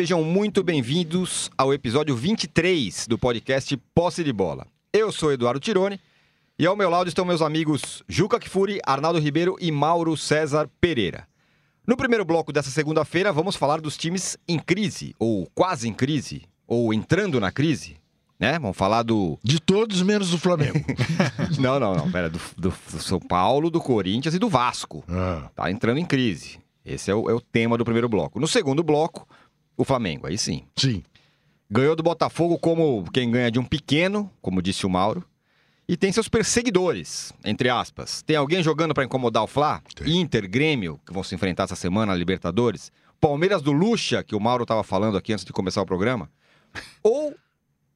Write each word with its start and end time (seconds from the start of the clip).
sejam 0.00 0.24
muito 0.24 0.62
bem-vindos 0.62 1.50
ao 1.58 1.74
episódio 1.74 2.16
23 2.16 3.06
do 3.06 3.18
podcast 3.18 3.76
Posse 3.94 4.24
de 4.24 4.32
Bola. 4.32 4.66
Eu 4.94 5.12
sou 5.12 5.30
Eduardo 5.30 5.60
Tironi 5.60 6.00
e 6.58 6.64
ao 6.64 6.74
meu 6.74 6.88
lado 6.88 7.08
estão 7.08 7.22
meus 7.22 7.42
amigos 7.42 8.02
Juca 8.08 8.40
Kfouri, 8.40 8.80
Arnaldo 8.86 9.18
Ribeiro 9.18 9.58
e 9.60 9.70
Mauro 9.70 10.16
César 10.16 10.70
Pereira. 10.80 11.28
No 11.86 11.98
primeiro 11.98 12.24
bloco 12.24 12.50
dessa 12.50 12.70
segunda-feira, 12.70 13.30
vamos 13.30 13.56
falar 13.56 13.78
dos 13.78 13.98
times 13.98 14.38
em 14.48 14.58
crise, 14.58 15.14
ou 15.18 15.46
quase 15.54 15.86
em 15.86 15.92
crise, 15.92 16.44
ou 16.66 16.94
entrando 16.94 17.38
na 17.38 17.52
crise, 17.52 17.98
né? 18.38 18.58
Vamos 18.58 18.78
falar 18.78 19.02
do. 19.02 19.38
De 19.44 19.60
todos, 19.60 20.00
menos 20.00 20.30
do 20.30 20.38
Flamengo. 20.38 20.80
não, 21.60 21.78
não, 21.78 21.94
não. 21.94 22.10
Pera, 22.10 22.30
do, 22.30 22.40
do, 22.56 22.70
do, 22.70 23.02
São 23.02 23.20
Paulo, 23.20 23.68
do 23.68 23.82
Corinthians 23.82 24.34
e 24.34 24.38
do 24.38 24.48
Vasco. 24.48 25.04
Ah. 25.06 25.50
Tá 25.54 25.70
entrando 25.70 25.98
em 25.98 26.06
crise. 26.06 26.58
Esse 26.86 27.10
é 27.10 27.14
o, 27.14 27.28
é 27.28 27.34
o 27.34 27.40
tema 27.40 27.76
do 27.76 27.84
primeiro 27.84 28.08
bloco. 28.08 28.40
No 28.40 28.48
segundo 28.48 28.82
bloco, 28.82 29.28
o 29.80 29.84
Flamengo, 29.84 30.26
aí 30.26 30.36
sim. 30.36 30.64
Sim. 30.76 31.02
Ganhou 31.70 31.96
do 31.96 32.02
Botafogo 32.02 32.58
como 32.58 33.04
quem 33.12 33.30
ganha 33.30 33.50
de 33.50 33.58
um 33.58 33.64
pequeno, 33.64 34.30
como 34.42 34.60
disse 34.60 34.84
o 34.84 34.90
Mauro. 34.90 35.24
E 35.88 35.96
tem 35.96 36.12
seus 36.12 36.28
perseguidores, 36.28 37.32
entre 37.44 37.70
aspas. 37.70 38.22
Tem 38.22 38.36
alguém 38.36 38.62
jogando 38.62 38.92
para 38.92 39.04
incomodar 39.04 39.42
o 39.42 39.46
Fla? 39.46 39.82
Tem. 39.94 40.20
Inter, 40.20 40.48
Grêmio, 40.48 41.00
que 41.06 41.14
vão 41.14 41.24
se 41.24 41.34
enfrentar 41.34 41.64
essa 41.64 41.74
semana 41.74 42.12
na 42.12 42.18
Libertadores. 42.18 42.92
Palmeiras 43.18 43.62
do 43.62 43.72
Lucha, 43.72 44.22
que 44.22 44.34
o 44.34 44.40
Mauro 44.40 44.64
estava 44.64 44.84
falando 44.84 45.16
aqui 45.16 45.32
antes 45.32 45.44
de 45.44 45.52
começar 45.52 45.80
o 45.80 45.86
programa. 45.86 46.30
Ou 47.02 47.34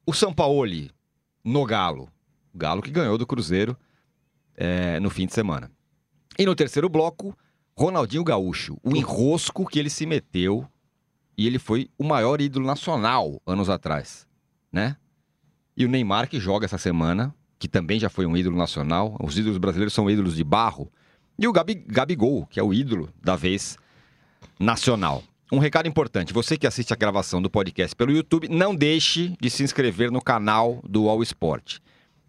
o 0.07 0.13
Sampaoli 0.15 0.91
no 1.45 1.65
Galo. 1.67 2.09
O 2.55 2.59
Galo 2.59 2.81
que 2.81 2.91
ganhou 2.91 3.19
do 3.19 3.27
Cruzeiro 3.27 3.77
é, 4.57 4.99
no 5.01 5.11
fim 5.11 5.27
de 5.27 5.35
semana. 5.35 5.71
E 6.39 6.47
no 6.47 6.55
terceiro 6.55 6.89
bloco, 6.89 7.37
Ronaldinho 7.77 8.25
Gaúcho. 8.25 8.79
O 8.83 8.97
enrosco 8.97 9.67
que 9.67 9.79
ele 9.79 9.91
se 9.91 10.07
meteu 10.07 10.67
e 11.37 11.47
ele 11.47 11.59
foi 11.59 11.89
o 11.99 12.05
maior 12.05 12.41
ídolo 12.41 12.67
nacional 12.67 13.41
anos 13.47 13.69
atrás, 13.69 14.27
né? 14.73 14.97
E 15.77 15.85
o 15.85 15.89
Neymar 15.89 16.29
que 16.29 16.39
joga 16.39 16.65
essa 16.65 16.79
semana, 16.79 17.35
que 17.59 17.69
também 17.69 17.99
já 17.99 18.09
foi 18.09 18.27
um 18.27 18.37
ídolo 18.37 18.57
nacional. 18.57 19.17
Os 19.21 19.37
ídolos 19.37 19.59
brasileiros 19.59 19.93
são 19.93 20.09
ídolos 20.09 20.37
de 20.37 20.45
barro. 20.45 20.91
E 21.39 21.49
o 21.49 21.53
Gabi, 21.53 21.75
Gabigol, 21.75 22.47
que 22.47 22.61
é 22.61 22.63
o 22.63 22.73
ídolo 22.73 23.09
da 23.23 23.35
vez 23.35 23.77
nacional. 24.59 25.25
Um 25.51 25.59
recado 25.59 25.89
importante: 25.89 26.33
você 26.33 26.57
que 26.57 26.67
assiste 26.67 26.93
a 26.93 26.97
gravação 26.97 27.43
do 27.43 27.51
podcast 27.51 27.95
pelo 27.97 28.13
YouTube, 28.13 28.49
não 28.49 28.75
deixe 28.75 29.37
de 29.41 29.51
se 29.51 29.63
inscrever 29.63 30.11
no 30.11 30.23
canal 30.23 30.81
do 30.89 31.09
All 31.09 31.23
Sport. 31.23 31.79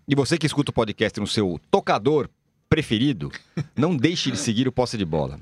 E 0.08 0.16
você 0.16 0.38
que 0.38 0.45
escuta 0.45 0.72
o 0.72 0.73
podcast 0.73 1.20
no 1.20 1.28
seu 1.28 1.59
tocador 1.70 2.30
preferido, 2.70 3.31
não 3.76 3.95
deixe 3.95 4.31
de 4.31 4.38
seguir 4.38 4.67
o 4.67 4.72
posse 4.72 4.98
de 4.98 5.06
bola. 5.06 5.39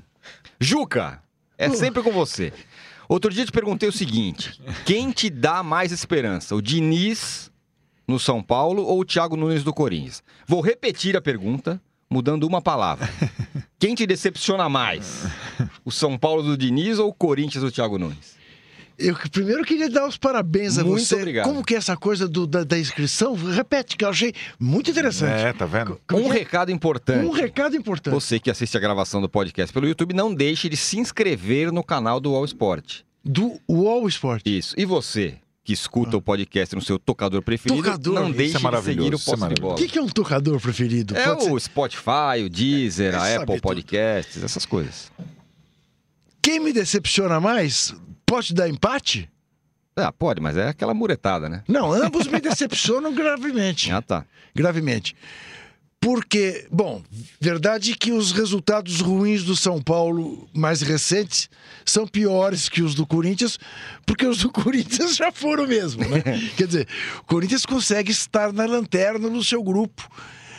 Juca, 0.58 1.22
é 1.56 1.68
sempre 1.70 2.02
com 2.02 2.10
você. 2.10 2.52
Outro 3.14 3.30
dia 3.30 3.42
eu 3.42 3.46
te 3.46 3.52
perguntei 3.52 3.88
o 3.88 3.92
seguinte: 3.92 4.60
quem 4.84 5.12
te 5.12 5.30
dá 5.30 5.62
mais 5.62 5.92
esperança? 5.92 6.52
O 6.56 6.60
Diniz 6.60 7.48
no 8.08 8.18
São 8.18 8.42
Paulo 8.42 8.82
ou 8.82 8.98
o 8.98 9.04
Thiago 9.04 9.36
Nunes 9.36 9.62
do 9.62 9.72
Corinthians? 9.72 10.20
Vou 10.48 10.60
repetir 10.60 11.16
a 11.16 11.20
pergunta, 11.20 11.80
mudando 12.10 12.42
uma 12.42 12.60
palavra. 12.60 13.08
Quem 13.78 13.94
te 13.94 14.04
decepciona 14.04 14.68
mais? 14.68 15.26
O 15.84 15.92
São 15.92 16.18
Paulo 16.18 16.42
do 16.42 16.58
Diniz 16.58 16.98
ou 16.98 17.10
o 17.10 17.14
Corinthians 17.14 17.62
do 17.62 17.70
Thiago 17.70 18.00
Nunes? 18.00 18.34
Eu 18.96 19.16
primeiro 19.32 19.64
queria 19.64 19.90
dar 19.90 20.06
os 20.06 20.16
parabéns 20.16 20.78
a 20.78 20.84
Muito 20.84 21.02
você. 21.04 21.16
obrigado. 21.16 21.46
Como 21.46 21.64
que 21.64 21.74
é 21.74 21.78
essa 21.78 21.96
coisa 21.96 22.28
do- 22.28 22.46
da, 22.46 22.62
da 22.62 22.78
inscrição? 22.78 23.34
Repete, 23.34 23.96
que 23.96 24.04
eu 24.04 24.08
achei 24.08 24.32
muito 24.58 24.90
interessante. 24.90 25.42
É, 25.42 25.52
tá 25.52 25.66
vendo? 25.66 26.00
Como 26.06 26.22
Um 26.26 26.30
que 26.30 26.36
é? 26.36 26.38
recado 26.40 26.70
importante. 26.70 27.26
Um 27.26 27.30
recado 27.32 27.76
importante. 27.76 28.14
Você 28.14 28.38
que 28.38 28.50
assiste 28.50 28.76
a 28.76 28.80
gravação 28.80 29.20
do 29.20 29.28
podcast 29.28 29.72
pelo 29.72 29.88
YouTube, 29.88 30.14
não 30.14 30.32
deixe 30.32 30.68
de 30.68 30.76
se 30.76 30.98
inscrever 30.98 31.72
no 31.72 31.82
canal 31.82 32.20
do 32.20 32.34
All 32.36 32.44
Sport. 32.44 33.00
Do 33.24 33.58
UOL 33.68 34.06
Sport. 34.08 34.42
Isso. 34.46 34.74
E 34.78 34.84
você 34.84 35.34
que 35.64 35.72
escuta 35.72 36.16
o 36.16 36.20
podcast 36.22 36.74
no 36.76 36.82
seu 36.82 36.98
tocador 36.98 37.40
preferido, 37.42 37.82
Tocador, 37.82 38.14
não 38.14 38.28
isso 38.28 38.36
deixe 38.36 38.54
é 38.54 38.58
de 38.58 38.62
maravilhoso, 38.62 39.02
seguir 39.02 39.14
o 39.14 39.16
é 39.16 39.36
Posse 39.38 39.54
de. 39.54 39.60
Bola. 39.62 39.74
O 39.74 39.76
que, 39.78 39.88
que 39.88 39.98
é 39.98 40.02
um 40.02 40.08
tocador 40.08 40.60
preferido? 40.60 41.16
É 41.16 41.24
Pode 41.24 41.50
o 41.50 41.58
ser- 41.58 41.60
Spotify, 41.64 42.44
o 42.44 42.50
Deezer, 42.50 43.14
É, 43.14 43.16
a 43.16 43.36
Apple 43.40 43.56
tudo. 43.56 43.62
Podcasts, 43.62 44.44
essas 44.44 44.66
coisas. 44.66 45.10
Quem 46.42 46.60
me 46.60 46.72
decepciona 46.72 47.40
mais 47.40 47.94
pode 48.34 48.52
dar 48.52 48.68
empate? 48.68 49.30
Ah, 49.94 50.10
pode, 50.10 50.40
mas 50.40 50.56
é 50.56 50.68
aquela 50.68 50.92
muretada, 50.92 51.48
né? 51.48 51.62
Não, 51.68 51.92
ambos 51.92 52.26
me 52.26 52.40
decepcionam 52.40 53.14
gravemente. 53.14 53.92
Ah, 53.92 54.02
tá. 54.02 54.26
gravemente. 54.52 55.14
Porque, 56.00 56.66
bom, 56.68 57.00
verdade 57.40 57.94
que 57.94 58.10
os 58.10 58.32
resultados 58.32 59.00
ruins 59.00 59.44
do 59.44 59.54
São 59.54 59.80
Paulo 59.80 60.48
mais 60.52 60.82
recentes 60.82 61.48
são 61.86 62.08
piores 62.08 62.68
que 62.68 62.82
os 62.82 62.92
do 62.96 63.06
Corinthians, 63.06 63.56
porque 64.04 64.26
os 64.26 64.38
do 64.38 64.50
Corinthians 64.52 65.14
já 65.14 65.30
foram 65.30 65.64
mesmo, 65.68 66.02
né? 66.08 66.20
Quer 66.58 66.66
dizer, 66.66 66.88
o 67.20 67.24
Corinthians 67.24 67.64
consegue 67.64 68.10
estar 68.10 68.52
na 68.52 68.66
lanterna 68.66 69.30
no 69.30 69.44
seu 69.44 69.62
grupo, 69.62 70.10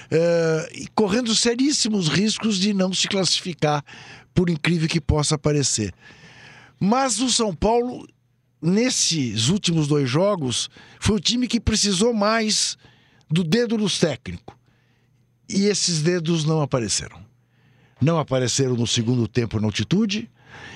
eh, 0.09 0.69
e 0.75 0.87
correndo 0.95 1.35
seríssimos 1.35 2.07
riscos 2.07 2.57
de 2.57 2.73
não 2.73 2.93
se 2.93 3.07
classificar, 3.09 3.83
por 4.33 4.49
incrível 4.49 4.87
que 4.87 5.01
possa 5.01 5.37
parecer. 5.37 5.93
Mas 6.79 7.19
o 7.19 7.29
São 7.29 7.53
Paulo, 7.55 8.07
nesses 8.61 9.49
últimos 9.49 9.87
dois 9.87 10.09
jogos, 10.09 10.69
foi 10.99 11.15
o 11.15 11.19
time 11.19 11.47
que 11.47 11.59
precisou 11.59 12.13
mais 12.13 12.77
do 13.29 13.43
dedo 13.43 13.77
dos 13.77 13.99
técnicos. 13.99 14.55
E 15.47 15.65
esses 15.65 16.01
dedos 16.01 16.43
não 16.43 16.61
apareceram. 16.61 17.23
Não 18.01 18.19
apareceram 18.19 18.75
no 18.75 18.87
segundo 18.87 19.27
tempo 19.27 19.59
na 19.59 19.67
altitude, 19.67 20.29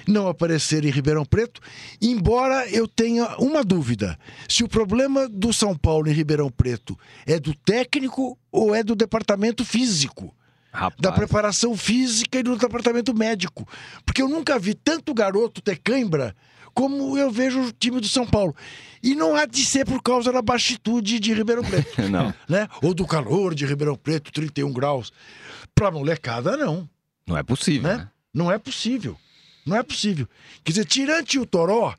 não 0.08 0.28
apareceram 0.28 0.88
em 0.88 0.92
Ribeirão 0.92 1.26
Preto, 1.26 1.62
embora 2.02 2.68
eu 2.70 2.88
tenha 2.88 3.38
uma 3.38 3.64
dúvida: 3.64 4.18
se 4.48 4.64
o 4.64 4.70
problema 4.70 5.28
do 5.28 5.52
São 5.52 5.76
Paulo 5.76 6.08
em 6.08 6.14
Ribeirão 6.14 6.50
Preto 6.50 6.98
é 7.26 7.40
do 7.40 7.54
técnico 7.54 8.38
ou 8.52 8.74
é 8.74 8.84
do 8.84 8.96
departamento 8.96 9.66
físico 9.66 10.34
Rapaz. 10.72 11.00
da 11.02 11.12
preparação 11.12 11.76
física 11.76 12.40
e 12.40 12.44
do 12.44 12.56
departamento 12.58 13.14
médico. 13.16 13.68
Porque 14.06 14.22
eu 14.22 14.28
nunca 14.30 14.58
vi 14.60 14.74
tanto 14.74 15.14
garoto 15.14 15.62
ter 15.62 15.78
cãibra 15.78 16.36
como 16.74 17.18
eu 17.18 17.30
vejo 17.32 17.60
o 17.62 17.72
time 17.72 18.00
do 18.00 18.08
São 18.08 18.26
Paulo. 18.26 18.56
E 19.02 19.16
não 19.16 19.36
há 19.36 19.46
de 19.46 19.66
ser 19.66 19.86
por 19.86 20.02
causa 20.02 20.32
da 20.32 20.42
baixitude 20.42 21.20
de 21.20 21.34
Ribeirão 21.34 21.64
Preto. 21.64 22.02
Não. 22.10 22.34
Né? 22.48 22.68
Ou 22.82 22.94
do 22.94 23.06
calor 23.08 23.54
de 23.56 23.66
Ribeirão 23.66 23.96
Preto, 23.96 24.32
31 24.32 24.72
graus. 24.72 25.12
Pra 25.74 25.90
molecada, 25.92 26.56
não. 26.58 26.88
Não 27.26 27.36
é 27.38 27.44
possível, 27.44 27.90
Né? 27.90 27.98
né? 27.98 28.10
Não 28.34 28.52
é 28.52 28.58
possível. 28.58 29.18
Não 29.66 29.76
é 29.76 29.84
possível. 29.84 30.28
Quer 30.64 30.72
dizer, 30.72 30.86
tirante 30.86 31.40
o 31.40 31.46
Toró, 31.46 31.94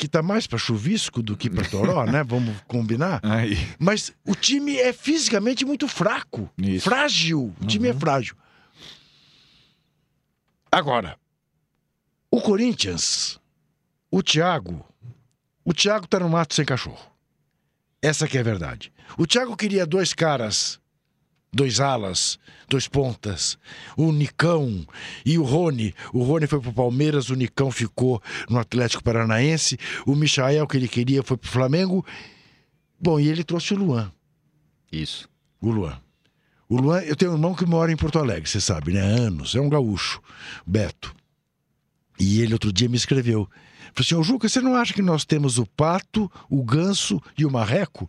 que 0.00 0.08
tá 0.08 0.22
mais 0.22 0.46
pra 0.46 0.58
chuvisco 0.58 1.22
do 1.22 1.36
que 1.36 1.50
pra 1.50 1.62
Toró, 1.68 2.04
né? 2.10 2.24
Vamos 2.24 2.56
combinar. 2.66 3.20
Aí. 3.22 3.54
Mas 3.78 4.12
o 4.26 4.34
time 4.34 4.78
é 4.78 4.94
fisicamente 4.94 5.62
muito 5.64 5.86
fraco. 5.86 6.50
Isso. 6.56 6.84
Frágil. 6.84 7.54
O 7.60 7.66
time 7.66 7.88
é 7.88 7.92
frágil. 7.92 8.34
Agora, 10.72 11.18
o 12.30 12.40
Corinthians, 12.40 13.38
o 14.10 14.22
Thiago, 14.22 14.86
o 15.64 15.74
Thiago 15.74 16.06
tá 16.06 16.18
no 16.18 16.30
mato 16.30 16.54
sem 16.54 16.64
cachorro. 16.64 17.10
Essa 18.00 18.26
que 18.26 18.38
é 18.38 18.40
a 18.40 18.44
verdade. 18.44 18.90
O 19.18 19.26
Thiago 19.26 19.54
queria 19.54 19.84
dois 19.84 20.14
caras, 20.14 20.79
dois 21.52 21.80
alas, 21.80 22.38
dois 22.68 22.86
pontas, 22.86 23.58
o 23.96 24.12
Nicão 24.12 24.86
e 25.24 25.38
o 25.38 25.42
Rony. 25.42 25.94
O 26.12 26.22
Rony 26.22 26.46
foi 26.46 26.60
pro 26.60 26.72
Palmeiras, 26.72 27.28
o 27.30 27.34
Nicão 27.34 27.70
ficou 27.70 28.22
no 28.48 28.58
Atlético 28.58 29.02
Paranaense, 29.02 29.78
o 30.06 30.14
Michael 30.14 30.66
que 30.66 30.76
ele 30.76 30.88
queria 30.88 31.22
foi 31.22 31.36
pro 31.36 31.50
Flamengo. 31.50 32.04
Bom, 33.00 33.18
e 33.18 33.28
ele 33.28 33.42
trouxe 33.42 33.74
o 33.74 33.78
Luan. 33.78 34.12
Isso. 34.92 35.28
O 35.60 35.70
Luan. 35.70 36.00
O 36.68 36.76
Luan, 36.76 37.00
eu 37.00 37.16
tenho 37.16 37.32
um 37.32 37.34
irmão 37.34 37.54
que 37.54 37.66
mora 37.66 37.90
em 37.90 37.96
Porto 37.96 38.18
Alegre, 38.18 38.48
você 38.48 38.60
sabe, 38.60 38.92
né? 38.92 39.00
Anos. 39.00 39.54
É 39.54 39.60
um 39.60 39.68
gaúcho, 39.68 40.20
Beto. 40.64 41.14
E 42.18 42.40
ele 42.40 42.52
outro 42.52 42.72
dia 42.72 42.88
me 42.88 42.96
escreveu. 42.96 43.48
Falou 43.92 44.00
assim, 44.00 44.14
ô 44.14 44.22
Juca, 44.22 44.48
você 44.48 44.60
não 44.60 44.74
acha 44.74 44.94
que 44.94 45.02
nós 45.02 45.24
temos 45.24 45.58
o 45.58 45.66
pato, 45.66 46.30
o 46.48 46.62
ganso 46.62 47.20
e 47.36 47.44
o 47.44 47.50
marreco? 47.50 48.08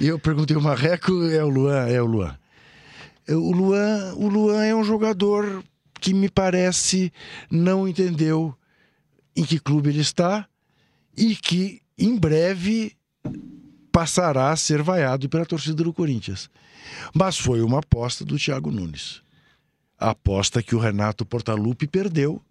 e, 0.00 0.06
eu 0.06 0.18
perguntei, 0.18 0.56
o 0.56 0.62
marreco 0.62 1.12
é 1.24 1.42
o 1.42 1.48
Luan, 1.48 1.86
é 1.86 2.00
o 2.00 2.06
Luan. 2.06 2.38
O 3.28 3.52
Luan, 3.52 4.14
o 4.16 4.28
Luan 4.28 4.64
é 4.64 4.74
um 4.74 4.84
jogador 4.84 5.62
que 6.00 6.14
me 6.14 6.28
parece 6.28 7.12
não 7.50 7.86
entendeu 7.86 8.54
em 9.36 9.44
que 9.44 9.58
clube 9.58 9.90
ele 9.90 10.00
está 10.00 10.46
e 11.16 11.36
que 11.36 11.80
em 11.96 12.16
breve 12.16 12.96
passará 13.92 14.50
a 14.50 14.56
ser 14.56 14.82
vaiado 14.82 15.28
pela 15.28 15.46
torcida 15.46 15.84
do 15.84 15.92
Corinthians. 15.92 16.50
Mas 17.14 17.38
foi 17.38 17.60
uma 17.60 17.80
aposta 17.80 18.24
do 18.24 18.38
Thiago 18.38 18.70
Nunes. 18.70 19.22
A 19.98 20.10
aposta 20.10 20.62
que 20.62 20.74
o 20.74 20.78
Renato 20.78 21.26
Portaluppi 21.26 21.86
perdeu 21.86 22.42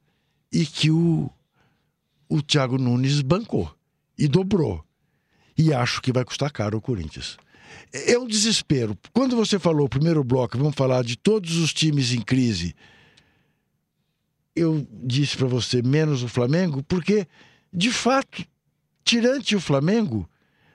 e 0.51 0.65
que 0.65 0.91
o, 0.91 1.29
o 2.29 2.41
Thiago 2.41 2.77
Nunes 2.77 3.21
bancou 3.21 3.73
e 4.17 4.27
dobrou. 4.27 4.83
E 5.57 5.73
acho 5.73 6.01
que 6.01 6.13
vai 6.13 6.23
custar 6.23 6.51
caro 6.51 6.77
ao 6.77 6.81
Corinthians. 6.81 7.37
É 7.91 8.17
um 8.17 8.27
desespero. 8.27 8.97
Quando 9.11 9.35
você 9.35 9.57
falou 9.59 9.87
o 9.87 9.89
primeiro 9.89 10.23
bloco, 10.23 10.57
vamos 10.57 10.75
falar 10.75 11.03
de 11.03 11.17
todos 11.17 11.57
os 11.57 11.73
times 11.73 12.13
em 12.13 12.21
crise. 12.21 12.75
Eu 14.55 14.87
disse 15.03 15.37
para 15.37 15.47
você 15.47 15.81
menos 15.81 16.23
o 16.23 16.27
Flamengo, 16.27 16.83
porque 16.83 17.27
de 17.73 17.91
fato, 17.91 18.45
tirante 19.03 19.55
o 19.55 19.59
Flamengo, 19.61 20.29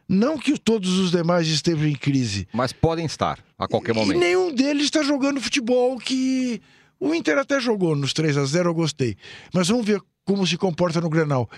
não 0.09 0.39
que 0.39 0.59
todos 0.59 0.99
os 0.99 1.11
demais 1.11 1.49
estejam 1.49 1.87
em 1.87 1.95
crise. 1.97 2.47
Mas 2.53 2.73
podem 2.73 3.05
estar 3.06 3.43
a 3.59 3.67
qualquer 3.67 3.95
E 3.95 3.99
momento. 3.99 4.19
nenhum 4.19 4.55
deles 4.55 4.85
está 4.85 5.03
jogando 5.03 5.41
futebol 5.41 5.99
que. 5.99 6.61
O 7.01 7.12
Inter 7.15 7.37
até 7.37 7.61
jogou 7.61 7.95
nos 7.97 8.12
3 8.12 8.37
a 8.39 8.45
0 8.45 8.71
eu 8.71 8.75
gostei. 8.75 9.17
Mas 9.53 9.69
vamos 9.69 9.85
ver 9.85 10.01
como 10.25 10.47
se 10.47 10.56
comporta 10.56 11.00
no 11.00 11.09
Grenal. 11.11 11.49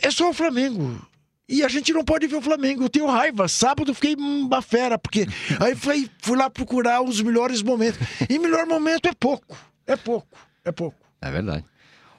É 0.00 0.10
só 0.10 0.30
o 0.30 0.34
Flamengo. 0.34 1.00
E 1.48 1.62
a 1.62 1.68
gente 1.68 1.92
não 1.92 2.04
pode 2.04 2.26
ver 2.26 2.36
o 2.36 2.42
Flamengo. 2.42 2.82
Eu 2.82 2.88
tenho 2.88 3.06
raiva. 3.06 3.46
Sábado 3.46 3.90
eu 3.90 3.94
fiquei 3.94 4.14
uma 4.16 4.60
fera, 4.60 4.98
porque 4.98 5.26
aí 5.60 5.74
fui, 5.76 6.10
fui 6.20 6.36
lá 6.36 6.50
procurar 6.50 7.02
os 7.02 7.20
melhores 7.20 7.62
momentos. 7.62 8.00
E 8.28 8.38
melhor 8.38 8.66
momento 8.66 9.06
é 9.08 9.12
pouco. 9.14 9.56
É 9.86 9.96
pouco. 9.96 10.36
É 10.64 10.72
pouco. 10.72 10.96
É 11.20 11.30
verdade. 11.30 11.64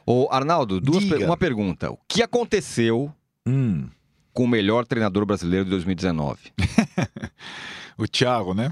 Ô, 0.05 0.29
Arnaldo, 0.31 0.79
duas 0.79 1.03
per- 1.03 1.25
uma 1.25 1.35
pergunta. 1.38 1.91
O 1.91 1.97
que 2.07 2.23
aconteceu 2.23 3.13
Hum, 3.45 3.89
com 4.33 4.43
o 4.45 4.47
melhor 4.47 4.85
treinador 4.85 5.25
brasileiro 5.25 5.65
de 5.65 5.71
2019? 5.71 6.39
o 7.97 8.07
Thiago, 8.07 8.53
né? 8.53 8.71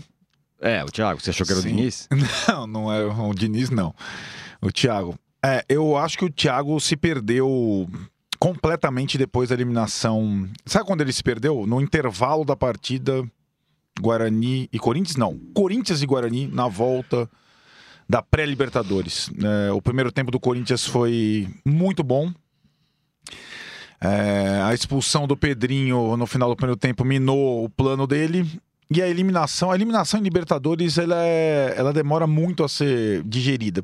É, 0.62 0.84
o 0.84 0.88
Thiago, 0.88 1.20
você 1.22 1.30
achou 1.32 1.46
que 1.46 1.52
era 1.52 1.60
o 1.60 1.64
Sim. 1.64 1.76
Diniz? 1.76 2.08
Não, 2.48 2.66
não 2.66 2.92
é 2.94 3.04
o 3.06 3.34
Diniz, 3.34 3.70
não. 3.70 3.94
O 4.62 4.72
Thiago. 4.72 5.18
É, 5.46 5.64
eu 5.70 5.96
acho 5.96 6.18
que 6.18 6.26
o 6.26 6.30
Thiago 6.32 6.80
se 6.80 6.98
perdeu 6.98 7.88
completamente 8.40 9.16
depois 9.16 9.50
da 9.50 9.56
eliminação. 9.56 10.50
Sabe 10.66 10.86
quando 10.88 11.02
ele 11.02 11.14
se 11.14 11.22
perdeu? 11.22 11.68
No 11.68 11.80
intervalo 11.80 12.44
da 12.44 12.56
partida 12.56 13.24
Guarani 14.02 14.68
e 14.74 14.80
Corinthians? 14.80 15.18
Não. 15.18 15.38
Corinthians 15.54 16.02
e 16.02 16.06
Guarani 16.08 16.48
na 16.48 16.68
volta 16.68 17.30
da 18.10 18.24
pré-Libertadores. 18.24 19.30
É, 19.68 19.72
o 19.72 19.82
primeiro 19.82 20.12
tempo 20.12 20.32
do 20.32 20.40
Corinthians 20.40 20.86
foi 20.86 21.48
muito 21.64 22.04
bom. 22.04 22.32
É, 24.02 24.62
a 24.64 24.74
expulsão 24.74 25.28
do 25.28 25.38
Pedrinho 25.38 26.18
no 26.18 26.26
final 26.26 26.50
do 26.50 26.56
primeiro 26.56 26.78
tempo 26.78 27.06
minou 27.06 27.64
o 27.66 27.70
plano 27.70 28.08
dele. 28.08 28.46
E 28.92 29.02
a 29.02 29.08
eliminação, 29.08 29.72
a 29.72 29.76
eliminação 29.76 30.20
em 30.20 30.24
Libertadores, 30.24 30.98
ela, 30.98 31.16
é- 31.26 31.74
ela 31.78 31.92
demora 31.92 32.28
muito 32.28 32.64
a 32.64 32.70
ser 32.70 33.24
digerida. 33.24 33.84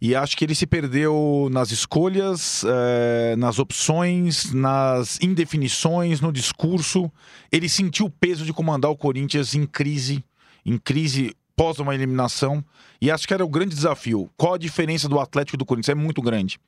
E 0.00 0.14
acho 0.14 0.36
que 0.36 0.44
ele 0.44 0.54
se 0.54 0.66
perdeu 0.66 1.48
nas 1.50 1.70
escolhas, 1.70 2.64
eh, 2.66 3.34
nas 3.36 3.58
opções, 3.58 4.52
nas 4.52 5.18
indefinições, 5.22 6.20
no 6.20 6.32
discurso. 6.32 7.10
Ele 7.50 7.68
sentiu 7.68 8.06
o 8.06 8.10
peso 8.10 8.44
de 8.44 8.52
comandar 8.52 8.90
o 8.90 8.96
Corinthians 8.96 9.54
em 9.54 9.66
crise, 9.66 10.24
em 10.64 10.76
crise 10.76 11.34
pós 11.56 11.78
uma 11.78 11.94
eliminação. 11.94 12.62
E 13.00 13.10
acho 13.10 13.26
que 13.26 13.34
era 13.34 13.44
o 13.44 13.48
grande 13.48 13.74
desafio. 13.74 14.30
Qual 14.36 14.54
a 14.54 14.58
diferença 14.58 15.08
do 15.08 15.18
Atlético 15.18 15.56
e 15.56 15.58
do 15.58 15.64
Corinthians? 15.64 15.96
É 15.96 16.00
muito 16.00 16.20
grande. 16.20 16.58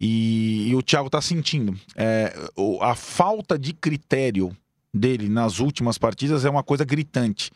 E, 0.00 0.68
e 0.68 0.74
o 0.74 0.82
Thiago 0.82 1.06
está 1.06 1.20
sentindo. 1.20 1.78
É, 1.96 2.32
a 2.80 2.94
falta 2.94 3.58
de 3.58 3.72
critério 3.72 4.56
dele 4.94 5.28
nas 5.28 5.58
últimas 5.58 5.98
partidas 5.98 6.44
é 6.44 6.50
uma 6.50 6.62
coisa 6.62 6.84
gritante. 6.84 7.50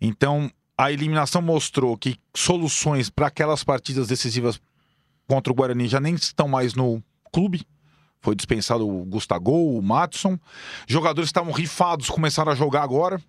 Então, 0.00 0.50
a 0.78 0.92
eliminação 0.92 1.42
mostrou 1.42 1.96
que 1.96 2.16
soluções 2.32 3.10
para 3.10 3.26
aquelas 3.26 3.64
partidas 3.64 4.06
decisivas 4.06 4.60
contra 5.26 5.52
o 5.52 5.56
Guarani 5.56 5.88
já 5.88 5.98
nem 5.98 6.14
estão 6.14 6.46
mais 6.46 6.74
no 6.74 7.02
clube. 7.32 7.66
Foi 8.20 8.36
dispensado 8.36 8.88
o 8.88 9.04
Gustavo, 9.04 9.76
o 9.76 9.82
Matson. 9.82 10.38
Jogadores 10.86 11.28
estavam 11.28 11.52
rifados, 11.52 12.08
começaram 12.08 12.52
a 12.52 12.54
jogar 12.54 12.82
agora. 12.82 13.20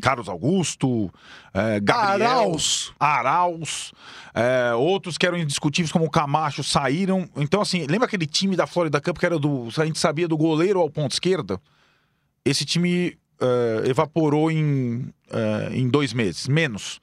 Carlos 0.00 0.28
Augusto, 0.28 1.10
eh, 1.52 1.80
Gabriel, 1.80 2.30
Arauz. 2.30 2.92
Arauz, 2.98 3.92
é, 4.34 4.74
outros 4.74 5.16
que 5.16 5.24
eram 5.24 5.38
indiscutíveis, 5.38 5.92
como 5.92 6.04
o 6.04 6.10
Camacho, 6.10 6.64
saíram. 6.64 7.28
Então, 7.36 7.60
assim, 7.60 7.86
lembra 7.86 8.06
aquele 8.06 8.26
time 8.26 8.56
da 8.56 8.66
Florida 8.66 9.00
Cup 9.00 9.18
que 9.18 9.26
era 9.26 9.38
do. 9.38 9.68
A 9.78 9.84
gente 9.84 9.98
sabia 9.98 10.26
do 10.26 10.36
goleiro 10.36 10.80
ao 10.80 10.90
ponto 10.90 11.12
esquerda? 11.12 11.60
Esse 12.44 12.64
time 12.64 13.16
é, 13.44 13.90
evaporou 13.90 14.50
em, 14.50 15.12
é, 15.30 15.70
em 15.72 15.88
dois 15.88 16.12
meses, 16.12 16.48
menos. 16.48 17.00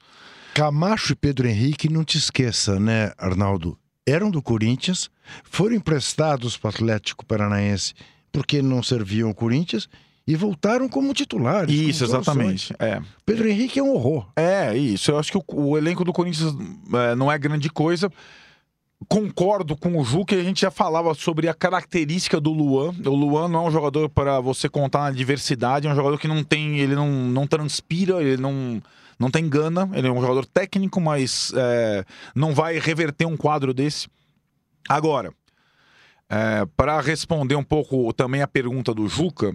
Camacho 0.54 1.12
e 1.12 1.16
Pedro 1.16 1.48
Henrique, 1.48 1.88
não 1.88 2.04
te 2.04 2.18
esqueça, 2.18 2.78
né, 2.78 3.12
Arnaldo? 3.16 3.78
Eram 4.06 4.30
do 4.30 4.42
Corinthians, 4.42 5.08
foram 5.44 5.76
emprestados 5.76 6.56
para 6.56 6.68
o 6.68 6.70
Atlético 6.70 7.24
Paranaense 7.24 7.94
porque 8.32 8.60
não 8.62 8.82
serviam 8.82 9.30
o 9.30 9.34
Corinthians 9.34 9.88
e 10.26 10.34
voltaram 10.34 10.88
como 10.88 11.12
titulares. 11.12 11.74
como 11.74 11.88
Isso, 11.88 12.06
soluções. 12.06 12.26
exatamente. 12.26 12.74
É. 12.78 13.00
Pedro 13.26 13.48
Henrique 13.48 13.78
é 13.78 13.82
um 13.82 13.92
horror. 13.92 14.28
É, 14.36 14.76
isso. 14.76 15.10
Eu 15.10 15.18
acho 15.18 15.30
que 15.30 15.38
o, 15.38 15.44
o 15.48 15.76
elenco 15.76 16.04
do 16.04 16.12
Corinthians 16.12 16.54
é, 16.94 17.14
não 17.14 17.30
é 17.30 17.38
grande 17.38 17.68
coisa. 17.68 18.10
Concordo 19.08 19.76
com 19.76 19.98
o 19.98 20.04
Ju 20.04 20.24
que 20.24 20.34
a 20.34 20.42
gente 20.42 20.60
já 20.60 20.70
falava 20.70 21.14
sobre 21.14 21.48
a 21.48 21.54
característica 21.54 22.40
do 22.40 22.52
Luan. 22.52 22.94
O 23.04 23.14
Luan 23.14 23.48
não 23.48 23.64
é 23.64 23.68
um 23.68 23.70
jogador 23.70 24.08
para 24.08 24.40
você 24.40 24.68
contar 24.68 25.00
na 25.00 25.10
diversidade, 25.10 25.86
é 25.86 25.90
um 25.90 25.94
jogador 25.94 26.18
que 26.18 26.28
não 26.28 26.44
tem, 26.44 26.78
ele 26.78 26.94
não, 26.94 27.08
não 27.10 27.46
transpira, 27.46 28.22
ele 28.22 28.40
não, 28.40 28.82
não 29.18 29.30
tem 29.30 29.48
gana, 29.48 29.88
ele 29.94 30.06
é 30.06 30.10
um 30.10 30.20
jogador 30.20 30.44
técnico, 30.46 31.00
mas 31.00 31.52
é, 31.56 32.04
não 32.34 32.54
vai 32.54 32.78
reverter 32.78 33.26
um 33.26 33.36
quadro 33.36 33.72
desse. 33.72 34.08
Agora, 34.88 35.32
para 36.76 37.00
responder 37.00 37.56
um 37.56 37.64
pouco 37.64 38.12
também 38.12 38.42
a 38.42 38.48
pergunta 38.48 38.94
do 38.94 39.08
Juca, 39.08 39.54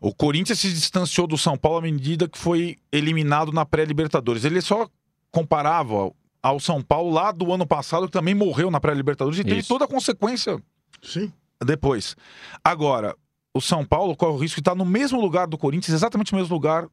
o 0.00 0.14
Corinthians 0.14 0.58
se 0.58 0.68
distanciou 0.68 1.26
do 1.26 1.38
São 1.38 1.56
Paulo 1.56 1.78
à 1.78 1.82
medida 1.82 2.28
que 2.28 2.38
foi 2.38 2.76
eliminado 2.92 3.52
na 3.52 3.64
pré-Libertadores. 3.64 4.44
Ele 4.44 4.60
só 4.60 4.86
comparava 5.30 6.12
ao 6.44 6.60
São 6.60 6.82
Paulo 6.82 7.10
lá 7.10 7.32
do 7.32 7.50
ano 7.54 7.66
passado, 7.66 8.04
que 8.04 8.12
também 8.12 8.34
morreu 8.34 8.70
na 8.70 8.78
pré-Libertadores 8.78 9.38
e 9.38 9.44
teve 9.44 9.60
Isso. 9.60 9.68
toda 9.68 9.86
a 9.86 9.88
consequência 9.88 10.62
Sim. 11.02 11.32
depois. 11.64 12.14
Agora, 12.62 13.16
o 13.54 13.62
São 13.62 13.82
Paulo 13.82 14.14
corre 14.14 14.32
o 14.32 14.36
risco 14.36 14.56
de 14.56 14.60
estar 14.60 14.74
no 14.74 14.84
mesmo 14.84 15.18
lugar 15.18 15.46
do 15.46 15.56
Corinthians, 15.56 15.94
exatamente 15.94 16.34
no 16.34 16.38
mesmo 16.38 16.52
lugar 16.54 16.86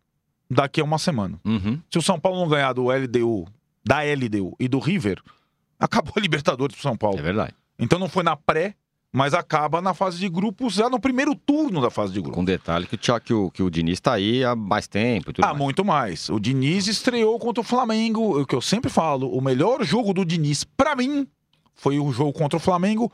daqui 0.49 0.79
a 0.79 0.85
uma 0.85 0.97
semana. 0.97 1.37
Uhum. 1.43 1.81
Se 1.91 1.97
o 1.97 2.01
São 2.01 2.17
Paulo 2.17 2.39
não 2.39 2.47
ganhar 2.47 2.71
do 2.71 2.85
LDU, 2.89 3.45
da 3.85 3.97
LDU 3.99 4.55
e 4.57 4.69
do 4.69 4.79
River, 4.79 5.21
acabou 5.77 6.13
a 6.15 6.21
Libertadores 6.21 6.73
pro 6.73 6.83
São 6.83 6.95
Paulo. 6.95 7.19
É 7.19 7.21
verdade. 7.21 7.53
Então 7.77 7.99
não 7.99 8.07
foi 8.07 8.23
na 8.23 8.37
pré, 8.37 8.75
mas 9.11 9.33
acaba 9.33 9.81
na 9.81 9.93
fase 9.93 10.17
de 10.17 10.29
grupos, 10.29 10.73
já 10.73 10.89
no 10.89 10.99
primeiro 10.99 11.35
turno 11.35 11.81
da 11.81 11.89
fase 11.89 12.13
de 12.13 12.21
grupos. 12.21 12.35
Com 12.37 12.45
detalhe 12.45 12.87
que 12.87 12.95
o, 12.95 13.19
que 13.19 13.33
o, 13.33 13.51
que 13.51 13.63
o 13.63 13.69
Diniz 13.69 13.99
tá 13.99 14.13
aí 14.13 14.43
há 14.43 14.55
mais 14.55 14.87
tempo 14.87 15.33
tudo 15.33 15.43
Ah, 15.43 15.53
muito 15.53 15.83
mais. 15.83 16.29
O 16.29 16.39
Diniz 16.39 16.87
estreou 16.87 17.37
contra 17.37 17.59
o 17.59 17.63
Flamengo. 17.63 18.39
O 18.41 18.45
que 18.45 18.55
eu 18.55 18.61
sempre 18.61 18.89
falo, 18.89 19.29
o 19.29 19.41
melhor 19.41 19.83
jogo 19.83 20.13
do 20.13 20.23
Diniz, 20.23 20.63
pra 20.63 20.95
mim, 20.95 21.27
foi 21.75 21.99
o 21.99 22.11
jogo 22.13 22.31
contra 22.31 22.55
o 22.55 22.59
Flamengo. 22.59 23.11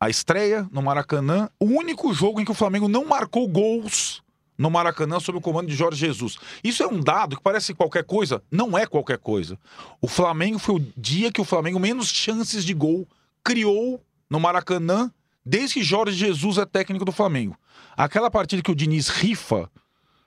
A 0.00 0.10
estreia 0.10 0.68
no 0.72 0.82
Maracanã. 0.82 1.48
O 1.60 1.66
único 1.66 2.12
jogo 2.12 2.40
em 2.40 2.44
que 2.44 2.50
o 2.50 2.54
Flamengo 2.54 2.88
não 2.88 3.04
marcou 3.04 3.46
gols 3.46 4.20
no 4.58 4.68
Maracanã 4.68 5.20
sob 5.20 5.38
o 5.38 5.40
comando 5.40 5.68
de 5.68 5.76
Jorge 5.76 5.98
Jesus. 5.98 6.36
Isso 6.62 6.82
é 6.82 6.86
um 6.88 7.00
dado 7.00 7.36
que 7.36 7.42
parece 7.42 7.72
qualquer 7.72 8.04
coisa. 8.04 8.42
Não 8.50 8.76
é 8.76 8.84
qualquer 8.84 9.18
coisa. 9.18 9.58
O 10.00 10.08
Flamengo 10.08 10.58
foi 10.58 10.74
o 10.76 10.86
dia 10.96 11.30
que 11.30 11.40
o 11.40 11.44
Flamengo 11.44 11.78
menos 11.78 12.08
chances 12.08 12.64
de 12.64 12.74
gol 12.74 13.06
criou 13.42 14.00
no 14.34 14.40
Maracanã 14.40 15.12
desde 15.46 15.74
que 15.74 15.84
Jorge 15.84 16.16
Jesus 16.16 16.58
é 16.58 16.66
técnico 16.66 17.04
do 17.04 17.12
Flamengo. 17.12 17.56
Aquela 17.96 18.28
partida 18.28 18.62
que 18.62 18.70
o 18.70 18.74
Diniz 18.74 19.08
rifa 19.08 19.70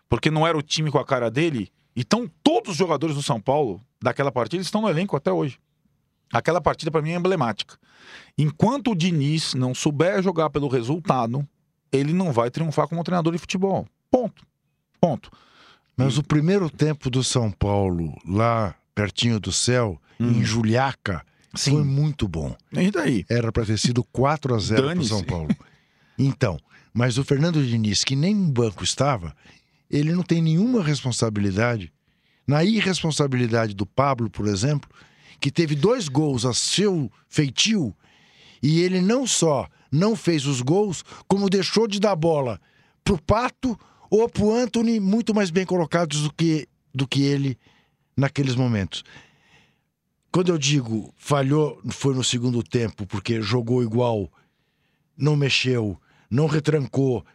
porque 0.08 0.32
não 0.32 0.48
era 0.48 0.58
o 0.58 0.62
time 0.62 0.90
com 0.90 0.98
a 0.98 1.06
cara 1.06 1.30
dele. 1.30 1.70
Então, 1.94 2.32
todos 2.42 2.72
os 2.72 2.78
jogadores 2.78 3.18
do 3.18 3.22
São 3.22 3.42
Paulo 3.42 3.82
daquela 4.02 4.32
partida 4.32 4.62
estão 4.62 4.82
no 4.82 4.90
elenco 4.90 5.18
até 5.18 5.30
hoje. 5.30 5.60
Aquela 6.32 6.62
partida, 6.62 6.90
para 6.90 7.02
mim, 7.02 7.12
é 7.12 7.16
emblemática. 7.16 7.78
Enquanto 8.38 8.92
o 8.92 8.96
Diniz 8.96 9.54
não 9.54 9.76
souber 9.76 10.24
jogar 10.24 10.50
pelo 10.52 10.70
resultado, 10.70 11.46
ele 11.92 12.14
não 12.14 12.32
vai 12.32 12.50
triunfar 12.50 12.88
como 12.88 13.04
treinador 13.04 13.34
de 13.34 13.40
futebol. 13.40 13.86
Ponto. 14.10 14.46
Ponto. 15.02 15.30
Mas 15.98 16.18
o 16.18 16.24
primeiro 16.24 16.70
tempo 16.70 17.10
do 17.10 17.24
São 17.26 17.52
Paulo, 17.52 18.16
lá 18.26 18.74
pertinho 18.96 19.38
do 19.38 19.52
céu, 19.52 20.00
em 20.18 20.46
Juliaca, 20.46 21.26
foi 21.56 21.84
muito 21.84 22.28
bom. 22.28 22.56
E 22.72 22.92
daí? 22.92 23.26
Era 23.30 23.52
para 23.52 23.66
ter 23.66 23.78
sido 23.78 24.04
4 24.04 24.56
a 24.56 24.60
0 24.60 24.84
para. 24.84 25.04
São 25.04 25.24
Paulo. 25.24 25.50
Então, 26.18 26.60
mas 26.94 27.18
o 27.18 27.24
Fernando 27.24 27.64
Diniz, 27.66 28.04
que 28.04 28.16
nem 28.16 28.34
no 28.34 28.52
banco 28.52 28.84
estava, 28.84 29.36
ele 29.90 30.12
não 30.12 30.24
tem 30.24 30.42
nenhuma 30.42 30.84
responsabilidade. 30.84 31.94
Na 32.48 32.64
irresponsabilidade 32.64 33.74
do 33.74 33.86
Pablo, 33.86 34.30
por 34.30 34.48
exemplo, 34.48 34.90
que 35.40 35.52
teve 35.52 35.76
dois 35.76 36.08
gols 36.08 36.46
a 36.46 36.54
seu 36.54 37.12
feitio, 37.30 37.96
e 38.62 38.82
ele 38.82 39.02
não 39.02 39.28
só 39.28 39.68
não 39.92 40.16
fez 40.16 40.46
os 40.46 40.62
gols, 40.62 41.04
como 41.28 41.50
deixou 41.50 41.88
de 41.88 42.00
dar 42.00 42.16
bola 42.16 42.60
pro 43.04 43.22
Pato 43.22 43.78
ou 44.10 44.28
pro 44.28 44.54
Anthony, 44.54 45.00
muito 45.00 45.34
mais 45.34 45.50
bem 45.50 45.66
colocados 45.66 46.24
do 46.24 46.34
que, 46.34 46.68
do 46.94 47.08
que 47.08 47.22
ele 47.22 47.58
naqueles 48.16 48.56
momentos. 48.56 49.04
Quando 50.32 50.50
eu 50.50 50.58
digo 50.58 51.14
falhou, 51.18 51.80
foi 51.90 52.14
no 52.14 52.24
segundo 52.24 52.62
tempo, 52.62 53.06
porque 53.06 53.42
jogou 53.42 53.82
igual, 53.82 54.32
não 55.18 55.36
mexeu, 55.36 56.00
não 56.30 56.48
retrancou. 56.48 57.26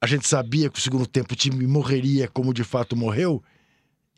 A 0.00 0.06
gente 0.06 0.26
sabia 0.26 0.68
que 0.68 0.78
o 0.78 0.82
segundo 0.82 1.06
tempo 1.06 1.32
o 1.32 1.36
time 1.36 1.66
morreria 1.66 2.28
como 2.28 2.52
de 2.52 2.64
fato 2.64 2.96
morreu. 2.96 3.42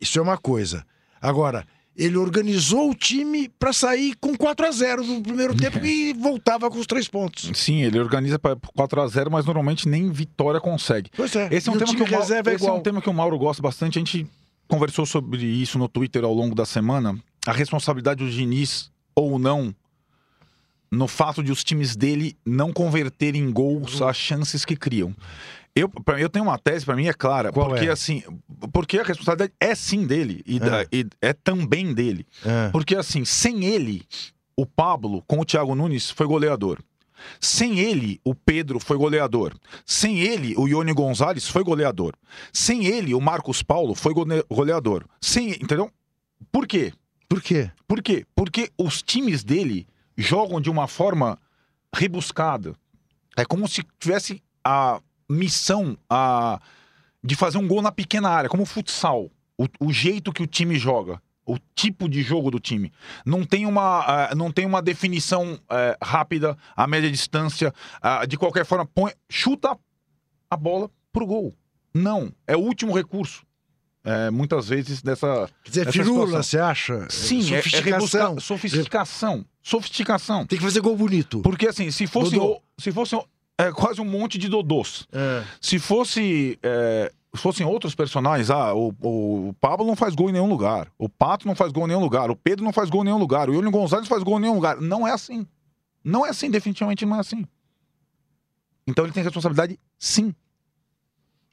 Isso 0.00 0.18
é 0.18 0.22
uma 0.22 0.36
coisa. 0.36 0.84
Agora, 1.20 1.66
ele 1.96 2.16
organizou 2.16 2.90
o 2.90 2.94
time 2.94 3.48
para 3.48 3.72
sair 3.72 4.14
com 4.16 4.36
4 4.36 4.66
a 4.66 4.70
0 4.70 5.04
no 5.04 5.22
primeiro 5.22 5.54
tempo 5.56 5.84
e 5.84 6.12
voltava 6.12 6.68
com 6.68 6.78
os 6.78 6.86
três 6.86 7.06
pontos. 7.06 7.50
Sim, 7.54 7.82
ele 7.82 7.98
organiza 7.98 8.38
para 8.38 8.56
4 8.56 9.00
a 9.00 9.06
0 9.06 9.30
mas 9.30 9.46
normalmente 9.46 9.88
nem 9.88 10.10
vitória 10.10 10.60
consegue. 10.60 11.10
Pois 11.16 11.34
é. 11.36 11.48
Esse 11.52 11.68
é 11.68 11.72
um, 11.72 11.76
E 11.76 11.78
tema 11.78 11.94
que, 11.94 12.02
o 12.02 12.10
Mauro, 12.10 12.34
é 12.34 12.54
esse 12.54 12.66
é 12.66 12.72
um 12.72 12.80
tema 12.80 13.00
que 13.00 13.08
o 13.08 13.14
Mauro 13.14 13.38
gosta 13.38 13.62
bastante. 13.62 13.98
A 13.98 14.00
gente 14.00 14.26
conversou 14.66 15.06
sobre 15.06 15.44
isso 15.44 15.78
no 15.78 15.88
Twitter 15.88 16.24
ao 16.24 16.34
longo 16.34 16.54
da 16.54 16.66
semana. 16.66 17.16
A 17.46 17.52
responsabilidade 17.52 18.24
do 18.24 18.30
Diniz 18.30 18.90
ou 19.14 19.38
não 19.38 19.74
no 20.90 21.08
fato 21.08 21.42
de 21.42 21.50
os 21.50 21.64
times 21.64 21.96
dele 21.96 22.36
não 22.44 22.72
converterem 22.72 23.42
em 23.42 23.50
gols 23.52 24.00
as 24.00 24.16
chances 24.16 24.64
que 24.64 24.76
criam. 24.76 25.14
Eu, 25.74 25.88
pra- 25.88 26.20
eu 26.20 26.28
tenho 26.28 26.44
uma 26.44 26.56
tese, 26.56 26.84
para 26.84 26.94
mim 26.94 27.06
é 27.08 27.12
clara, 27.12 27.50
Qual 27.52 27.68
porque 27.68 27.86
é? 27.86 27.90
assim, 27.90 28.22
porque 28.72 28.98
a 28.98 29.02
responsabilidade 29.02 29.52
é 29.60 29.74
sim 29.74 30.06
dele 30.06 30.40
e, 30.46 30.60
da- 30.60 30.82
É. 30.82 30.86
e 30.92 31.04
é 31.20 31.32
também 31.32 31.92
dele. 31.92 32.24
É. 32.44 32.68
Porque 32.70 32.94
assim, 32.94 33.24
sem 33.24 33.64
ele, 33.64 34.06
o 34.56 34.64
Pablo 34.64 35.22
com 35.26 35.40
o 35.40 35.44
Thiago 35.44 35.74
Nunes 35.74 36.10
foi 36.10 36.26
goleador. 36.28 36.78
Sem 37.40 37.80
ele, 37.80 38.20
o 38.24 38.34
Pedro 38.34 38.78
foi 38.78 38.96
goleador. 38.96 39.52
Sem 39.84 40.20
ele, 40.20 40.54
o 40.56 40.68
Ione 40.68 40.92
Gonzalez 40.92 41.48
foi 41.48 41.64
goleador. 41.64 42.14
Sem 42.52 42.86
ele, 42.86 43.14
o 43.14 43.20
Marcos 43.20 43.62
Paulo 43.62 43.96
foi 43.96 44.14
gole- 44.14 44.44
goleador. 44.48 45.04
Sem, 45.20 45.50
entendeu? 45.50 45.90
Por 46.52 46.68
quê? 46.68 46.92
Por 47.34 47.42
quê? 47.42 47.68
Por 47.88 48.00
quê? 48.00 48.24
Porque 48.32 48.70
os 48.78 49.02
times 49.02 49.42
dele 49.42 49.88
jogam 50.16 50.60
de 50.60 50.70
uma 50.70 50.86
forma 50.86 51.36
rebuscada. 51.92 52.76
É 53.36 53.44
como 53.44 53.66
se 53.66 53.82
tivesse 53.98 54.40
a 54.62 55.00
missão 55.28 55.98
a, 56.08 56.60
de 57.24 57.34
fazer 57.34 57.58
um 57.58 57.66
gol 57.66 57.82
na 57.82 57.90
pequena 57.90 58.30
área, 58.30 58.48
como 58.48 58.64
futsal. 58.64 59.32
O, 59.58 59.66
o 59.80 59.92
jeito 59.92 60.32
que 60.32 60.44
o 60.44 60.46
time 60.46 60.78
joga, 60.78 61.20
o 61.44 61.58
tipo 61.74 62.08
de 62.08 62.22
jogo 62.22 62.52
do 62.52 62.60
time. 62.60 62.92
Não 63.26 63.44
tem 63.44 63.66
uma, 63.66 64.04
ah, 64.06 64.34
não 64.36 64.52
tem 64.52 64.64
uma 64.64 64.80
definição 64.80 65.58
eh, 65.68 65.98
rápida, 66.00 66.56
a 66.76 66.86
média 66.86 67.10
distância. 67.10 67.74
ah, 68.00 68.24
de 68.26 68.36
qualquer 68.36 68.64
forma, 68.64 68.86
põe, 68.86 69.10
chuta 69.28 69.76
a 70.48 70.56
bola 70.56 70.88
pro 71.12 71.26
gol. 71.26 71.52
Não, 71.92 72.32
é 72.46 72.56
o 72.56 72.60
último 72.60 72.94
recurso. 72.94 73.44
É, 74.04 74.30
muitas 74.30 74.68
vezes 74.68 75.00
dessa. 75.00 75.48
Quer 75.64 75.70
dizer, 75.70 75.92
firula, 75.92 76.42
você 76.42 76.58
acha? 76.58 77.06
Sim, 77.08 77.54
é, 77.54 77.58
é 77.58 77.62
sofisticação. 77.62 78.40
sofisticação. 78.40 79.46
Sofisticação. 79.62 80.46
Tem 80.46 80.58
que 80.58 80.64
fazer 80.64 80.80
gol 80.80 80.94
bonito. 80.94 81.40
Porque 81.40 81.66
assim, 81.66 81.90
se 81.90 82.06
fosse, 82.06 82.32
Dodô. 82.32 82.60
se 82.76 82.92
fosse 82.92 83.18
é, 83.58 83.72
quase 83.72 84.02
um 84.02 84.04
monte 84.04 84.36
de 84.36 84.48
dodôs. 84.48 85.06
É. 85.10 85.42
Se 85.58 85.78
fosse 85.78 86.58
é, 86.62 87.10
se 87.34 87.42
fossem 87.42 87.66
outros 87.66 87.94
personagens, 87.94 88.50
ah, 88.50 88.74
o, 88.74 88.94
o 89.00 89.54
Pablo 89.60 89.86
não 89.86 89.96
faz 89.96 90.14
gol 90.14 90.28
em 90.28 90.32
nenhum 90.32 90.48
lugar, 90.48 90.88
o 90.96 91.08
Pato 91.08 91.46
não 91.46 91.54
faz 91.54 91.72
gol 91.72 91.84
em 91.84 91.88
nenhum 91.88 92.00
lugar, 92.00 92.30
o 92.30 92.36
Pedro 92.36 92.64
não 92.64 92.72
faz 92.72 92.88
gol 92.88 93.02
em 93.02 93.06
nenhum 93.06 93.18
lugar, 93.18 93.48
o 93.48 93.54
Yuri 93.54 93.70
Gonzalez 93.70 94.06
faz 94.06 94.22
gol 94.22 94.38
em 94.38 94.42
nenhum 94.42 94.54
lugar. 94.54 94.80
Não 94.80 95.06
é 95.06 95.12
assim. 95.12 95.46
Não 96.04 96.24
é 96.24 96.30
assim, 96.30 96.50
definitivamente 96.50 97.04
não 97.04 97.16
é 97.16 97.20
assim. 97.20 97.44
Então 98.86 99.04
ele 99.04 99.12
tem 99.12 99.22
responsabilidade, 99.22 99.78
sim. 99.98 100.34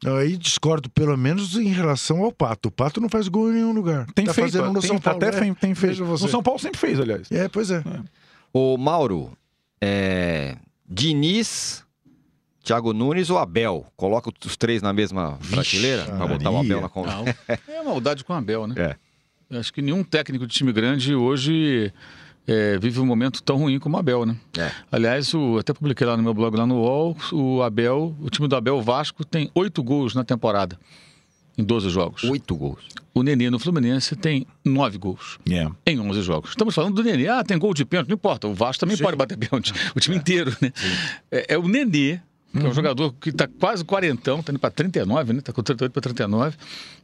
Eu 0.03 0.17
Aí 0.17 0.35
discordo, 0.35 0.89
pelo 0.89 1.15
menos 1.15 1.55
em 1.55 1.67
relação 1.67 2.23
ao 2.23 2.31
Pato. 2.31 2.69
O 2.69 2.71
Pato 2.71 2.99
não 2.99 3.07
faz 3.07 3.27
gol 3.27 3.51
em 3.51 3.55
nenhum 3.55 3.71
lugar. 3.71 4.07
Tem 4.15 4.25
tá 4.25 4.33
feito, 4.33 4.51
fazendo 4.51 4.73
no 4.73 4.79
tem, 4.79 4.89
São 4.89 4.99
Paulo. 4.99 5.17
até 5.17 5.31
né? 5.31 5.39
tem, 5.39 5.53
tem 5.53 5.75
feito. 5.75 6.03
No 6.03 6.17
São 6.17 6.41
Paulo 6.41 6.59
sempre 6.59 6.79
fez, 6.79 6.99
aliás. 6.99 7.31
É, 7.31 7.47
pois 7.47 7.69
é. 7.69 7.83
Ô, 8.51 8.77
Mauro, 8.77 9.31
é... 9.79 10.57
Diniz, 10.89 11.83
Thiago 12.63 12.93
Nunes 12.93 13.29
ou 13.29 13.37
Abel? 13.37 13.85
Coloca 13.95 14.31
os 14.45 14.57
três 14.57 14.81
na 14.81 14.91
mesma 14.91 15.37
prateleira 15.49 16.05
pra 16.05 16.27
botar 16.27 16.49
o. 16.49 16.57
Abel 16.57 16.81
na 16.81 16.89
conta. 16.89 17.11
Não, 17.15 17.25
é 17.75 17.83
maldade 17.83 18.23
com 18.23 18.33
o 18.33 18.35
Abel, 18.35 18.67
né? 18.67 18.75
É. 18.81 18.95
Eu 19.49 19.59
acho 19.59 19.73
que 19.73 19.81
nenhum 19.81 20.01
técnico 20.01 20.47
de 20.47 20.53
time 20.53 20.71
grande 20.71 21.13
hoje 21.13 21.91
é, 22.47 22.77
vive 22.79 22.99
um 22.99 23.05
momento 23.05 23.41
tão 23.43 23.57
ruim 23.57 23.79
como 23.79 23.95
o 23.95 23.99
Abel, 23.99 24.25
né? 24.25 24.35
É. 24.57 24.71
Aliás, 24.91 25.33
o, 25.33 25.57
até 25.57 25.73
publiquei 25.73 26.05
lá 26.05 26.17
no 26.17 26.23
meu 26.23 26.33
blog, 26.33 26.55
lá 26.55 26.65
no 26.65 26.75
UOL, 26.81 27.15
o 27.31 27.61
Abel, 27.61 28.15
o 28.19 28.29
time 28.29 28.47
do 28.47 28.55
Abel 28.55 28.81
Vasco 28.81 29.23
tem 29.23 29.49
oito 29.53 29.83
gols 29.83 30.15
na 30.15 30.23
temporada, 30.23 30.77
em 31.57 31.63
12 31.63 31.89
jogos. 31.89 32.23
Oito 32.23 32.55
gols. 32.55 32.83
O 33.13 33.23
Nenê 33.23 33.49
no 33.49 33.59
Fluminense 33.59 34.15
tem 34.15 34.47
nove 34.63 34.97
gols 34.97 35.37
Yeah. 35.47 35.75
em 35.85 35.99
11 35.99 36.21
jogos. 36.21 36.51
Estamos 36.51 36.73
falando 36.73 36.95
do 36.95 37.03
Nenê. 37.03 37.27
Ah, 37.27 37.43
tem 37.43 37.57
gol 37.57 37.73
de 37.73 37.83
pênalti, 37.83 38.07
não 38.07 38.15
importa. 38.15 38.47
O 38.47 38.53
Vasco 38.53 38.79
também 38.79 38.95
Sim. 38.95 39.03
pode 39.03 39.17
bater 39.17 39.37
pênalti. 39.37 39.73
O 39.95 39.99
time 39.99 40.15
inteiro, 40.15 40.55
né? 40.61 40.71
É, 41.29 41.53
é 41.55 41.57
o 41.57 41.67
Nenê, 41.67 42.21
que 42.51 42.65
é 42.65 42.69
um 42.69 42.73
jogador 42.73 43.13
que 43.13 43.29
está 43.29 43.47
quase 43.47 43.83
quarentão, 43.85 44.39
está 44.41 44.51
indo 44.51 44.59
para 44.59 44.71
39, 44.71 45.33
né? 45.33 45.39
Está 45.39 45.53
com 45.53 45.63
38 45.63 45.91
para 45.91 46.01
39, 46.01 46.57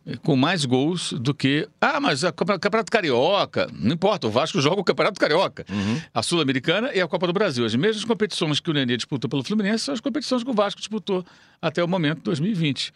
eh, 0.06 0.18
com 0.24 0.36
mais 0.36 0.66
gols 0.66 1.13
do 1.13 1.34
que. 1.34 1.68
Ah, 1.80 2.00
mas 2.00 2.24
a 2.24 2.32
Copa- 2.32 2.60
Campeonato 2.60 2.92
Carioca. 2.92 3.68
Não 3.74 3.94
importa, 3.94 4.27
o 4.27 4.30
Vasco 4.30 4.60
joga 4.62 4.82
o 4.82 4.84
Campeonato 4.84 5.20
Carioca. 5.20 5.66
A 6.13 6.22
Sul-Americana 6.22 6.92
e 6.94 7.00
a 7.01 7.08
Copa 7.08 7.27
do 7.27 7.34
Brasil. 7.34 7.66
As 7.66 7.75
mesmas 7.75 8.04
competições 8.04 8.60
que 8.60 8.70
o 8.70 8.74
Nenê 8.74 8.98
disputou 8.98 9.30
pelo 9.30 9.44
Fluminense 9.44 9.86
são 9.86 9.94
as 9.94 10.01
competições 10.01 10.44
que 10.44 10.50
o 10.50 10.54
Vasco 10.54 10.80
disputou 10.80 11.25
até 11.62 11.84
o 11.84 11.88
momento, 11.88 12.22
2020. 12.24 12.92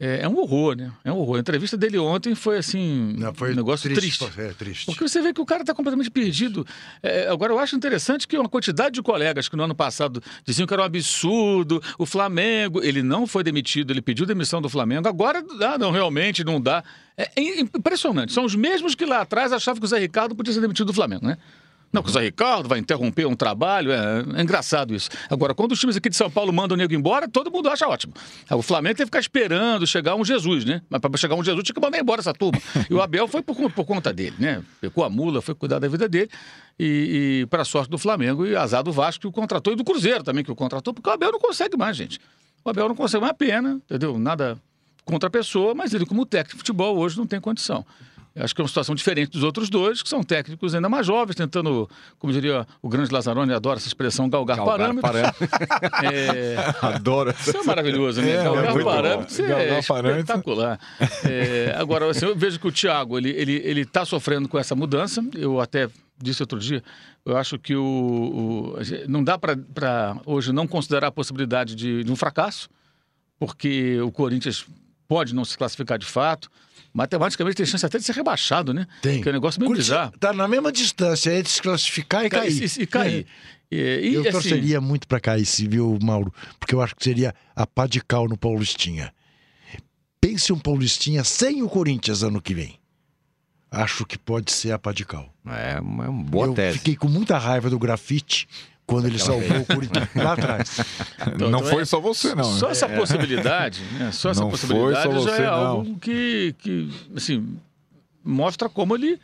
É, 0.00 0.22
é 0.22 0.28
um 0.28 0.38
horror, 0.38 0.74
né? 0.74 0.90
É 1.04 1.12
um 1.12 1.18
horror. 1.18 1.36
A 1.36 1.40
entrevista 1.40 1.76
dele 1.76 1.98
ontem 1.98 2.34
foi 2.34 2.56
assim. 2.56 3.14
Não, 3.18 3.34
foi 3.34 3.52
um 3.52 3.54
negócio 3.54 3.94
triste. 3.94 4.24
É, 4.38 4.48
triste. 4.54 4.86
Porque 4.86 5.06
você 5.06 5.20
vê 5.20 5.34
que 5.34 5.42
o 5.42 5.44
cara 5.44 5.62
está 5.62 5.74
completamente 5.74 6.10
perdido. 6.10 6.66
É, 7.02 7.28
agora, 7.28 7.52
eu 7.52 7.58
acho 7.58 7.76
interessante 7.76 8.26
que 8.26 8.38
uma 8.38 8.48
quantidade 8.48 8.94
de 8.94 9.02
colegas 9.02 9.46
que 9.46 9.56
no 9.56 9.62
ano 9.62 9.74
passado 9.74 10.22
diziam 10.42 10.66
que 10.66 10.72
era 10.72 10.82
um 10.82 10.86
absurdo, 10.86 11.82
o 11.98 12.06
Flamengo, 12.06 12.82
ele 12.82 13.02
não 13.02 13.26
foi 13.26 13.44
demitido, 13.44 13.92
ele 13.92 14.00
pediu 14.00 14.24
demissão 14.24 14.62
do 14.62 14.70
Flamengo, 14.70 15.06
agora, 15.06 15.44
ah, 15.60 15.76
não, 15.76 15.90
realmente 15.90 16.42
não 16.42 16.58
dá. 16.58 16.82
É, 17.14 17.28
é 17.36 17.60
impressionante. 17.60 18.32
São 18.32 18.46
os 18.46 18.54
mesmos 18.54 18.94
que 18.94 19.04
lá 19.04 19.20
atrás 19.20 19.52
achavam 19.52 19.80
que 19.80 19.84
o 19.84 19.88
Zé 19.88 19.98
Ricardo 19.98 20.34
podia 20.34 20.54
ser 20.54 20.62
demitido 20.62 20.86
do 20.86 20.94
Flamengo, 20.94 21.26
né? 21.26 21.36
Não, 21.92 22.02
o 22.02 22.08
Zé 22.08 22.20
Ricardo 22.20 22.68
vai 22.68 22.78
interromper 22.78 23.26
um 23.26 23.34
trabalho, 23.34 23.90
é, 23.90 24.24
é 24.36 24.42
engraçado 24.42 24.94
isso. 24.94 25.10
Agora, 25.28 25.54
quando 25.54 25.72
os 25.72 25.80
times 25.80 25.96
aqui 25.96 26.08
de 26.08 26.16
São 26.16 26.30
Paulo 26.30 26.52
mandam 26.52 26.76
o 26.76 26.78
nego 26.78 26.94
embora, 26.94 27.28
todo 27.28 27.50
mundo 27.50 27.68
acha 27.68 27.88
ótimo. 27.88 28.14
O 28.50 28.62
Flamengo 28.62 28.96
tem 28.96 29.04
que 29.04 29.08
ficar 29.08 29.18
esperando 29.18 29.84
chegar 29.86 30.14
um 30.14 30.24
Jesus, 30.24 30.64
né? 30.64 30.82
Mas 30.88 31.00
para 31.00 31.16
chegar 31.16 31.34
um 31.34 31.42
Jesus 31.42 31.64
tinha 31.64 31.74
que 31.74 31.80
mandar 31.80 31.98
embora 31.98 32.20
essa 32.20 32.32
turma. 32.32 32.60
E 32.88 32.94
o 32.94 33.02
Abel 33.02 33.26
foi 33.26 33.42
por, 33.42 33.56
por 33.72 33.84
conta 33.84 34.12
dele, 34.12 34.36
né? 34.38 34.62
Pecou 34.80 35.02
a 35.02 35.10
mula, 35.10 35.42
foi 35.42 35.54
cuidar 35.54 35.80
da 35.80 35.88
vida 35.88 36.08
dele. 36.08 36.30
E, 36.78 37.42
e 37.42 37.46
para 37.46 37.64
sorte 37.64 37.90
do 37.90 37.98
Flamengo 37.98 38.46
e 38.46 38.54
azar 38.54 38.82
do 38.84 38.92
Vasco 38.92 39.22
que 39.22 39.26
o 39.26 39.32
contratou 39.32 39.72
e 39.72 39.76
do 39.76 39.84
Cruzeiro 39.84 40.22
também 40.22 40.44
que 40.44 40.50
o 40.50 40.56
contratou, 40.56 40.94
porque 40.94 41.10
o 41.10 41.12
Abel 41.12 41.32
não 41.32 41.40
consegue 41.40 41.76
mais, 41.76 41.96
gente. 41.96 42.20
O 42.64 42.70
Abel 42.70 42.88
não 42.88 42.94
consegue 42.94 43.22
mais 43.22 43.36
pena, 43.36 43.80
entendeu? 43.84 44.18
Nada 44.18 44.56
contra 45.04 45.26
a 45.26 45.30
pessoa, 45.30 45.74
mas 45.74 45.92
ele, 45.92 46.06
como 46.06 46.24
técnico 46.24 46.52
de 46.52 46.58
futebol, 46.58 46.96
hoje 46.96 47.18
não 47.18 47.26
tem 47.26 47.40
condição. 47.40 47.84
Eu 48.34 48.44
Acho 48.44 48.54
que 48.54 48.60
é 48.60 48.62
uma 48.62 48.68
situação 48.68 48.94
diferente 48.94 49.30
dos 49.32 49.42
outros 49.42 49.68
dois, 49.68 50.02
que 50.02 50.08
são 50.08 50.22
técnicos 50.22 50.72
ainda 50.74 50.88
mais 50.88 51.04
jovens, 51.06 51.34
tentando, 51.34 51.90
como 52.18 52.32
diria 52.32 52.64
o 52.80 52.88
grande 52.88 53.12
Lazarone, 53.12 53.52
adora 53.52 53.78
essa 53.78 53.88
expressão, 53.88 54.28
galgar, 54.28 54.56
Galgar 54.56 54.94
parâmetros. 55.00 55.20
É, 56.12 56.56
Adoro. 56.94 57.30
isso 57.38 57.56
é 57.56 57.62
maravilhoso, 57.64 58.22
né? 58.22 58.30
É, 58.30 58.44
galgar 58.44 58.76
é 58.78 58.84
parâmetros 58.84 59.36
bom. 59.38 59.44
é 59.44 59.48
Galgar 59.48 59.86
parâmetros. 59.86 60.20
espetacular. 60.20 60.80
É, 61.24 61.74
agora, 61.76 62.08
assim, 62.10 62.24
eu 62.26 62.36
vejo 62.36 62.58
que 62.60 62.68
o 62.68 62.72
Thiago, 62.72 63.18
ele 63.18 63.30
está 63.30 63.40
ele, 63.42 63.52
ele 63.64 63.84
tá 63.84 64.04
sofrendo 64.04 64.48
com 64.48 64.58
essa 64.58 64.74
mudança. 64.76 65.22
Eu 65.34 65.60
até 65.60 65.88
disse 66.22 66.42
outro 66.42 66.58
dia, 66.60 66.82
eu 67.26 67.36
acho 67.36 67.58
que 67.58 67.74
o, 67.74 67.82
o- 67.82 68.76
não 69.08 69.24
dá 69.24 69.36
para 69.38 70.16
hoje 70.24 70.52
não 70.52 70.66
considerar 70.68 71.08
a 71.08 71.12
possibilidade 71.12 71.74
de, 71.74 72.04
de 72.04 72.12
um 72.12 72.16
fracasso, 72.16 72.68
porque 73.38 74.00
o 74.00 74.10
Corinthians 74.12 74.64
pode 75.08 75.34
não 75.34 75.44
se 75.44 75.58
classificar 75.58 75.98
de 75.98 76.06
fato. 76.06 76.48
Matematicamente 76.92 77.56
tem 77.56 77.66
chance 77.66 77.86
até 77.86 77.98
de 77.98 78.04
ser 78.04 78.14
rebaixado, 78.14 78.74
né? 78.74 78.86
Tem. 79.00 79.20
Que 79.20 79.28
é 79.28 79.30
um 79.30 79.34
negócio 79.34 79.60
meio 79.60 79.70
Curitiba 79.70 79.96
bizarro. 79.96 80.18
Tá 80.18 80.32
na 80.32 80.48
mesma 80.48 80.72
distância, 80.72 81.30
é 81.30 81.40
desclassificar 81.40 82.24
e 82.24 82.30
cair. 82.30 82.62
E, 82.62 82.82
e 82.82 82.86
cair. 82.86 83.26
E, 83.70 83.76
e, 83.76 84.14
Eu 84.14 84.22
assim, 84.22 84.30
torceria 84.32 84.80
muito 84.80 85.06
pra 85.06 85.20
cair, 85.20 85.46
se 85.46 85.68
viu, 85.68 85.96
Mauro? 86.02 86.34
Porque 86.58 86.74
eu 86.74 86.82
acho 86.82 86.96
que 86.96 87.04
seria 87.04 87.32
a 87.54 87.64
pá 87.66 87.86
de 87.86 88.00
cal 88.00 88.28
no 88.28 88.36
Paulistinha. 88.36 89.12
Pense 90.20 90.52
um 90.52 90.58
Paulistinha 90.58 91.22
sem 91.22 91.62
o 91.62 91.68
Corinthians 91.68 92.22
ano 92.22 92.42
que 92.42 92.52
vem. 92.52 92.78
Acho 93.70 94.04
que 94.04 94.18
pode 94.18 94.50
ser 94.50 94.72
a 94.72 94.78
pá 94.78 94.92
de 94.92 95.04
cal. 95.04 95.32
É 95.46 95.74
é 95.76 95.80
uma 95.80 96.10
boa 96.10 96.46
eu 96.48 96.54
tese. 96.54 96.78
fiquei 96.78 96.96
com 96.96 97.08
muita 97.08 97.38
raiva 97.38 97.70
do 97.70 97.78
grafite 97.78 98.48
quando 98.90 99.06
ele 99.06 99.18
salvou 99.18 99.58
o 99.58 99.64
Corinthians 99.66 100.08
lá 100.16 100.32
atrás. 100.32 100.78
Então, 101.20 101.48
não 101.50 101.58
então 101.60 101.70
foi 101.70 101.82
é- 101.82 101.84
só 101.84 102.00
você, 102.00 102.34
não. 102.34 102.44
Só 102.44 102.66
né? 102.66 102.72
essa 102.72 102.88
possibilidade, 102.88 103.80
né? 103.98 104.10
Só 104.12 104.30
essa 104.30 104.40
Não 104.42 104.50
foi 104.50 104.58
possibilidade 104.58 105.02
só 105.04 105.12
já 105.12 105.20
você, 105.20 105.42
é 105.42 105.46
não. 105.46 105.52
algo 105.54 105.98
que, 105.98 106.54
que 106.58 106.90
assim, 107.16 107.56
mostra 108.24 108.68
como 108.68 108.94
ele, 108.96 109.18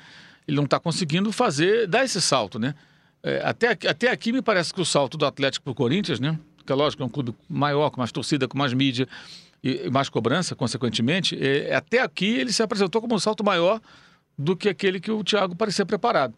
ele 0.46 0.56
não 0.56 0.64
está 0.64 0.78
conseguindo 0.78 1.30
fazer, 1.32 1.86
dar 1.86 2.04
esse 2.04 2.20
salto, 2.20 2.58
né? 2.58 2.74
É, 3.22 3.42
até, 3.44 3.68
aqui- 3.70 3.88
até 3.88 4.10
aqui 4.10 4.32
me 4.32 4.40
parece 4.40 4.72
que 4.72 4.80
o 4.80 4.84
salto 4.84 5.18
do 5.18 5.26
Atlético 5.26 5.64
para 5.64 5.72
o 5.72 5.74
Corinthians, 5.74 6.20
né? 6.20 6.38
Que 6.64 6.72
é 6.72 6.74
lógico, 6.74 7.02
é 7.02 7.06
um 7.06 7.08
clube 7.08 7.34
maior, 7.48 7.90
com 7.90 8.00
mais 8.00 8.12
torcida, 8.12 8.46
com 8.48 8.56
mais 8.56 8.72
mídia 8.72 9.06
e, 9.62 9.82
e 9.86 9.90
mais 9.90 10.08
cobrança, 10.08 10.54
consequentemente. 10.54 11.36
é, 11.40 11.74
até 11.74 12.00
aqui 12.00 12.26
ele 12.26 12.52
se 12.52 12.62
apresentou 12.62 13.00
como 13.00 13.14
um 13.14 13.18
salto 13.18 13.42
maior 13.44 13.80
do 14.38 14.54
que 14.56 14.68
aquele 14.68 15.00
que 15.00 15.10
o 15.10 15.24
Thiago 15.24 15.56
parecia 15.56 15.84
preparado. 15.86 16.34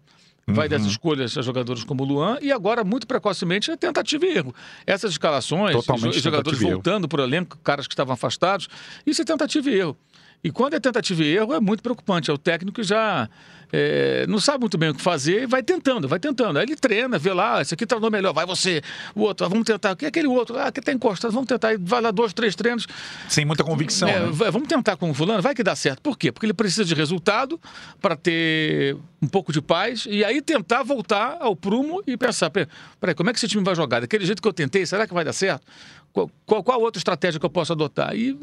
Vai 0.50 0.66
Uhum. 0.66 0.70
das 0.70 0.86
escolhas 0.86 1.36
a 1.36 1.42
jogadores 1.42 1.84
como 1.84 2.02
o 2.02 2.06
Luan 2.06 2.38
e 2.40 2.50
agora, 2.50 2.82
muito 2.82 3.06
precocemente, 3.06 3.70
é 3.70 3.76
tentativa 3.76 4.24
e 4.24 4.38
erro. 4.38 4.54
Essas 4.86 5.10
escalações, 5.12 5.76
Totalmente 5.76 6.16
os 6.16 6.22
jogadores 6.22 6.58
voltando 6.58 7.06
para 7.06 7.20
o 7.20 7.24
elenco, 7.24 7.58
caras 7.62 7.86
que 7.86 7.92
estavam 7.92 8.14
afastados, 8.14 8.66
isso 9.06 9.20
é 9.20 9.24
tentativa 9.26 9.68
e 9.70 9.74
erro. 9.78 9.96
E 10.42 10.50
quando 10.50 10.74
é 10.74 10.80
tentativa 10.80 11.22
e 11.22 11.36
erro, 11.36 11.52
é 11.52 11.60
muito 11.60 11.82
preocupante. 11.82 12.30
É 12.30 12.32
o 12.32 12.38
técnico 12.38 12.82
já 12.82 13.28
é, 13.72 14.26
não 14.28 14.40
sabe 14.40 14.60
muito 14.60 14.78
bem 14.78 14.90
o 14.90 14.94
que 14.94 15.02
fazer 15.02 15.42
e 15.42 15.46
vai 15.46 15.62
tentando, 15.62 16.08
vai 16.08 16.18
tentando. 16.18 16.58
Aí 16.58 16.64
ele 16.64 16.76
treina, 16.76 17.18
vê 17.18 17.32
lá, 17.32 17.60
esse 17.60 17.74
aqui 17.74 17.84
no 18.00 18.10
melhor, 18.10 18.32
vai 18.32 18.46
você, 18.46 18.82
o 19.14 19.22
outro, 19.22 19.44
ah, 19.44 19.48
vamos 19.48 19.64
tentar. 19.64 19.94
Que 19.96 20.04
é 20.04 20.08
aquele 20.08 20.26
outro, 20.28 20.58
ah, 20.58 20.70
que 20.72 20.80
tá 20.80 20.92
encostado, 20.92 21.32
vamos 21.32 21.46
tentar. 21.48 21.68
Aí 21.68 21.76
vai 21.78 22.00
lá 22.00 22.10
dois, 22.10 22.32
três 22.32 22.54
treinos. 22.54 22.86
Sem 23.28 23.44
muita 23.44 23.64
convicção. 23.64 24.08
É, 24.08 24.20
né? 24.20 24.28
vai- 24.30 24.50
vamos 24.50 24.68
tentar 24.68 24.96
com 24.96 25.10
o 25.10 25.14
fulano, 25.14 25.42
vai 25.42 25.54
que 25.54 25.62
dá 25.62 25.74
certo. 25.76 26.00
Por 26.00 26.16
quê? 26.16 26.32
Porque 26.32 26.46
ele 26.46 26.54
precisa 26.54 26.84
de 26.84 26.94
resultado 26.94 27.60
para 28.00 28.16
ter 28.16 28.96
um 29.20 29.28
pouco 29.28 29.52
de 29.52 29.60
paz 29.60 30.06
e 30.08 30.24
aí 30.24 30.40
tentar 30.40 30.82
voltar 30.82 31.36
ao 31.40 31.54
prumo 31.56 32.02
e 32.06 32.16
pensar, 32.16 32.50
"Pera- 32.50 32.68
peraí, 33.00 33.14
como 33.14 33.28
é 33.28 33.32
que 33.32 33.38
esse 33.38 33.48
time 33.48 33.64
vai 33.64 33.74
jogar? 33.74 34.00
Daquele 34.00 34.24
jeito 34.24 34.40
que 34.40 34.48
eu 34.48 34.52
tentei, 34.52 34.86
será 34.86 35.06
que 35.06 35.12
vai 35.12 35.24
dar 35.24 35.32
certo? 35.32 35.66
Qual, 36.12 36.30
qual, 36.46 36.62
qual 36.64 36.80
outra 36.80 36.98
estratégia 36.98 37.38
que 37.38 37.44
eu 37.44 37.50
posso 37.50 37.72
adotar? 37.72 38.14
E 38.16 38.34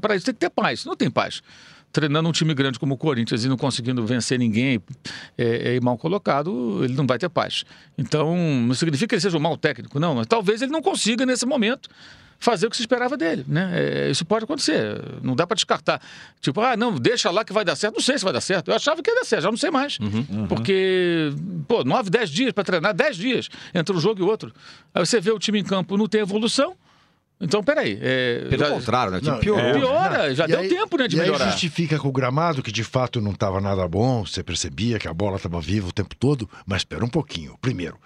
para 0.00 0.16
isso 0.16 0.26
tem 0.26 0.34
que 0.34 0.40
ter 0.40 0.50
paz. 0.50 0.84
Não 0.84 0.94
tem 0.94 1.10
paz. 1.10 1.42
Treinando 1.92 2.28
um 2.28 2.32
time 2.32 2.52
grande 2.52 2.78
como 2.78 2.94
o 2.94 2.96
Corinthians 2.96 3.44
e 3.44 3.48
não 3.48 3.56
conseguindo 3.56 4.04
vencer 4.04 4.38
ninguém 4.38 4.82
é, 5.38 5.76
é, 5.76 5.80
mal 5.80 5.96
colocado, 5.96 6.84
ele 6.84 6.94
não 6.94 7.06
vai 7.06 7.18
ter 7.18 7.28
paz. 7.28 7.64
Então, 7.96 8.36
não 8.36 8.74
significa 8.74 9.08
que 9.08 9.14
ele 9.14 9.22
seja 9.22 9.36
um 9.36 9.40
mau 9.40 9.56
técnico, 9.56 9.98
não. 9.98 10.14
Mas 10.14 10.26
talvez 10.26 10.60
ele 10.60 10.72
não 10.72 10.82
consiga, 10.82 11.24
nesse 11.24 11.46
momento, 11.46 11.88
fazer 12.38 12.66
o 12.66 12.70
que 12.70 12.76
se 12.76 12.82
esperava 12.82 13.16
dele, 13.16 13.44
né? 13.48 13.70
É, 13.74 14.10
isso 14.10 14.24
pode 14.24 14.44
acontecer, 14.44 15.02
não 15.22 15.34
dá 15.34 15.46
para 15.46 15.54
descartar. 15.54 16.00
Tipo, 16.40 16.60
ah, 16.60 16.76
não, 16.76 16.94
deixa 16.94 17.30
lá 17.30 17.44
que 17.44 17.52
vai 17.52 17.64
dar 17.64 17.76
certo. 17.76 17.94
Não 17.94 18.02
sei 18.02 18.18
se 18.18 18.24
vai 18.24 18.32
dar 18.32 18.40
certo. 18.40 18.70
Eu 18.70 18.74
achava 18.74 19.02
que 19.02 19.10
ia 19.10 19.14
dar 19.14 19.24
certo, 19.24 19.42
já 19.42 19.50
não 19.50 19.56
sei 19.56 19.70
mais. 19.70 19.98
Porque, 20.48 21.32
pô, 21.66 21.82
nove, 21.84 22.10
dez 22.10 22.30
dias 22.30 22.52
para 22.52 22.64
treinar, 22.64 22.94
dez 22.94 23.16
dias 23.16 23.48
entre 23.74 23.96
um 23.96 24.00
jogo 24.00 24.20
e 24.20 24.22
outro. 24.22 24.52
Aí 24.94 25.04
você 25.04 25.20
vê 25.20 25.30
o 25.30 25.38
time 25.38 25.60
em 25.60 25.64
campo, 25.64 25.96
não 25.96 26.06
tem 26.06 26.20
evolução. 26.20 26.76
Então, 27.40 27.62
peraí. 27.62 27.98
É, 28.00 28.46
Pelo 28.48 28.64
já- 28.64 28.70
contrário, 28.70 29.12
né? 29.12 29.20
Não, 29.22 29.38
piorou. 29.38 29.62
é. 29.64 29.78
Piora, 29.78 30.34
já 30.34 30.44
E 30.44 30.48
deu 30.48 30.58
aí- 30.60 30.68
tempo, 30.68 30.96
né, 30.96 31.06
de 31.06 31.16
e 31.16 31.20
aí 31.20 31.26
melhorar. 31.26 31.50
justifica 31.50 31.98
com 31.98 32.08
o 32.08 32.12
gramado, 32.12 32.62
que 32.62 32.72
de 32.72 32.82
fato 32.82 33.20
não 33.20 33.32
estava 33.32 33.60
nada 33.60 33.86
bom, 33.86 34.24
você 34.24 34.42
percebia 34.42 34.98
que 34.98 35.06
a 35.06 35.12
bola 35.12 35.36
estava 35.36 35.60
viva 35.60 35.88
o 35.88 35.92
tempo 35.92 36.14
todo, 36.16 36.48
mas 36.64 36.80
espera 36.80 37.04
um 37.04 37.08
pouquinho. 37.08 37.56
Primeiro, 37.60 37.98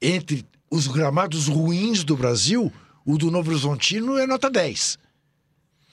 entre 0.00 0.46
os 0.70 0.86
gramados 0.86 1.46
ruins 1.46 2.02
do 2.04 2.16
Brasil, 2.16 2.72
o 3.04 3.18
do 3.18 3.30
Novo 3.30 3.50
Horizontino 3.50 4.16
é 4.16 4.26
nota 4.26 4.48
10. 4.50 4.98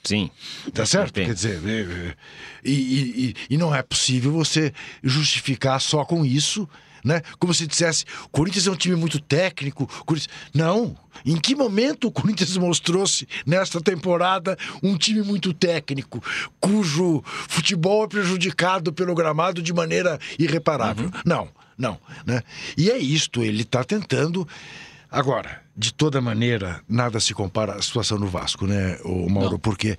Sim. 0.04 0.30
Tá 0.72 0.86
certo? 0.86 1.14
Quer 1.14 1.34
dizer, 1.34 1.60
é, 1.66 1.80
é, 1.80 2.14
e, 2.64 2.70
e- 2.72 3.28
e- 3.30 3.34
e 3.50 3.58
não 3.58 3.74
é 3.74 3.82
possível 3.82 4.30
você 4.32 4.72
justificar 5.02 5.80
só 5.80 6.04
com 6.04 6.24
isso, 6.24 6.68
né? 7.06 7.22
Como 7.38 7.54
se 7.54 7.68
dissesse, 7.68 8.04
o 8.24 8.28
Corinthians 8.30 8.66
é 8.66 8.70
um 8.70 8.74
time 8.74 8.96
muito 8.96 9.20
técnico. 9.20 9.86
Corinthians... 10.04 10.34
Não. 10.52 10.96
Em 11.24 11.36
que 11.36 11.54
momento 11.54 12.08
o 12.08 12.10
Corinthians 12.10 12.54
mostrou-se 12.58 13.28
nesta 13.46 13.80
temporada 13.80 14.58
um 14.82 14.98
time 14.98 15.22
muito 15.22 15.54
técnico, 15.54 16.22
cujo 16.58 17.22
futebol 17.24 18.04
é 18.04 18.08
prejudicado 18.08 18.92
pelo 18.92 19.14
gramado 19.14 19.62
de 19.62 19.72
maneira 19.72 20.18
irreparável? 20.36 21.08
Não, 21.24 21.48
não. 21.78 21.96
Né? 22.26 22.42
E 22.76 22.90
é 22.90 22.98
isto, 22.98 23.40
ele 23.40 23.62
está 23.62 23.84
tentando. 23.84 24.46
Agora, 25.08 25.62
de 25.76 25.94
toda 25.94 26.20
maneira, 26.20 26.80
nada 26.88 27.20
se 27.20 27.32
compara 27.32 27.74
à 27.74 27.82
situação 27.82 28.18
no 28.18 28.26
Vasco, 28.26 28.66
né, 28.66 28.98
o 29.04 29.30
Mauro? 29.30 29.52
Não. 29.52 29.58
Porque 29.58 29.96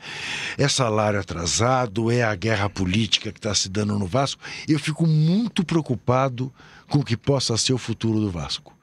é 0.58 0.68
salário 0.68 1.20
atrasado, 1.20 2.12
é 2.12 2.22
a 2.22 2.36
guerra 2.36 2.70
política 2.70 3.32
que 3.32 3.40
está 3.40 3.56
se 3.56 3.70
dando 3.70 3.98
no 3.98 4.06
Vasco. 4.06 4.42
Eu 4.68 4.78
fico 4.78 5.08
muito 5.08 5.64
preocupado 5.64 6.54
com 6.90 7.00
o 7.00 7.04
que 7.04 7.18
possa 7.18 7.58
ser 7.58 7.74
o 7.74 7.78
futuro 7.78 8.20
do 8.20 8.32
Vasco. 8.32 8.76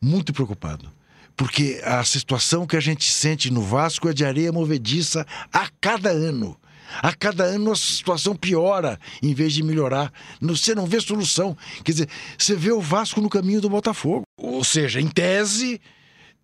Muito 0.00 0.32
preocupado. 0.32 0.90
Porque 1.36 1.80
a 1.84 2.02
situação 2.02 2.66
que 2.66 2.76
a 2.76 2.80
gente 2.80 3.12
sente 3.12 3.50
no 3.50 3.62
Vasco 3.62 4.08
é 4.08 4.12
de 4.12 4.24
areia 4.24 4.52
movediça 4.52 5.26
a 5.52 5.68
cada 5.80 6.10
ano. 6.10 6.58
A 7.02 7.12
cada 7.12 7.44
ano 7.44 7.70
a 7.70 7.76
situação 7.76 8.34
piora 8.34 8.98
em 9.22 9.34
vez 9.34 9.52
de 9.52 9.62
melhorar. 9.62 10.12
Você 10.40 10.74
não 10.74 10.86
vê 10.86 11.00
solução. 11.00 11.56
Quer 11.84 11.92
dizer, 11.92 12.08
você 12.36 12.56
vê 12.56 12.72
o 12.72 12.80
Vasco 12.80 13.20
no 13.20 13.28
caminho 13.28 13.60
do 13.60 13.68
Botafogo. 13.68 14.24
Ou 14.36 14.64
seja, 14.64 15.00
em 15.00 15.06
tese, 15.06 15.80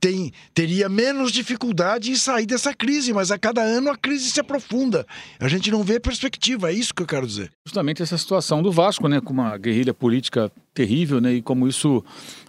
tem, 0.05 0.31
teria 0.53 0.87
menos 0.87 1.33
dificuldade 1.33 2.11
em 2.11 2.15
sair 2.15 2.45
dessa 2.45 2.75
crise, 2.75 3.11
mas 3.15 3.31
a 3.31 3.39
cada 3.39 3.63
ano 3.63 3.91
a 3.91 3.97
crise 3.97 4.31
se 4.31 4.39
aprofunda. 4.39 5.07
A 5.41 5.49
gente 5.49 5.71
não 5.71 5.83
vê 5.83 5.99
perspectiva, 5.99 6.71
é 6.71 6.75
isso 6.75 6.93
que 6.93 7.01
eu 7.01 7.07
quero 7.07 7.27
dizer. 7.27 7.51
justamente 7.65 8.03
essa 8.03 8.19
situação 8.19 8.63
do 8.63 8.71
Vasco, 8.71 9.09
né, 9.09 9.19
com 9.19 9.33
uma 9.33 9.57
guerrilha 9.57 9.95
política 9.95 10.53
terrível, 10.75 11.23
né, 11.23 11.33
e 11.33 11.41
como 11.41 11.67
isso 11.67 12.05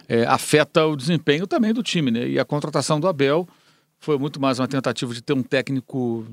é, 0.06 0.26
afeta 0.26 0.84
o 0.84 0.94
desempenho 0.94 1.46
também 1.46 1.72
do 1.72 1.82
time, 1.82 2.10
né, 2.10 2.28
e 2.28 2.38
a 2.38 2.44
contratação 2.44 3.00
do 3.00 3.08
Abel 3.08 3.48
foi 3.98 4.18
muito 4.18 4.38
mais 4.38 4.58
uma 4.60 4.68
tentativa 4.68 5.14
de 5.14 5.22
ter 5.22 5.32
um 5.32 5.42
técnico 5.42 6.26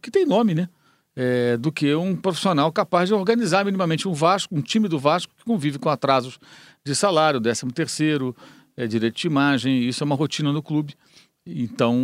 que 0.00 0.08
tem 0.08 0.24
nome, 0.24 0.54
né, 0.54 0.68
é, 1.16 1.56
do 1.56 1.72
que 1.72 1.92
um 1.96 2.14
profissional 2.14 2.70
capaz 2.70 3.08
de 3.08 3.14
organizar 3.14 3.64
minimamente 3.64 4.06
um 4.06 4.12
Vasco, 4.12 4.54
um 4.54 4.62
time 4.62 4.86
do 4.86 5.00
Vasco 5.00 5.32
que 5.36 5.44
convive 5.44 5.80
com 5.80 5.88
atrasos 5.88 6.38
de 6.84 6.94
salário, 6.94 7.40
13 7.40 7.66
terceiro, 7.72 8.36
é, 8.76 8.86
direito 8.86 9.16
de 9.16 9.26
imagem, 9.26 9.88
isso 9.88 10.02
é 10.02 10.06
uma 10.06 10.14
rotina 10.14 10.52
no 10.52 10.62
clube. 10.62 10.94
Então 11.44 11.96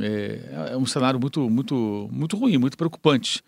é, 0.00 0.72
é 0.72 0.76
um 0.76 0.86
cenário 0.86 1.18
muito, 1.18 1.48
muito, 1.48 2.08
muito 2.12 2.36
ruim, 2.36 2.58
muito 2.58 2.76
preocupante. 2.76 3.42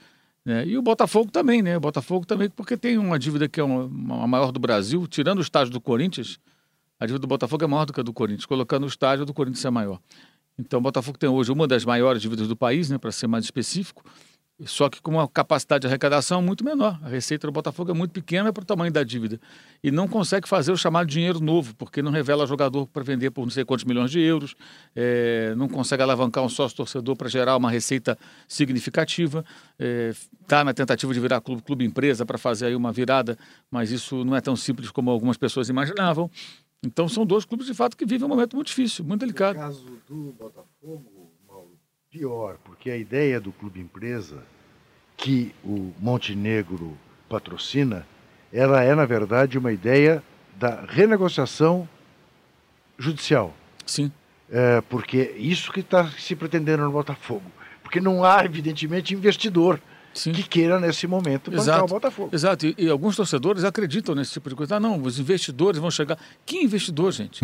né? 0.44 0.66
E 0.66 0.76
o 0.76 0.82
Botafogo 0.82 1.30
também, 1.30 1.62
né? 1.62 1.76
O 1.76 1.80
Botafogo 1.80 2.26
também, 2.26 2.48
porque 2.48 2.76
tem 2.76 2.98
uma 2.98 3.18
dívida 3.18 3.48
que 3.48 3.60
é 3.60 3.64
uma, 3.64 4.24
a 4.24 4.26
maior 4.26 4.50
do 4.50 4.58
Brasil, 4.58 5.06
tirando 5.06 5.38
o 5.38 5.42
estádio 5.42 5.72
do 5.72 5.80
Corinthians, 5.80 6.38
a 6.98 7.06
dívida 7.06 7.20
do 7.20 7.28
Botafogo 7.28 7.64
é 7.64 7.66
maior 7.66 7.84
do 7.84 7.92
que 7.92 8.00
a 8.00 8.02
do 8.02 8.12
Corinthians, 8.12 8.46
colocando 8.46 8.84
o 8.84 8.88
estádio 8.88 9.24
do 9.24 9.34
Corinthians 9.34 9.64
é 9.64 9.70
maior. 9.70 10.00
Então 10.58 10.80
o 10.80 10.82
Botafogo 10.82 11.16
tem 11.16 11.28
hoje 11.28 11.52
uma 11.52 11.68
das 11.68 11.84
maiores 11.84 12.20
dívidas 12.20 12.48
do 12.48 12.56
país, 12.56 12.90
né, 12.90 12.98
para 12.98 13.12
ser 13.12 13.28
mais 13.28 13.44
específico, 13.44 14.02
só 14.64 14.88
que 14.88 15.00
com 15.00 15.12
uma 15.12 15.28
capacidade 15.28 15.82
de 15.82 15.86
arrecadação 15.86 16.42
muito 16.42 16.64
menor. 16.64 16.98
A 17.02 17.08
receita 17.08 17.46
do 17.46 17.52
Botafogo 17.52 17.90
é 17.92 17.94
muito 17.94 18.10
pequena 18.10 18.52
para 18.52 18.62
o 18.62 18.64
tamanho 18.64 18.92
da 18.92 19.04
dívida. 19.04 19.40
E 19.82 19.90
não 19.90 20.08
consegue 20.08 20.48
fazer 20.48 20.72
o 20.72 20.76
chamado 20.76 21.06
dinheiro 21.06 21.38
novo, 21.38 21.74
porque 21.76 22.02
não 22.02 22.10
revela 22.10 22.46
jogador 22.46 22.86
para 22.86 23.04
vender 23.04 23.30
por 23.30 23.42
não 23.42 23.50
sei 23.50 23.64
quantos 23.64 23.84
milhões 23.84 24.10
de 24.10 24.20
euros, 24.20 24.56
eh, 24.96 25.54
não 25.56 25.68
consegue 25.68 26.02
alavancar 26.02 26.42
um 26.42 26.48
sócio 26.48 26.76
torcedor 26.76 27.14
para 27.14 27.28
gerar 27.28 27.56
uma 27.56 27.70
receita 27.70 28.18
significativa. 28.48 29.44
Está 30.42 30.64
na 30.64 30.74
tentativa 30.74 31.14
de 31.14 31.20
virar 31.20 31.40
clube, 31.40 31.62
clube 31.62 31.84
empresa 31.84 32.26
para 32.26 32.36
fazer 32.36 32.66
aí 32.66 32.74
uma 32.74 32.90
virada, 32.90 33.38
mas 33.70 33.92
isso 33.92 34.24
não 34.24 34.34
é 34.34 34.40
tão 34.40 34.56
simples 34.56 34.90
como 34.90 35.10
algumas 35.10 35.36
pessoas 35.36 35.68
imaginavam. 35.68 36.28
Então 36.82 37.08
são 37.08 37.26
dois 37.26 37.44
clubes 37.44 37.66
de 37.66 37.74
fato 37.74 37.96
que 37.96 38.06
vivem 38.06 38.24
um 38.24 38.28
momento 38.28 38.54
muito 38.54 38.68
difícil, 38.68 39.04
muito 39.04 39.20
delicado. 39.20 39.56
No 39.56 39.60
caso 39.60 39.86
do 40.08 40.32
Botafogo, 40.38 41.17
pior, 42.18 42.56
porque 42.64 42.90
a 42.90 42.96
ideia 42.96 43.40
do 43.40 43.52
clube 43.52 43.80
empresa 43.80 44.42
que 45.16 45.54
o 45.64 45.92
Montenegro 46.00 46.98
patrocina, 47.28 48.04
ela 48.52 48.82
é, 48.82 48.92
na 48.94 49.06
verdade, 49.06 49.56
uma 49.56 49.72
ideia 49.72 50.22
da 50.56 50.84
renegociação 50.88 51.88
judicial. 52.98 53.54
Sim. 53.86 54.10
É, 54.50 54.80
porque 54.80 55.34
isso 55.36 55.70
que 55.70 55.80
está 55.80 56.10
se 56.10 56.34
pretendendo 56.34 56.82
no 56.82 56.90
Botafogo. 56.90 57.44
Porque 57.82 58.00
não 58.00 58.24
há, 58.24 58.44
evidentemente, 58.44 59.14
investidor 59.14 59.80
Sim. 60.14 60.32
que 60.32 60.42
queira, 60.42 60.80
nesse 60.80 61.06
momento, 61.06 61.50
bancar 61.50 61.84
o 61.84 61.86
Botafogo. 61.86 62.30
Exato, 62.32 62.66
e, 62.66 62.74
e 62.78 62.88
alguns 62.88 63.14
torcedores 63.16 63.62
acreditam 63.64 64.14
nesse 64.14 64.32
tipo 64.32 64.48
de 64.48 64.54
coisa. 64.56 64.76
Ah, 64.76 64.80
não, 64.80 65.00
os 65.02 65.18
investidores 65.18 65.80
vão 65.80 65.90
chegar. 65.90 66.18
Que 66.44 66.58
investidor, 66.58 67.12
gente? 67.12 67.40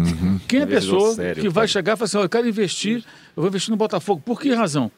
Quem 0.48 0.61
é 0.61 0.62
a 0.64 0.66
pessoa 0.66 1.14
sério, 1.14 1.42
que 1.42 1.48
vai 1.48 1.62
cara. 1.62 1.68
chegar 1.68 1.92
e 1.92 1.96
falar 1.96 2.05
assim: 2.07 2.16
"Ó, 2.18 2.22
eu 2.24 2.29
quero 2.29 2.48
investir, 2.48 3.05
eu 3.37 3.42
vou 3.42 3.46
investir 3.48 3.70
no 3.70 3.77
Botafogo? 3.77 4.20
Por 4.24 4.40
que 4.40 4.53
razão? 4.53 4.90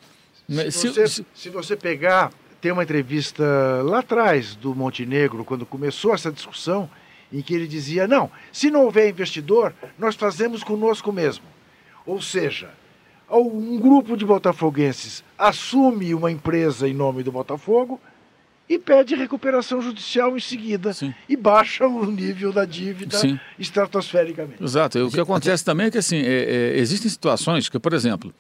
Né, 0.48 0.70
Se 0.70 0.79
se- 0.81 0.88
você, 0.88 1.07
se- 1.09 1.26
se 1.35 1.50
você 1.50 1.76
pegar, 1.76 2.31
tem 2.61 2.70
uma 2.72 2.83
entrevista 2.83 3.44
lá 3.85 3.98
atrás 3.98 4.55
do 4.55 4.74
Montenegro, 4.74 5.44
quando 5.44 5.66
começou 5.66 6.14
essa 6.14 6.31
discussão, 6.33 6.88
em 7.33 7.42
que 7.42 7.52
ele 7.55 7.66
dizia: 7.66 8.07
não, 8.07 8.31
se 8.52 8.70
não 8.70 8.85
houver 8.85 9.11
investidor, 9.11 9.74
nós 9.98 10.14
fazemos 10.14 10.62
conosco 10.64 11.12
mesmo. 11.12 11.44
Ou 12.07 12.22
seja, 12.22 12.70
um 13.30 13.78
grupo 13.78 14.16
de 14.16 14.24
botafoguenses 14.24 15.24
assume 15.36 16.14
uma 16.14 16.30
empresa 16.30 16.88
em 16.88 16.94
nome 16.94 17.22
do 17.22 17.32
Botafogo 17.32 18.00
e 18.68 18.78
pede 18.78 19.14
recuperação 19.14 19.80
judicial 19.80 20.36
em 20.36 20.40
seguida 20.40 20.92
Sim. 20.92 21.14
e 21.28 21.36
baixa 21.36 21.86
o 21.86 22.04
nível 22.06 22.52
da 22.52 22.64
dívida 22.64 23.16
Sim. 23.16 23.38
estratosfericamente. 23.58 24.62
Exato. 24.62 25.06
O 25.06 25.10
que 25.10 25.20
acontece 25.20 25.64
também 25.64 25.86
é 25.86 25.90
que 25.90 25.98
assim, 25.98 26.18
é, 26.18 26.74
é, 26.74 26.78
existem 26.78 27.10
situações 27.10 27.68
que, 27.68 27.78
por 27.78 27.92
exemplo, 27.92 28.34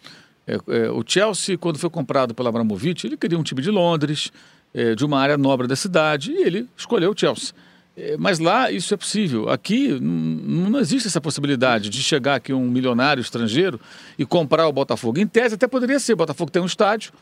é, 0.46 0.54
é, 0.68 0.90
o 0.90 1.02
Chelsea, 1.06 1.56
quando 1.56 1.78
foi 1.78 1.90
comprado 1.90 2.34
pelo 2.34 2.48
Abramovich, 2.48 3.06
ele 3.06 3.16
queria 3.16 3.38
um 3.38 3.42
time 3.42 3.62
de 3.62 3.70
Londres, 3.70 4.32
é, 4.74 4.94
de 4.94 5.04
uma 5.04 5.18
área 5.18 5.36
nobre 5.36 5.66
da 5.66 5.76
cidade, 5.76 6.32
e 6.32 6.42
ele 6.42 6.68
escolheu 6.76 7.12
o 7.12 7.18
Chelsea. 7.18 7.54
É, 7.96 8.16
mas 8.18 8.38
lá 8.38 8.70
isso 8.70 8.92
é 8.92 8.96
possível. 8.96 9.48
Aqui 9.48 9.98
não 10.00 10.78
existe 10.78 11.08
essa 11.08 11.20
possibilidade 11.20 11.88
de 11.88 12.02
chegar 12.02 12.34
aqui 12.34 12.52
um 12.52 12.68
milionário 12.68 13.20
estrangeiro 13.20 13.80
e 14.18 14.26
comprar 14.26 14.68
o 14.68 14.72
Botafogo. 14.72 15.18
Em 15.18 15.26
tese 15.26 15.54
até 15.54 15.66
poderia 15.66 15.98
ser. 15.98 16.12
O 16.12 16.16
Botafogo 16.16 16.50
tem 16.50 16.60
um 16.60 16.66
estádio, 16.66 17.12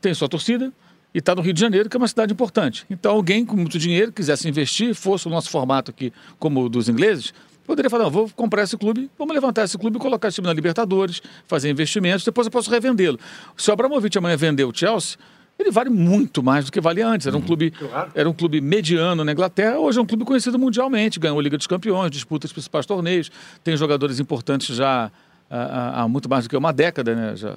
tem 0.00 0.12
sua 0.12 0.28
torcida 0.28 0.72
e 1.14 1.18
está 1.18 1.34
no 1.34 1.40
Rio 1.40 1.52
de 1.52 1.60
Janeiro, 1.60 1.88
que 1.88 1.96
é 1.96 1.98
uma 1.98 2.08
cidade 2.08 2.32
importante. 2.32 2.84
Então 2.90 3.12
alguém 3.12 3.44
com 3.44 3.54
muito 3.54 3.78
dinheiro 3.78 4.10
quisesse 4.10 4.48
investir, 4.48 4.94
fosse 4.94 5.28
o 5.28 5.30
nosso 5.30 5.48
formato 5.48 5.92
aqui 5.92 6.12
como 6.40 6.64
o 6.64 6.68
dos 6.68 6.88
ingleses, 6.88 7.32
poderia 7.64 7.88
falar, 7.88 8.08
vou 8.08 8.28
comprar 8.30 8.64
esse 8.64 8.76
clube, 8.76 9.08
vamos 9.16 9.32
levantar 9.32 9.62
esse 9.62 9.78
clube, 9.78 9.98
colocar 10.00 10.28
esse 10.28 10.34
time 10.34 10.48
na 10.48 10.52
Libertadores, 10.52 11.22
fazer 11.46 11.70
investimentos, 11.70 12.24
depois 12.24 12.48
eu 12.48 12.50
posso 12.50 12.68
revendê-lo. 12.68 13.18
Se 13.56 13.70
o 13.70 13.72
Abramovich 13.72 14.18
amanhã 14.18 14.36
vender 14.36 14.64
o 14.64 14.74
Chelsea, 14.74 15.16
ele 15.58 15.70
vale 15.70 15.90
muito 15.90 16.42
mais 16.42 16.64
do 16.64 16.72
que 16.72 16.80
valia 16.80 17.06
antes. 17.06 17.26
Era 17.26 17.36
um, 17.36 17.40
clube, 17.40 17.72
era 18.14 18.28
um 18.28 18.32
clube 18.32 18.60
mediano 18.60 19.24
na 19.24 19.32
Inglaterra, 19.32 19.78
hoje 19.78 19.98
é 19.98 20.02
um 20.02 20.06
clube 20.06 20.24
conhecido 20.24 20.58
mundialmente, 20.58 21.20
ganhou 21.20 21.38
a 21.38 21.42
Liga 21.42 21.56
dos 21.56 21.66
Campeões, 21.66 22.10
disputa 22.10 22.46
os 22.46 22.52
principais 22.52 22.86
torneios, 22.86 23.30
tem 23.62 23.76
jogadores 23.76 24.18
importantes 24.18 24.74
já 24.74 25.10
há, 25.48 26.02
há 26.02 26.08
muito 26.08 26.28
mais 26.28 26.44
do 26.44 26.50
que 26.50 26.56
uma 26.56 26.72
década, 26.72 27.14
né? 27.14 27.36
Já, 27.36 27.56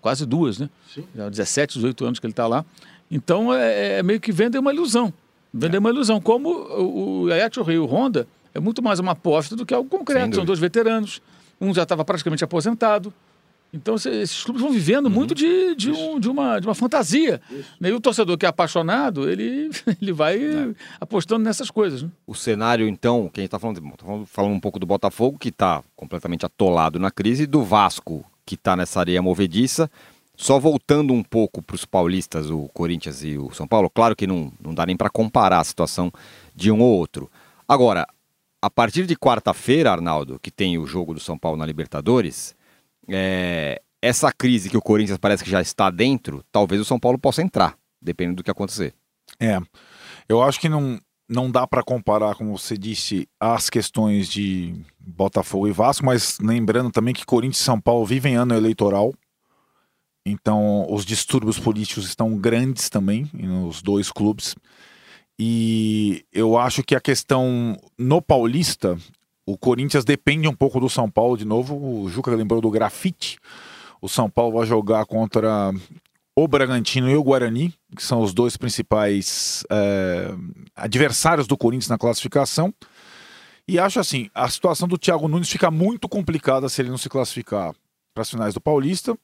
quase 0.00 0.26
duas, 0.26 0.58
né? 0.58 0.68
Sim. 0.92 1.04
Já 1.14 1.28
17, 1.28 1.74
18 1.74 2.04
anos 2.04 2.18
que 2.18 2.26
ele 2.26 2.32
está 2.32 2.46
lá. 2.46 2.64
Então 3.10 3.52
é, 3.54 3.98
é, 3.98 4.02
meio 4.02 4.20
que 4.20 4.32
vender 4.32 4.58
uma 4.58 4.72
ilusão. 4.72 5.12
Vender 5.52 5.76
é. 5.76 5.80
uma 5.80 5.90
ilusão. 5.90 6.20
Como 6.20 6.48
o, 6.48 7.24
o 7.24 7.32
Ayat 7.32 7.60
Rio 7.62 7.86
Honda 7.86 8.26
é 8.54 8.60
muito 8.60 8.82
mais 8.82 8.98
uma 8.98 9.12
aposta 9.12 9.54
do 9.54 9.64
que 9.64 9.72
algo 9.72 9.88
concreto. 9.88 10.36
São 10.36 10.44
dois 10.44 10.58
veteranos. 10.58 11.20
Um 11.60 11.72
já 11.72 11.84
estava 11.84 12.04
praticamente 12.04 12.44
aposentado. 12.44 13.12
Então 13.72 13.94
esses 13.96 14.42
clubes 14.42 14.62
vão 14.62 14.72
vivendo 14.72 15.06
uhum. 15.06 15.12
muito 15.12 15.34
de, 15.34 15.74
de, 15.74 15.90
um, 15.90 16.18
de, 16.18 16.28
uma, 16.28 16.58
de 16.60 16.66
uma 16.66 16.74
fantasia. 16.74 17.40
E 17.80 17.92
o 17.92 18.00
torcedor 18.00 18.38
que 18.38 18.46
é 18.46 18.48
apaixonado, 18.48 19.28
ele, 19.28 19.70
ele 20.00 20.12
vai 20.12 20.42
é. 20.42 20.74
apostando 21.00 21.44
nessas 21.44 21.70
coisas. 21.70 22.02
Né? 22.02 22.10
O 22.26 22.34
cenário, 22.34 22.88
então, 22.88 23.30
quem 23.32 23.44
está 23.44 23.58
falando, 23.58 23.80
tá 23.80 24.06
falando 24.26 24.52
um 24.52 24.60
pouco 24.60 24.78
do 24.78 24.86
Botafogo, 24.86 25.38
que 25.38 25.48
está 25.48 25.82
completamente 25.94 26.46
atolado 26.46 26.98
na 26.98 27.10
crise, 27.10 27.44
e 27.44 27.46
do 27.46 27.62
Vasco, 27.62 28.24
que 28.44 28.54
está 28.54 28.76
nessa 28.76 29.00
areia 29.00 29.20
movediça. 29.20 29.90
Só 30.36 30.58
voltando 30.58 31.14
um 31.14 31.22
pouco 31.22 31.62
para 31.62 31.74
os 31.74 31.86
paulistas, 31.86 32.50
o 32.50 32.68
Corinthians 32.74 33.24
e 33.24 33.38
o 33.38 33.50
São 33.52 33.66
Paulo, 33.66 33.88
claro 33.88 34.14
que 34.14 34.26
não, 34.26 34.52
não 34.62 34.74
dá 34.74 34.84
nem 34.84 34.96
para 34.96 35.08
comparar 35.08 35.60
a 35.60 35.64
situação 35.64 36.12
de 36.54 36.70
um 36.70 36.80
ou 36.82 36.94
outro. 36.94 37.30
Agora, 37.66 38.06
a 38.60 38.68
partir 38.68 39.06
de 39.06 39.16
quarta-feira, 39.16 39.90
Arnaldo, 39.90 40.38
que 40.38 40.50
tem 40.50 40.76
o 40.76 40.86
jogo 40.86 41.14
do 41.14 41.20
São 41.20 41.38
Paulo 41.38 41.56
na 41.56 41.64
Libertadores, 41.64 42.54
é, 43.08 43.80
essa 44.00 44.32
crise 44.32 44.70
que 44.70 44.76
o 44.76 44.82
Corinthians 44.82 45.18
parece 45.18 45.44
que 45.44 45.50
já 45.50 45.60
está 45.60 45.90
dentro, 45.90 46.44
talvez 46.52 46.80
o 46.80 46.84
São 46.84 46.98
Paulo 46.98 47.18
possa 47.18 47.42
entrar, 47.42 47.76
dependendo 48.00 48.36
do 48.36 48.44
que 48.44 48.50
acontecer. 48.50 48.94
É, 49.40 49.58
eu 50.28 50.42
acho 50.42 50.60
que 50.60 50.68
não, 50.68 51.00
não 51.28 51.50
dá 51.50 51.66
para 51.66 51.82
comparar, 51.82 52.34
como 52.34 52.56
você 52.56 52.76
disse, 52.76 53.28
as 53.40 53.68
questões 53.68 54.28
de 54.28 54.74
Botafogo 54.98 55.68
e 55.68 55.72
Vasco, 55.72 56.06
mas 56.06 56.38
lembrando 56.40 56.90
também 56.90 57.14
que 57.14 57.26
Corinthians 57.26 57.60
e 57.60 57.64
São 57.64 57.80
Paulo 57.80 58.04
vivem 58.04 58.36
ano 58.36 58.54
eleitoral, 58.54 59.12
então 60.24 60.86
os 60.90 61.04
distúrbios 61.04 61.58
políticos 61.58 62.04
estão 62.06 62.36
grandes 62.36 62.88
também 62.88 63.30
nos 63.32 63.80
dois 63.80 64.10
clubes. 64.10 64.56
E 65.38 66.24
eu 66.32 66.56
acho 66.56 66.82
que 66.82 66.94
a 66.94 67.00
questão 67.00 67.76
no 67.98 68.20
Paulista, 68.22 68.96
o 69.46 69.56
Corinthians 69.56 70.04
depende 70.04 70.48
um 70.48 70.54
pouco 70.54 70.80
do 70.80 70.90
São 70.90 71.08
Paulo 71.08 71.36
de 71.36 71.44
novo. 71.44 71.76
O 71.76 72.10
Juca 72.10 72.34
lembrou 72.34 72.60
do 72.60 72.70
grafite. 72.70 73.38
O 74.02 74.08
São 74.08 74.28
Paulo 74.28 74.58
vai 74.58 74.66
jogar 74.66 75.06
contra 75.06 75.72
o 76.34 76.48
Bragantino 76.48 77.08
e 77.08 77.16
o 77.16 77.22
Guarani, 77.22 77.72
que 77.96 78.02
são 78.02 78.20
os 78.20 78.34
dois 78.34 78.56
principais 78.56 79.64
é, 79.70 80.34
adversários 80.74 81.46
do 81.46 81.56
Corinthians 81.56 81.88
na 81.88 81.96
classificação. 81.96 82.74
E 83.68 83.78
acho 83.78 84.00
assim, 84.00 84.28
a 84.34 84.48
situação 84.48 84.86
do 84.86 84.98
Thiago 84.98 85.28
Nunes 85.28 85.48
fica 85.48 85.70
muito 85.70 86.08
complicada 86.08 86.68
se 86.68 86.82
ele 86.82 86.90
não 86.90 86.98
se 86.98 87.08
classificar 87.08 87.72
para 88.12 88.22
as 88.22 88.30
finais 88.30 88.52
do 88.52 88.60
Paulista. 88.60 89.16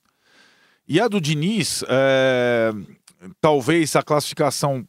E 0.87 1.01
a 1.01 1.09
do 1.09 1.21
Diniz, 1.21 1.85
é, 1.89 2.73
talvez 3.41 3.95
a 3.97 4.03
classificação 4.03 4.87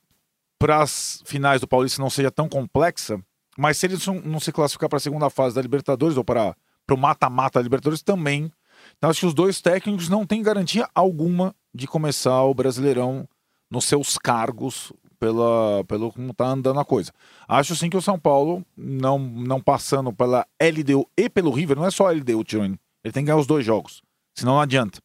para 0.59 0.81
as 0.81 1.21
finais 1.25 1.59
do 1.59 1.67
Paulista 1.67 2.01
não 2.01 2.09
seja 2.09 2.31
tão 2.31 2.47
complexa, 2.47 3.19
mas 3.57 3.77
se 3.77 3.85
ele 3.85 3.97
não 4.25 4.39
se 4.39 4.51
classificar 4.51 4.89
para 4.89 4.97
a 4.97 5.01
segunda 5.01 5.29
fase 5.29 5.55
da 5.55 5.61
Libertadores 5.61 6.17
ou 6.17 6.23
para 6.23 6.55
o 6.89 6.97
mata-mata 6.97 7.59
da 7.59 7.63
Libertadores 7.63 8.01
também. 8.01 8.51
Então 8.97 9.09
acho 9.09 9.21
que 9.21 9.25
os 9.25 9.33
dois 9.33 9.61
técnicos 9.61 10.09
não 10.09 10.25
têm 10.25 10.41
garantia 10.41 10.87
alguma 10.93 11.55
de 11.73 11.87
começar 11.87 12.43
o 12.43 12.53
Brasileirão 12.53 13.27
nos 13.69 13.85
seus 13.85 14.17
cargos 14.17 14.91
pela, 15.19 15.83
pelo 15.85 16.11
como 16.11 16.31
está 16.31 16.47
andando 16.47 16.79
a 16.79 16.85
coisa. 16.85 17.11
Acho 17.47 17.75
sim 17.75 17.89
que 17.89 17.97
o 17.97 18.01
São 18.01 18.19
Paulo, 18.19 18.65
não, 18.75 19.17
não 19.17 19.61
passando 19.61 20.11
pela 20.11 20.45
LDU 20.61 21.07
e 21.17 21.29
pelo 21.29 21.51
River, 21.51 21.77
não 21.77 21.85
é 21.85 21.91
só 21.91 22.07
a 22.07 22.11
LDU, 22.11 22.43
Tironi. 22.43 22.77
Ele 23.03 23.11
tem 23.11 23.23
que 23.23 23.27
ganhar 23.27 23.39
os 23.39 23.47
dois 23.47 23.65
jogos. 23.65 24.01
Senão 24.35 24.55
não 24.55 24.61
adianta. 24.61 24.99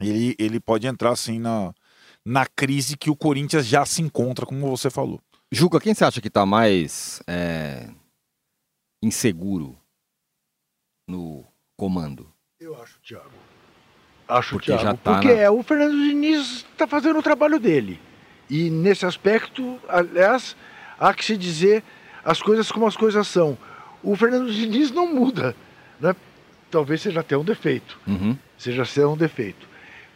Ele, 0.00 0.34
ele 0.38 0.60
pode 0.60 0.86
entrar 0.86 1.10
assim 1.10 1.38
na, 1.38 1.72
na 2.24 2.44
crise 2.44 2.96
que 2.96 3.08
o 3.08 3.16
Corinthians 3.16 3.66
já 3.66 3.86
se 3.86 4.02
encontra, 4.02 4.44
como 4.44 4.68
você 4.68 4.90
falou. 4.90 5.20
Juca, 5.52 5.80
quem 5.80 5.94
você 5.94 6.04
acha 6.04 6.20
que 6.20 6.28
está 6.28 6.44
mais 6.44 7.22
é, 7.26 7.88
inseguro 9.02 9.78
no 11.08 11.44
comando? 11.76 12.32
Eu 12.60 12.80
acho 12.82 12.98
Thiago. 13.00 13.30
Acho 14.28 14.50
porque 14.56 14.72
o 14.72 14.76
Thiago, 14.76 14.90
já 14.90 14.96
tá 14.96 15.12
porque 15.14 15.34
na... 15.34 15.40
é, 15.40 15.50
o 15.50 15.62
Fernando 15.62 15.92
Diniz 15.92 16.66
está 16.72 16.86
fazendo 16.86 17.18
o 17.18 17.22
trabalho 17.22 17.60
dele. 17.60 18.00
E 18.50 18.70
nesse 18.70 19.06
aspecto, 19.06 19.78
aliás, 19.88 20.56
há 20.98 21.14
que 21.14 21.24
se 21.24 21.36
dizer 21.36 21.82
as 22.24 22.42
coisas 22.42 22.72
como 22.72 22.86
as 22.86 22.96
coisas 22.96 23.28
são. 23.28 23.56
O 24.02 24.16
Fernando 24.16 24.52
Diniz 24.52 24.90
não 24.90 25.12
muda. 25.12 25.54
Né? 26.00 26.14
Talvez 26.70 27.02
seja 27.02 27.20
até 27.20 27.36
um 27.36 27.44
defeito. 27.44 27.98
Uhum. 28.06 28.36
Seja 28.58 28.82
até 28.82 29.06
um 29.06 29.16
defeito. 29.16 29.68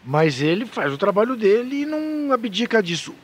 Mas 0.05 0.41
ele 0.41 0.67
faz 0.67 0.93
o 0.93 0.99
trabalho 0.99 1.37
dele 1.37 1.83
e 1.83 1.87
não 1.87 2.33
abdica 2.33 2.83
disso. 2.83 3.15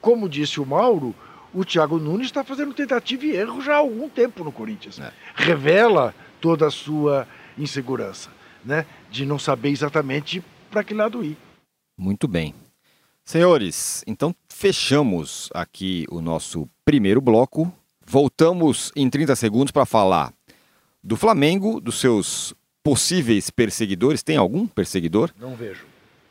Como 0.00 0.28
disse 0.28 0.60
o 0.60 0.66
Mauro, 0.66 1.14
o 1.54 1.64
Thiago 1.64 1.98
Nunes 1.98 2.26
está 2.26 2.42
fazendo 2.42 2.72
tentativa 2.74 3.26
e 3.26 3.36
erro 3.36 3.60
já 3.60 3.74
há 3.74 3.78
algum 3.78 4.08
tempo 4.08 4.44
no 4.44 4.52
Corinthians. 4.52 4.98
É. 4.98 5.12
Revela 5.34 6.14
toda 6.40 6.66
a 6.66 6.70
sua 6.70 7.26
insegurança, 7.58 8.30
né? 8.64 8.86
De 9.10 9.26
não 9.26 9.38
saber 9.38 9.70
exatamente 9.70 10.42
para 10.70 10.82
que 10.82 10.94
lado 10.94 11.24
ir. 11.24 11.36
Muito 11.96 12.26
bem. 12.26 12.54
Senhores, 13.24 14.02
então 14.06 14.34
fechamos 14.48 15.48
aqui 15.54 16.06
o 16.10 16.20
nosso 16.20 16.68
primeiro 16.84 17.20
bloco. 17.20 17.72
Voltamos 18.04 18.90
em 18.96 19.08
30 19.08 19.36
segundos 19.36 19.70
para 19.70 19.86
falar 19.86 20.32
do 21.02 21.16
Flamengo, 21.16 21.80
dos 21.80 22.00
seus 22.00 22.54
possíveis 22.82 23.48
perseguidores. 23.50 24.22
Tem 24.22 24.36
algum 24.36 24.66
perseguidor? 24.66 25.30
Não 25.38 25.54
vejo. 25.54 25.86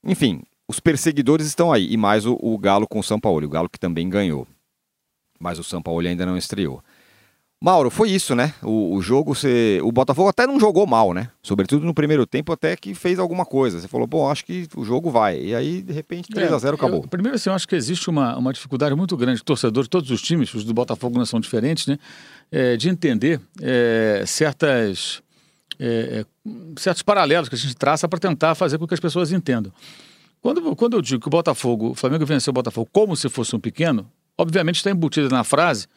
Enfim, 0.03 0.43
os 0.67 0.79
perseguidores 0.79 1.47
estão 1.47 1.71
aí 1.71 1.91
e 1.91 1.97
mais 1.97 2.25
o, 2.25 2.37
o 2.41 2.57
Galo 2.57 2.87
com 2.87 2.99
o 2.99 3.03
São 3.03 3.19
Paulo, 3.19 3.45
o 3.45 3.49
Galo 3.49 3.69
que 3.69 3.79
também 3.79 4.09
ganhou. 4.09 4.45
Mas 5.39 5.57
o 5.57 5.63
São 5.63 5.81
Paulo 5.81 6.05
ainda 6.05 6.25
não 6.25 6.37
estreou. 6.37 6.83
Mauro, 7.61 7.89
foi 7.89 8.11
isso, 8.11 8.35
né? 8.35 8.53
O, 8.61 8.95
o 8.95 9.01
jogo, 9.01 9.33
você... 9.33 9.79
o 9.81 9.91
Botafogo 9.91 10.29
até 10.29 10.45
não 10.45 10.59
jogou 10.59 10.85
mal, 10.85 11.13
né? 11.13 11.29
Sobretudo 11.41 11.85
no 11.85 11.93
primeiro 11.93 12.25
tempo, 12.25 12.51
até 12.51 12.75
que 12.75 12.93
fez 12.93 13.17
alguma 13.17 13.45
coisa. 13.45 13.79
Você 13.79 13.87
falou, 13.87 14.05
bom, 14.05 14.29
acho 14.29 14.45
que 14.45 14.67
o 14.75 14.83
jogo 14.83 15.09
vai. 15.09 15.39
E 15.39 15.55
aí, 15.55 15.81
de 15.81 15.93
repente, 15.93 16.29
3 16.29 16.51
a 16.51 16.57
0 16.57 16.75
é, 16.75 16.77
acabou. 16.77 17.01
Eu, 17.01 17.07
primeiro, 17.07 17.35
assim, 17.35 17.49
eu 17.49 17.55
acho 17.55 17.67
que 17.67 17.75
existe 17.75 18.09
uma, 18.09 18.37
uma 18.37 18.51
dificuldade 18.51 18.93
muito 18.93 19.15
grande 19.15 19.39
de 19.39 19.43
torcedores, 19.43 19.87
todos 19.87 20.11
os 20.11 20.21
times, 20.21 20.53
os 20.53 20.65
do 20.65 20.73
Botafogo 20.73 21.17
não 21.17 21.25
são 21.25 21.39
diferentes, 21.39 21.87
né? 21.87 21.97
É, 22.51 22.77
de 22.77 22.89
entender 22.89 23.39
é, 23.61 24.23
certas, 24.27 25.23
é, 25.79 26.23
é, 26.23 26.49
certos 26.77 27.01
paralelos 27.01 27.49
que 27.49 27.55
a 27.55 27.57
gente 27.57 27.75
traça 27.75 28.07
para 28.07 28.19
tentar 28.19 28.53
fazer 28.53 28.77
com 28.77 28.85
que 28.85 28.93
as 28.93 28.99
pessoas 28.99 29.31
entendam. 29.31 29.71
Quando, 30.41 30.75
quando 30.75 30.97
eu 30.97 31.01
digo 31.01 31.21
que 31.21 31.27
o 31.27 31.31
Botafogo, 31.31 31.91
o 31.91 31.95
Flamengo 31.95 32.25
venceu 32.25 32.51
o 32.51 32.53
Botafogo 32.53 32.87
como 32.91 33.15
se 33.15 33.27
fosse 33.29 33.55
um 33.55 33.59
pequeno, 33.59 34.05
obviamente 34.37 34.75
está 34.75 34.91
embutida 34.91 35.29
na 35.29 35.43
frase 35.43 35.87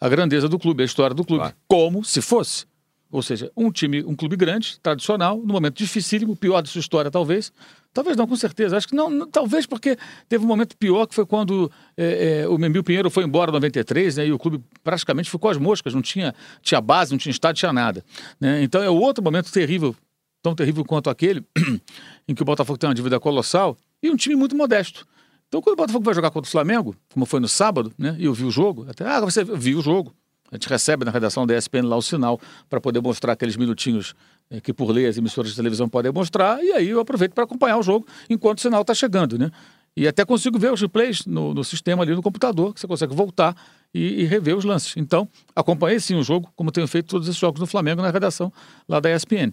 a 0.00 0.08
grandeza 0.08 0.48
do 0.48 0.58
clube, 0.58 0.82
a 0.82 0.86
história 0.86 1.14
do 1.14 1.24
clube, 1.24 1.42
claro. 1.42 1.56
como 1.68 2.04
se 2.04 2.20
fosse. 2.20 2.66
Ou 3.14 3.22
seja, 3.22 3.48
um 3.56 3.70
time, 3.70 4.02
um 4.04 4.16
clube 4.16 4.34
grande, 4.34 4.80
tradicional, 4.80 5.38
no 5.38 5.52
momento 5.52 5.76
dificílimo, 5.76 6.34
pior 6.34 6.60
de 6.60 6.68
sua 6.68 6.80
história, 6.80 7.12
talvez. 7.12 7.52
Talvez 7.92 8.16
não, 8.16 8.26
com 8.26 8.34
certeza. 8.34 8.76
Acho 8.76 8.88
que 8.88 8.96
não, 8.96 9.08
não 9.08 9.30
talvez 9.30 9.66
porque 9.66 9.96
teve 10.28 10.44
um 10.44 10.48
momento 10.48 10.76
pior 10.76 11.06
que 11.06 11.14
foi 11.14 11.24
quando 11.24 11.70
é, 11.96 12.40
é, 12.40 12.48
o 12.48 12.58
Membil 12.58 12.82
Pinheiro 12.82 13.08
foi 13.08 13.22
embora 13.22 13.52
em 13.52 13.54
93, 13.54 14.16
né, 14.16 14.26
e 14.26 14.32
o 14.32 14.38
clube 14.38 14.60
praticamente 14.82 15.30
ficou 15.30 15.48
às 15.48 15.56
moscas, 15.56 15.94
não 15.94 16.02
tinha, 16.02 16.34
tinha 16.60 16.80
base, 16.80 17.12
não 17.12 17.18
tinha 17.18 17.30
estado, 17.30 17.54
tinha 17.54 17.72
nada. 17.72 18.04
Né? 18.40 18.64
Então 18.64 18.82
é 18.82 18.90
outro 18.90 19.22
momento 19.22 19.52
terrível, 19.52 19.94
tão 20.42 20.56
terrível 20.56 20.84
quanto 20.84 21.08
aquele, 21.08 21.44
em 22.26 22.34
que 22.34 22.42
o 22.42 22.44
Botafogo 22.44 22.76
tem 22.76 22.88
uma 22.88 22.94
dívida 22.96 23.20
colossal 23.20 23.78
e 24.02 24.10
um 24.10 24.16
time 24.16 24.34
muito 24.34 24.56
modesto. 24.56 25.06
Então, 25.54 25.62
quando 25.62 25.74
o 25.74 25.76
Botafogo 25.76 26.04
vai 26.04 26.14
jogar 26.14 26.32
contra 26.32 26.48
o 26.48 26.50
Flamengo, 26.50 26.96
como 27.12 27.24
foi 27.24 27.38
no 27.38 27.46
sábado, 27.46 27.92
né? 27.96 28.16
E 28.18 28.24
eu 28.24 28.34
vi 28.34 28.42
o 28.42 28.50
jogo, 28.50 28.86
até, 28.90 29.06
ah, 29.06 29.20
você 29.20 29.44
viu 29.44 29.78
o 29.78 29.82
jogo. 29.82 30.12
A 30.50 30.56
gente 30.56 30.68
recebe 30.68 31.04
na 31.04 31.12
redação 31.12 31.46
da 31.46 31.56
ESPN 31.56 31.86
lá 31.86 31.96
o 31.96 32.02
sinal 32.02 32.40
para 32.68 32.80
poder 32.80 33.00
mostrar 33.00 33.34
aqueles 33.34 33.56
minutinhos 33.56 34.16
é, 34.50 34.60
que 34.60 34.72
por 34.72 34.90
lei 34.90 35.06
as 35.06 35.16
emissoras 35.16 35.50
de 35.50 35.56
televisão 35.56 35.88
podem 35.88 36.10
mostrar, 36.10 36.60
e 36.60 36.72
aí 36.72 36.88
eu 36.88 36.98
aproveito 36.98 37.34
para 37.34 37.44
acompanhar 37.44 37.78
o 37.78 37.84
jogo 37.84 38.04
enquanto 38.28 38.58
o 38.58 38.62
sinal 38.62 38.80
está 38.80 38.94
chegando, 38.94 39.38
né? 39.38 39.52
E 39.96 40.08
até 40.08 40.24
consigo 40.24 40.58
ver 40.58 40.72
os 40.72 40.80
replays 40.80 41.24
no, 41.24 41.54
no, 41.54 41.62
sistema 41.62 42.02
ali 42.02 42.16
no 42.16 42.22
computador, 42.22 42.74
que 42.74 42.80
você 42.80 42.88
consegue 42.88 43.14
voltar 43.14 43.54
e, 43.94 44.22
e, 44.22 44.24
rever 44.24 44.56
os 44.56 44.64
lances. 44.64 44.96
Então, 44.96 45.28
acompanhei 45.54 46.00
sim 46.00 46.16
o 46.16 46.24
jogo, 46.24 46.50
como 46.56 46.72
tenho 46.72 46.88
feito 46.88 47.06
todos 47.06 47.28
esses 47.28 47.38
jogos 47.38 47.60
no 47.60 47.66
Flamengo 47.68 48.02
na 48.02 48.10
redação 48.10 48.52
lá 48.88 48.98
da 48.98 49.14
ESPN. 49.14 49.52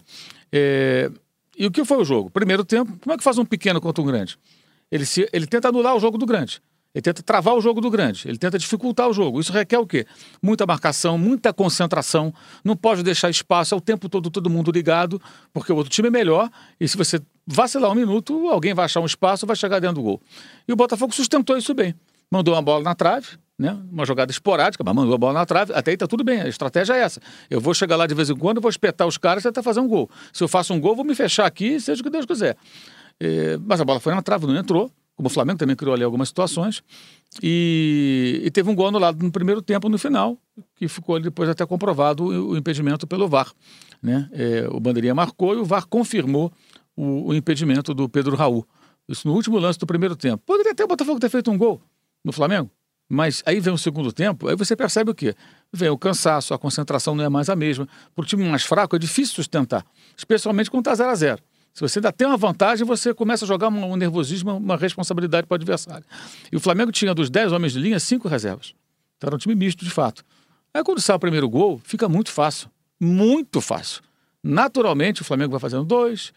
É... 0.50 1.12
E 1.56 1.64
o 1.64 1.70
que 1.70 1.84
foi 1.84 1.98
o 1.98 2.04
jogo? 2.04 2.28
Primeiro 2.28 2.64
tempo, 2.64 2.98
como 3.00 3.14
é 3.14 3.16
que 3.16 3.22
faz 3.22 3.38
um 3.38 3.44
pequeno 3.44 3.80
contra 3.80 4.02
um 4.02 4.06
grande? 4.06 4.36
Ele, 4.92 5.06
se, 5.06 5.26
ele 5.32 5.46
tenta 5.46 5.68
anular 5.68 5.96
o 5.96 5.98
jogo 5.98 6.18
do 6.18 6.26
grande. 6.26 6.60
Ele 6.94 7.00
tenta 7.00 7.22
travar 7.22 7.54
o 7.54 7.60
jogo 7.62 7.80
do 7.80 7.90
grande, 7.90 8.28
ele 8.28 8.36
tenta 8.36 8.58
dificultar 8.58 9.08
o 9.08 9.14
jogo. 9.14 9.40
Isso 9.40 9.50
requer 9.50 9.78
o 9.78 9.86
quê? 9.86 10.06
Muita 10.42 10.66
marcação, 10.66 11.16
muita 11.16 11.50
concentração. 11.50 12.34
Não 12.62 12.76
pode 12.76 13.02
deixar 13.02 13.30
espaço, 13.30 13.74
é 13.74 13.78
o 13.78 13.80
tempo 13.80 14.10
todo 14.10 14.30
todo 14.30 14.50
mundo 14.50 14.70
ligado, 14.70 15.20
porque 15.54 15.72
o 15.72 15.76
outro 15.76 15.90
time 15.90 16.08
é 16.08 16.10
melhor. 16.10 16.50
E 16.78 16.86
se 16.86 16.98
você 16.98 17.18
vacilar 17.46 17.90
um 17.90 17.94
minuto, 17.94 18.46
alguém 18.48 18.74
vai 18.74 18.84
achar 18.84 19.00
um 19.00 19.06
espaço, 19.06 19.46
vai 19.46 19.56
chegar 19.56 19.80
dentro 19.80 19.96
do 19.96 20.02
gol. 20.02 20.20
E 20.68 20.72
o 20.72 20.76
Botafogo 20.76 21.14
sustentou 21.14 21.56
isso 21.56 21.72
bem. 21.72 21.94
Mandou 22.30 22.54
uma 22.54 22.62
bola 22.62 22.84
na 22.84 22.94
trave, 22.94 23.38
né? 23.58 23.78
uma 23.90 24.04
jogada 24.04 24.30
esporádica, 24.30 24.84
mas 24.84 24.94
mandou 24.94 25.14
a 25.14 25.18
bola 25.18 25.32
na 25.32 25.46
trave. 25.46 25.72
Até 25.72 25.92
aí 25.92 25.96
tá 25.96 26.06
tudo 26.06 26.22
bem, 26.22 26.42
a 26.42 26.48
estratégia 26.48 26.92
é 26.94 27.00
essa. 27.00 27.22
Eu 27.48 27.58
vou 27.58 27.72
chegar 27.72 27.96
lá 27.96 28.06
de 28.06 28.14
vez 28.14 28.28
em 28.28 28.36
quando, 28.36 28.60
vou 28.60 28.70
espetar 28.70 29.06
os 29.06 29.16
caras 29.16 29.42
e 29.42 29.48
tentar 29.48 29.62
fazer 29.62 29.80
um 29.80 29.88
gol. 29.88 30.10
Se 30.30 30.44
eu 30.44 30.48
faço 30.48 30.74
um 30.74 30.80
gol, 30.80 30.94
vou 30.94 31.06
me 31.06 31.14
fechar 31.14 31.46
aqui, 31.46 31.80
seja 31.80 32.02
o 32.02 32.04
que 32.04 32.10
Deus 32.10 32.26
quiser. 32.26 32.54
É, 33.24 33.56
mas 33.58 33.80
a 33.80 33.84
bola 33.84 34.00
foi 34.00 34.12
na 34.14 34.22
trave, 34.22 34.46
não 34.46 34.56
entrou 34.56 34.90
como 35.14 35.28
o 35.28 35.30
Flamengo 35.30 35.58
também 35.58 35.76
criou 35.76 35.94
ali 35.94 36.02
algumas 36.02 36.28
situações. 36.28 36.82
E, 37.42 38.40
e, 38.44 38.50
teve 38.50 38.68
um 38.68 38.74
gol 38.74 38.88
anulado 38.88 39.22
no 39.22 39.30
primeiro 39.30 39.62
tempo, 39.62 39.88
no 39.88 39.98
final, 39.98 40.36
que 40.74 40.88
ficou 40.88 41.20
depois 41.20 41.48
até 41.48 41.64
comprovado 41.64 42.24
o, 42.24 42.50
o 42.50 42.56
impedimento 42.56 43.06
pelo 43.06 43.28
VAR. 43.28 43.52
Né? 44.02 44.28
É, 44.32 44.68
o 44.68 44.80
Bandeirinha 44.80 45.14
marcou 45.14 45.54
e 45.54 45.58
o 45.58 45.64
VAR 45.64 45.86
confirmou 45.86 46.52
o, 46.96 47.28
o, 47.28 47.34
impedimento 47.34 47.94
do 47.94 48.08
Pedro 48.08 48.36
Raul. 48.36 48.66
Isso 49.08 49.26
no 49.26 49.34
último 49.34 49.58
lance 49.58 49.78
do 49.78 49.86
primeiro 49.86 50.16
tempo. 50.16 50.42
Poderia 50.44 50.72
até 50.72 50.84
o 50.84 50.88
Botafogo 50.88 51.20
ter 51.20 51.28
feito 51.28 51.50
um 51.50 51.56
gol 51.56 51.80
no 52.24 52.32
Flamengo, 52.32 52.70
mas 53.08 53.42
aí 53.46 53.60
vem 53.60 53.72
o 53.72 53.78
segundo 53.78 54.12
tempo, 54.12 54.48
aí 54.48 54.56
você 54.56 54.76
percebe 54.76 55.10
o 55.10 55.14
quê? 55.14 55.34
Vem 55.72 55.88
o 55.88 55.98
cansaço, 55.98 56.54
a 56.54 56.58
concentração 56.58 57.14
não 57.14 57.24
é 57.24 57.28
mais 57.28 57.48
a 57.48 57.56
mesma. 57.56 57.86
Para 58.14 58.22
o 58.22 58.26
time 58.26 58.44
mais 58.44 58.62
fraco 58.62 58.94
é 58.96 58.98
difícil 58.98 59.34
sustentar, 59.34 59.84
especialmente 60.16 60.70
quando 60.70 60.82
está 60.82 60.94
0 60.94 61.10
a 61.10 61.14
0 61.14 61.42
se 61.74 61.80
você 61.80 61.98
ainda 61.98 62.12
tem 62.12 62.26
uma 62.26 62.36
vantagem, 62.36 62.86
você 62.86 63.14
começa 63.14 63.44
a 63.44 63.48
jogar 63.48 63.68
um 63.68 63.96
nervosismo, 63.96 64.56
uma 64.56 64.76
responsabilidade 64.76 65.46
para 65.46 65.54
o 65.54 65.56
adversário. 65.56 66.04
E 66.50 66.56
o 66.56 66.60
Flamengo 66.60 66.92
tinha 66.92 67.14
dos 67.14 67.30
10 67.30 67.52
homens 67.52 67.72
de 67.72 67.78
linha, 67.78 67.98
cinco 67.98 68.28
reservas. 68.28 68.74
Então 69.16 69.28
era 69.28 69.36
um 69.36 69.38
time 69.38 69.54
misto, 69.54 69.84
de 69.84 69.90
fato. 69.90 70.22
Aí 70.74 70.82
quando 70.84 71.00
sai 71.00 71.16
o 71.16 71.18
primeiro 71.18 71.48
gol, 71.48 71.80
fica 71.82 72.08
muito 72.08 72.30
fácil. 72.30 72.68
Muito 73.00 73.60
fácil. 73.60 74.02
Naturalmente, 74.42 75.22
o 75.22 75.24
Flamengo 75.24 75.52
vai 75.52 75.60
fazendo 75.60 75.84
dois. 75.84 76.32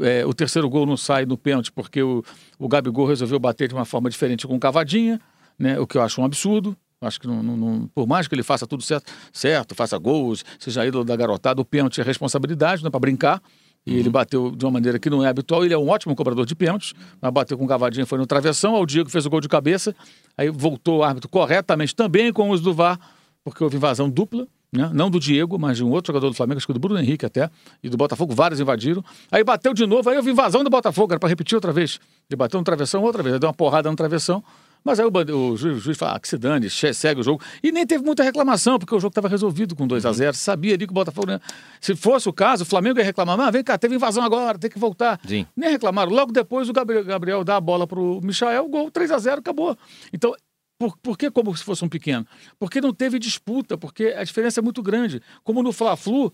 É, 0.00 0.24
o 0.24 0.32
terceiro 0.32 0.68
gol 0.68 0.86
não 0.86 0.96
sai 0.96 1.24
no 1.24 1.36
pênalti 1.36 1.70
porque 1.70 2.02
o, 2.02 2.24
o 2.58 2.68
Gabigol 2.68 3.06
resolveu 3.06 3.38
bater 3.38 3.68
de 3.68 3.74
uma 3.74 3.84
forma 3.84 4.08
diferente 4.08 4.46
com 4.46 4.58
cavadinha, 4.58 5.20
né, 5.58 5.78
o 5.80 5.86
que 5.86 5.98
eu 5.98 6.02
acho 6.02 6.20
um 6.20 6.24
absurdo. 6.24 6.76
Acho 7.00 7.18
que 7.18 7.26
não, 7.26 7.42
não, 7.42 7.56
não, 7.56 7.88
por 7.88 8.06
mais 8.06 8.28
que 8.28 8.34
ele 8.34 8.42
faça 8.42 8.66
tudo 8.66 8.82
certo, 8.82 9.10
certo, 9.32 9.74
faça 9.74 9.96
gols, 9.96 10.44
seja 10.58 10.86
ídolo 10.86 11.02
da 11.02 11.16
garotada, 11.16 11.60
o 11.60 11.64
pênalti 11.64 12.00
é 12.00 12.04
responsabilidade, 12.04 12.82
não 12.82 12.88
é 12.88 12.90
para 12.90 13.00
brincar. 13.00 13.42
E 13.86 13.96
ele 13.96 14.10
bateu 14.10 14.50
de 14.50 14.64
uma 14.64 14.70
maneira 14.70 14.98
que 14.98 15.08
não 15.08 15.24
é 15.24 15.28
habitual. 15.28 15.64
Ele 15.64 15.72
é 15.72 15.78
um 15.78 15.88
ótimo 15.88 16.14
cobrador 16.14 16.44
de 16.44 16.54
pênaltis, 16.54 16.92
mas 17.20 17.32
bateu 17.32 17.56
com 17.56 17.66
cavadinha, 17.66 18.04
foi 18.04 18.18
no 18.18 18.26
travessão. 18.26 18.74
Ao 18.74 18.84
Diego 18.84 19.08
fez 19.08 19.24
o 19.26 19.30
gol 19.30 19.40
de 19.40 19.48
cabeça. 19.48 19.94
Aí 20.36 20.50
voltou 20.50 20.98
o 20.98 21.02
árbitro 21.02 21.28
corretamente 21.28 21.94
também 21.94 22.32
com 22.32 22.50
o 22.50 22.52
uso 22.52 22.62
do 22.62 22.74
VAR, 22.74 22.98
porque 23.42 23.62
houve 23.64 23.76
invasão 23.76 24.08
dupla. 24.08 24.46
Né? 24.72 24.88
Não 24.94 25.10
do 25.10 25.18
Diego, 25.18 25.58
mas 25.58 25.78
de 25.78 25.84
um 25.84 25.90
outro 25.90 26.12
jogador 26.12 26.28
do 26.28 26.34
Flamengo, 26.36 26.58
acho 26.58 26.66
que 26.66 26.72
do 26.72 26.78
Bruno 26.78 27.00
Henrique 27.00 27.26
até, 27.26 27.50
e 27.82 27.88
do 27.88 27.96
Botafogo, 27.96 28.32
vários 28.34 28.60
invadiram. 28.60 29.04
Aí 29.30 29.42
bateu 29.42 29.74
de 29.74 29.84
novo, 29.84 30.08
aí 30.08 30.16
houve 30.16 30.30
invasão 30.30 30.62
do 30.62 30.70
Botafogo, 30.70 31.12
era 31.12 31.18
para 31.18 31.28
repetir 31.28 31.56
outra 31.56 31.72
vez. 31.72 31.98
Ele 32.30 32.36
bateu 32.36 32.58
no 32.60 32.64
travessão 32.64 33.02
outra 33.02 33.22
vez, 33.22 33.40
deu 33.40 33.48
uma 33.48 33.54
porrada 33.54 33.90
no 33.90 33.96
travessão. 33.96 34.44
Mas 34.84 34.98
aí 34.98 35.06
o, 35.06 35.10
o, 35.10 35.56
juiz, 35.56 35.76
o 35.76 35.80
juiz 35.80 35.98
fala 35.98 36.16
ah, 36.16 36.20
que 36.20 36.28
se 36.28 36.38
dane, 36.38 36.68
segue 36.70 37.20
o 37.20 37.22
jogo. 37.22 37.42
E 37.62 37.70
nem 37.70 37.86
teve 37.86 38.04
muita 38.04 38.22
reclamação, 38.22 38.78
porque 38.78 38.94
o 38.94 39.00
jogo 39.00 39.10
estava 39.10 39.28
resolvido 39.28 39.76
com 39.76 39.86
2 39.86 40.06
a 40.06 40.12
0 40.12 40.36
Sabia 40.36 40.74
ali 40.74 40.86
que 40.86 40.92
o 40.92 40.94
Botafogo. 40.94 41.26
Né? 41.26 41.40
Se 41.80 41.94
fosse 41.94 42.28
o 42.28 42.32
caso, 42.32 42.62
o 42.62 42.66
Flamengo 42.66 42.98
ia 42.98 43.04
reclamar, 43.04 43.36
mas 43.36 43.52
vem 43.52 43.62
cá, 43.62 43.76
teve 43.78 43.94
invasão 43.94 44.22
agora, 44.22 44.58
tem 44.58 44.70
que 44.70 44.78
voltar. 44.78 45.20
Sim. 45.26 45.46
Nem 45.56 45.70
reclamaram. 45.70 46.10
Logo 46.10 46.32
depois 46.32 46.68
o 46.68 46.72
Gabriel, 46.72 47.04
Gabriel 47.04 47.44
dá 47.44 47.56
a 47.56 47.60
bola 47.60 47.86
para 47.86 48.00
o 48.00 48.20
Michael, 48.22 48.68
gol 48.68 48.90
3 48.90 49.10
a 49.10 49.18
0 49.18 49.40
acabou. 49.40 49.76
Então, 50.12 50.34
por, 50.80 50.96
por 50.96 51.18
que 51.18 51.30
como 51.30 51.54
se 51.54 51.62
fosse 51.62 51.84
um 51.84 51.88
pequeno? 51.90 52.26
Porque 52.58 52.80
não 52.80 52.90
teve 52.94 53.18
disputa, 53.18 53.76
porque 53.76 54.14
a 54.16 54.24
diferença 54.24 54.60
é 54.60 54.62
muito 54.62 54.82
grande. 54.82 55.20
Como 55.44 55.62
no 55.62 55.72
Fla-Flu, 55.72 56.32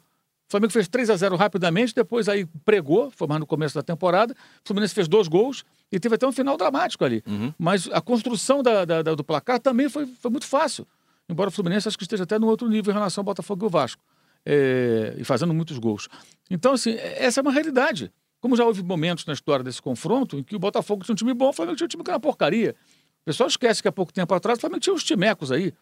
o 0.49 0.51
Flamengo 0.51 0.73
fez 0.73 0.87
3 0.87 1.11
a 1.11 1.17
0 1.17 1.35
rapidamente, 1.35 1.93
depois 1.93 2.29
aí 2.29 2.47
pregou, 2.65 3.11
foi 3.11 3.27
mais 3.27 3.41
no 3.41 3.47
começo 3.47 3.75
da 3.75 3.83
temporada. 3.83 4.33
O 4.33 4.69
Fluminense 4.69 4.95
fez 4.95 5.09
dois 5.09 5.27
gols 5.27 5.65
e 5.91 5.99
teve 5.99 6.15
até 6.15 6.27
um 6.27 6.31
final 6.31 6.57
dramático 6.57 7.05
ali. 7.05 7.23
Uhum. 7.27 7.53
Mas 7.59 7.89
a 7.93 8.01
construção 8.01 8.63
da, 8.63 8.85
da, 8.85 9.03
da, 9.03 9.15
do 9.17 9.25
placar 9.25 9.59
também 9.59 9.89
foi, 9.89 10.07
foi 10.07 10.31
muito 10.31 10.47
fácil. 10.47 10.87
Embora 11.29 11.49
o 11.49 11.53
Fluminense 11.53 11.89
acho 11.89 11.99
que 11.99 12.05
esteja 12.05 12.23
até 12.23 12.39
no 12.39 12.47
outro 12.47 12.69
nível 12.69 12.93
em 12.93 12.95
relação 12.95 13.23
ao 13.23 13.25
Botafogo 13.25 13.65
e 13.65 13.67
o 13.67 13.71
Vasco. 13.71 14.01
É, 14.45 15.17
e 15.19 15.25
fazendo 15.25 15.53
muitos 15.53 15.77
gols. 15.79 16.09
Então, 16.49 16.75
assim, 16.75 16.93
essa 16.93 17.41
é 17.41 17.43
uma 17.43 17.51
realidade. 17.51 18.13
Como 18.41 18.55
já 18.55 18.65
houve 18.65 18.85
momentos 18.85 19.27
na 19.27 19.33
história 19.33 19.65
desse 19.65 19.83
confronto 19.83 20.39
em 20.39 20.45
que 20.45 20.55
o 20.55 20.59
Botafogo 20.61 21.05
tinha 21.05 21.15
um 21.15 21.17
time 21.17 21.35
bom, 21.35 21.49
o 21.49 21.53
Flamengo 21.53 21.77
tinha 21.77 21.87
um 21.87 21.89
time 21.89 22.05
que 22.05 22.11
era 22.11 22.17
uma 22.17 22.21
porcaria. 22.21 22.77
O 23.23 23.25
pessoal 23.25 23.49
esquece 23.49 23.83
que 23.83 23.89
há 23.89 23.93
pouco 23.93 24.13
tempo 24.13 24.33
atrás 24.33 24.59
o 24.59 24.61
Flamengo 24.61 24.79
tinha 24.79 24.95
uns 24.95 25.03
timecos 25.03 25.51
aí. 25.51 25.75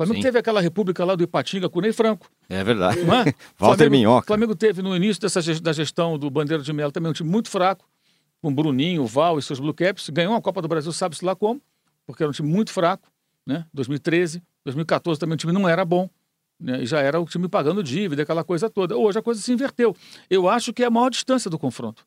O 0.00 0.06
Flamengo 0.06 0.16
Sim. 0.16 0.22
teve 0.22 0.38
aquela 0.38 0.62
república 0.62 1.04
lá 1.04 1.14
do 1.14 1.22
Ipatinga 1.22 1.68
com 1.68 1.78
o 1.78 1.82
Ney 1.82 1.92
Franco. 1.92 2.30
É 2.48 2.64
verdade. 2.64 3.00
É? 3.00 3.04
Walter 3.04 3.34
Flamengo, 3.58 3.90
Minhoca. 3.90 4.24
O 4.24 4.26
Flamengo 4.28 4.56
teve 4.56 4.80
no 4.80 4.96
início 4.96 5.20
dessa, 5.20 5.42
da 5.60 5.74
gestão 5.74 6.18
do 6.18 6.30
Bandeira 6.30 6.62
de 6.62 6.72
Melo 6.72 6.90
também 6.90 7.10
um 7.10 7.12
time 7.12 7.28
muito 7.28 7.50
fraco, 7.50 7.86
com 8.40 8.54
Bruninho, 8.54 9.04
Val 9.04 9.38
e 9.38 9.42
seus 9.42 9.60
Blue 9.60 9.74
Caps. 9.74 10.08
Ganhou 10.08 10.34
a 10.34 10.40
Copa 10.40 10.62
do 10.62 10.68
Brasil, 10.68 10.90
sabe-se 10.90 11.22
lá 11.22 11.36
como, 11.36 11.60
porque 12.06 12.22
era 12.22 12.30
um 12.30 12.32
time 12.32 12.48
muito 12.48 12.72
fraco. 12.72 13.12
Né? 13.46 13.66
2013, 13.74 14.42
2014 14.64 15.20
também 15.20 15.34
o 15.34 15.36
time 15.36 15.52
não 15.52 15.68
era 15.68 15.84
bom. 15.84 16.08
Né? 16.58 16.82
E 16.82 16.86
já 16.86 17.00
era 17.00 17.20
o 17.20 17.26
time 17.26 17.46
pagando 17.46 17.82
dívida, 17.82 18.22
aquela 18.22 18.42
coisa 18.42 18.70
toda. 18.70 18.96
Hoje 18.96 19.18
a 19.18 19.22
coisa 19.22 19.38
se 19.38 19.52
inverteu. 19.52 19.94
Eu 20.30 20.48
acho 20.48 20.72
que 20.72 20.82
é 20.82 20.86
a 20.86 20.90
maior 20.90 21.10
distância 21.10 21.50
do 21.50 21.58
confronto. 21.58 22.06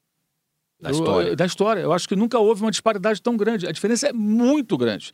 Da 0.82 0.90
história. 0.90 1.30
Eu, 1.30 1.36
da 1.36 1.46
história. 1.46 1.82
Eu 1.82 1.94
acho 1.94 2.10
que 2.10 2.16
nunca 2.16 2.40
houve 2.40 2.64
uma 2.64 2.72
disparidade 2.72 3.22
tão 3.22 3.38
grande. 3.38 3.68
A 3.68 3.72
diferença 3.72 4.08
é 4.08 4.14
muito 4.14 4.78
grande. 4.78 5.14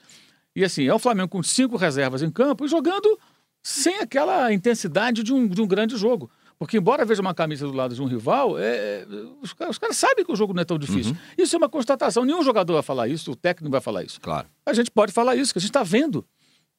E 0.55 0.63
assim, 0.63 0.88
é 0.88 0.93
o 0.93 0.99
Flamengo 0.99 1.29
com 1.29 1.43
cinco 1.43 1.77
reservas 1.77 2.21
em 2.21 2.29
campo 2.29 2.65
e 2.65 2.67
jogando 2.67 3.19
sem 3.62 3.99
aquela 3.99 4.51
intensidade 4.53 5.23
de 5.23 5.33
um, 5.33 5.47
de 5.47 5.62
um 5.62 5.67
grande 5.67 5.95
jogo. 5.97 6.29
Porque, 6.57 6.77
embora 6.77 7.05
veja 7.05 7.21
uma 7.21 7.33
camisa 7.33 7.65
do 7.65 7.71
lado 7.71 7.95
de 7.95 8.01
um 8.01 8.05
rival, 8.05 8.59
é, 8.59 9.05
os, 9.41 9.55
os, 9.69 9.77
caras 9.77 9.95
sabem 9.95 10.25
que 10.25 10.31
o 10.31 10.35
jogo 10.35 10.53
não 10.53 10.62
é 10.62 10.65
tão 10.65 10.77
difícil. 10.77 11.13
Uhum. 11.13 11.17
Isso 11.38 11.55
é 11.55 11.57
uma 11.57 11.69
constatação. 11.69 12.25
Nenhum 12.25 12.43
jogador 12.43 12.73
vai 12.73 12.83
falar 12.83 13.07
isso, 13.07 13.31
o 13.31 13.35
técnico 13.35 13.71
vai 13.71 13.79
falar 13.79 14.03
isso. 14.03 14.19
Claro. 14.19 14.45
A 14.65 14.73
gente 14.73 14.91
pode 14.91 15.13
falar 15.13 15.38
isso, 15.38 15.53
que 15.53 15.59
a 15.59 15.62
gente 15.62 15.69
está 15.69 15.83
vendo. 15.83 16.25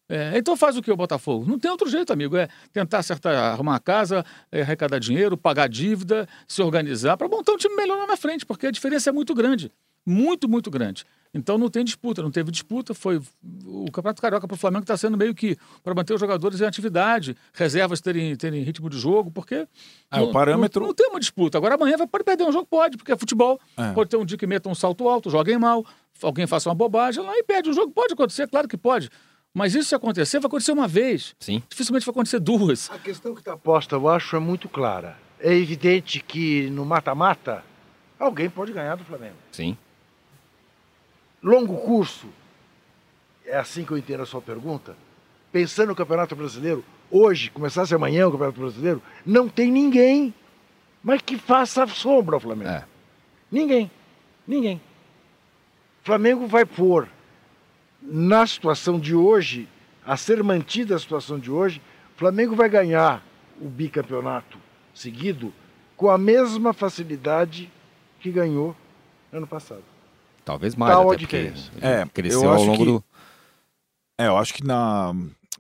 É, 0.07 0.37
então 0.37 0.55
faz 0.55 0.77
o 0.77 0.83
que 0.83 0.91
o 0.91 0.97
Botafogo? 0.97 1.47
Não 1.49 1.59
tem 1.59 1.71
outro 1.71 1.89
jeito, 1.89 2.13
amigo. 2.13 2.37
É 2.37 2.49
tentar 2.73 2.99
acertar, 2.99 3.35
arrumar 3.35 3.77
a 3.77 3.81
casa, 3.81 4.23
é, 4.53 4.61
arrecadar 4.61 4.99
dinheiro, 4.99 5.35
pagar 5.35 5.67
dívida, 5.67 6.29
se 6.47 6.61
organizar 6.61 7.17
para 7.17 7.27
montar 7.27 7.53
um 7.53 7.57
time 7.57 7.75
melhor 7.75 7.97
lá 7.97 8.07
na 8.07 8.17
frente, 8.19 8.45
porque 8.45 8.67
a 8.67 8.71
diferença 8.71 9.09
é 9.09 9.13
muito 9.13 9.33
grande. 9.35 9.73
Muito, 10.07 10.49
muito 10.49 10.71
grande. 10.71 11.05
Então 11.33 11.57
não 11.57 11.71
tem 11.71 11.85
disputa, 11.85 12.23
não 12.23 12.31
teve 12.31 12.51
disputa. 12.51 12.93
Foi 12.93 13.21
o 13.65 13.91
Campeonato 13.93 14.21
Carioca 14.21 14.49
para 14.49 14.55
o 14.55 14.59
Flamengo 14.59 14.83
está 14.83 14.97
sendo 14.97 15.17
meio 15.17 15.35
que 15.35 15.57
para 15.83 15.95
manter 15.95 16.13
os 16.13 16.21
jogadores 16.21 16.61
em 16.61 16.65
atividade, 16.65 17.37
reservas 17.55 18.01
terem, 18.01 18.35
terem 18.37 18.63
ritmo 18.63 18.91
de 18.91 18.99
jogo, 18.99 19.31
porque 19.31 19.67
ah, 20.11 20.19
não, 20.19 20.25
o 20.27 20.33
parâmetro 20.33 20.81
não, 20.81 20.89
não, 20.89 20.95
tem 20.95 21.09
uma 21.09 21.21
disputa. 21.21 21.57
Agora 21.57 21.77
amanhã 21.77 21.97
vai 21.97 22.07
pode 22.07 22.25
perder 22.25 22.45
um 22.45 22.53
jogo, 22.53 22.67
pode, 22.67 22.97
porque 22.97 23.13
é 23.13 23.17
futebol. 23.17 23.61
É. 23.77 23.93
Pode 23.93 24.11
ter 24.11 24.17
um 24.17 24.25
dia 24.25 24.37
que 24.37 24.47
meta 24.47 24.69
um 24.69 24.75
salto 24.75 25.09
alto, 25.09 25.31
joguem 25.31 25.59
mal, 25.59 25.87
alguém 26.21 26.47
faça 26.47 26.69
uma 26.69 26.75
bobagem 26.75 27.25
lá 27.25 27.37
e 27.37 27.45
perde 27.45 27.71
um 27.71 27.73
jogo. 27.73 27.93
Pode 27.93 28.15
acontecer, 28.15 28.49
claro 28.49 28.67
que 28.67 28.77
pode. 28.77 29.09
Mas 29.55 29.75
isso 29.75 29.89
se 29.89 29.95
acontecer, 29.95 30.39
vai 30.41 30.49
acontecer 30.49 30.73
uma 30.73 30.89
vez. 30.89 31.35
Sim. 31.39 31.63
Dificilmente 31.69 32.05
vai 32.05 32.13
acontecer 32.13 32.41
duas. 32.41 32.91
A 32.91 32.99
questão 32.99 33.35
que 33.35 33.41
está 33.41 33.57
posta, 33.57 33.97
eu 33.97 34.09
acho, 34.09 34.35
é 34.37 34.41
muito 34.41 34.69
clara. 34.69 35.17
É 35.39 35.53
evidente 35.55 36.21
que 36.21 36.69
no 36.71 36.85
mata-mata, 36.85 37.65
alguém 38.19 38.51
pode 38.51 38.73
ganhar 38.73 38.97
do 38.97 39.05
Flamengo. 39.05 39.37
Sim 39.53 39.77
longo 41.43 41.77
curso, 41.79 42.27
é 43.45 43.57
assim 43.57 43.85
que 43.85 43.93
eu 43.93 43.99
entendo 43.99 44.23
a 44.23 44.27
sua 44.27 44.41
pergunta, 44.41 44.97
pensando 45.51 45.89
no 45.89 45.97
Campeonato 45.97 46.37
Brasileiro, 46.37 46.85
hoje, 47.11 47.51
começasse 47.51 47.95
amanhã 47.95 48.29
o 48.29 48.33
Campeonato 48.33 48.61
Brasileiro, 48.61 49.03
não 49.25 49.49
tem 49.49 49.71
ninguém, 49.71 50.35
mas 51.03 51.21
que 51.23 51.37
faça 51.37 51.87
sombra 51.87 52.37
ao 52.37 52.41
Flamengo. 52.41 52.71
É. 52.71 52.85
Ninguém. 53.51 53.91
Ninguém. 54.47 54.81
O 56.03 56.07
Flamengo 56.07 56.47
vai 56.47 56.65
pôr 56.65 57.09
na 58.03 58.47
situação 58.47 58.99
de 58.99 59.15
hoje, 59.15 59.69
a 60.05 60.17
ser 60.17 60.43
mantida 60.43 60.95
a 60.95 60.99
situação 60.99 61.39
de 61.39 61.51
hoje, 61.51 61.81
o 62.15 62.19
Flamengo 62.19 62.55
vai 62.55 62.69
ganhar 62.69 63.23
o 63.61 63.69
bicampeonato 63.69 64.59
seguido 64.95 65.53
com 65.97 66.09
a 66.11 66.17
mesma 66.17 66.73
facilidade 66.73 67.71
que 68.21 68.31
ganhou 68.31 68.75
ano 69.33 69.47
passado. 69.47 69.85
Talvez 70.51 70.75
mais, 70.75 70.93
Tal 70.93 71.09
até 71.11 71.19
porque. 71.19 71.53
É, 71.81 72.05
cresceu 72.13 72.45
eu 72.45 72.51
ao 72.51 72.65
longo 72.65 72.79
que- 72.79 72.85
do... 72.85 73.05
É, 74.19 74.27
eu 74.27 74.37
acho 74.37 74.53
que 74.53 74.65
na 74.65 75.15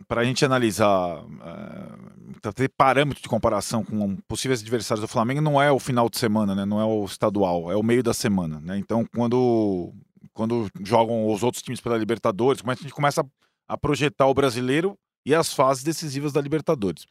para 0.08 0.22
a 0.22 0.24
gente 0.24 0.44
analisar, 0.44 1.22
uh, 1.22 2.52
ter 2.54 2.70
parâmetro 2.70 3.22
de 3.22 3.28
comparação 3.28 3.84
com 3.84 4.16
possíveis 4.26 4.62
adversários 4.62 5.02
do 5.02 5.08
Flamengo, 5.08 5.42
não 5.42 5.60
é 5.60 5.70
o 5.70 5.78
final 5.78 6.08
de 6.08 6.18
semana, 6.18 6.54
né? 6.54 6.64
Não 6.64 6.80
é 6.80 6.84
o 6.84 7.04
estadual, 7.04 7.70
é 7.70 7.76
o 7.76 7.82
meio 7.82 8.02
da 8.02 8.14
semana, 8.14 8.60
né? 8.60 8.78
Então, 8.78 9.04
quando 9.14 9.92
quando 10.32 10.70
jogam 10.82 11.30
os 11.30 11.42
outros 11.42 11.62
times 11.62 11.80
pela 11.80 11.98
Libertadores, 11.98 12.62
a 12.64 12.74
gente 12.74 12.94
começa 12.94 13.24
a 13.68 13.76
projetar 13.76 14.26
o 14.26 14.34
brasileiro 14.34 14.98
e 15.24 15.34
as 15.34 15.52
fases 15.52 15.84
decisivas 15.84 16.32
da 16.32 16.40
Libertadores. 16.40 17.06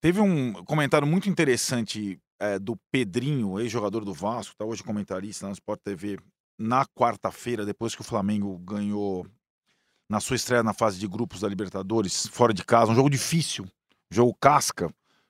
Teve 0.00 0.20
um 0.20 0.52
comentário 0.64 1.06
muito 1.06 1.28
interessante 1.28 2.20
é, 2.38 2.58
do 2.58 2.76
Pedrinho, 2.92 3.58
ex-jogador 3.58 4.04
do 4.04 4.14
Vasco, 4.14 4.54
tá 4.56 4.64
hoje 4.64 4.82
comentarista 4.82 5.46
na 5.46 5.52
Sport 5.52 5.80
TV, 5.82 6.18
na 6.58 6.84
quarta-feira, 6.86 7.64
depois 7.66 7.94
que 7.94 8.00
o 8.00 8.04
Flamengo 8.04 8.58
ganhou 8.58 9.26
na 10.08 10.20
sua 10.20 10.36
estreia 10.36 10.62
na 10.62 10.72
fase 10.72 10.98
de 10.98 11.06
grupos 11.08 11.40
da 11.40 11.48
Libertadores, 11.48 12.26
fora 12.28 12.54
de 12.54 12.64
casa, 12.64 12.92
um 12.92 12.94
jogo 12.94 13.10
difícil, 13.10 13.66
jogo 14.10 14.34
casca, 14.40 14.88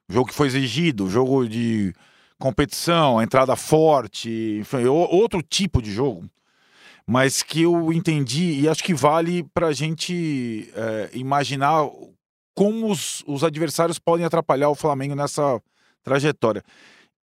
jogo 0.09 0.29
que 0.29 0.35
foi 0.35 0.47
exigido, 0.49 1.09
jogo 1.09 1.49
de 1.49 1.95
competição, 2.39 3.21
entrada 3.23 3.57
forte, 3.57 4.59
enfim, 4.61 4.85
o- 4.85 4.93
outro 4.95 5.43
tipo 5.43 5.81
de 5.81 5.91
jogo, 5.91 6.29
mas 7.07 7.43
que 7.43 7.63
eu 7.63 7.93
entendi 7.93 8.61
e 8.61 8.69
acho 8.69 8.85
que 8.85 8.93
vale 8.95 9.43
para 9.55 9.69
a 9.69 9.73
gente 9.73 10.71
é, 10.75 11.11
imaginar 11.15 11.89
como 12.55 12.91
os, 12.91 13.23
os 13.27 13.43
adversários 13.43 13.99
podem 13.99 14.27
atrapalhar 14.27 14.69
o 14.69 14.75
Flamengo 14.75 15.15
nessa 15.15 15.61
trajetória. 16.03 16.63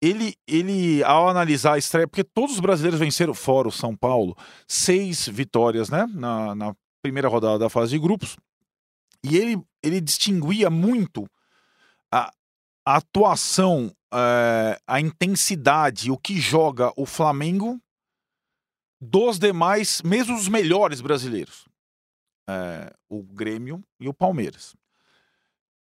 Ele, 0.04 0.36
ele, 0.46 1.02
ao 1.02 1.30
analisar 1.30 1.74
a 1.74 1.78
estreia, 1.78 2.06
porque 2.06 2.22
todos 2.22 2.56
os 2.56 2.60
brasileiros 2.60 3.00
venceram 3.00 3.32
fora 3.32 3.68
o 3.68 3.72
São 3.72 3.96
Paulo, 3.96 4.36
seis 4.68 5.26
vitórias, 5.26 5.88
né? 5.88 6.06
Na, 6.12 6.54
na 6.54 6.76
primeira 7.00 7.26
rodada 7.26 7.58
da 7.58 7.70
fase 7.70 7.92
de 7.92 7.98
grupos. 7.98 8.36
E 9.22 9.38
ele, 9.38 9.58
ele 9.82 10.02
distinguia 10.02 10.68
muito 10.68 11.26
a, 12.12 12.30
a 12.84 12.96
atuação, 12.96 13.90
eh, 14.12 14.78
a 14.86 15.00
intensidade, 15.00 16.10
o 16.10 16.18
que 16.18 16.38
joga 16.38 16.92
o 16.98 17.06
Flamengo 17.06 17.80
dos 19.00 19.38
demais, 19.38 20.02
mesmo 20.02 20.36
os 20.36 20.48
melhores 20.48 21.00
brasileiros. 21.00 21.64
Eh, 22.46 22.92
o 23.08 23.22
Grêmio 23.22 23.82
e 23.98 24.06
o 24.06 24.12
Palmeiras. 24.12 24.76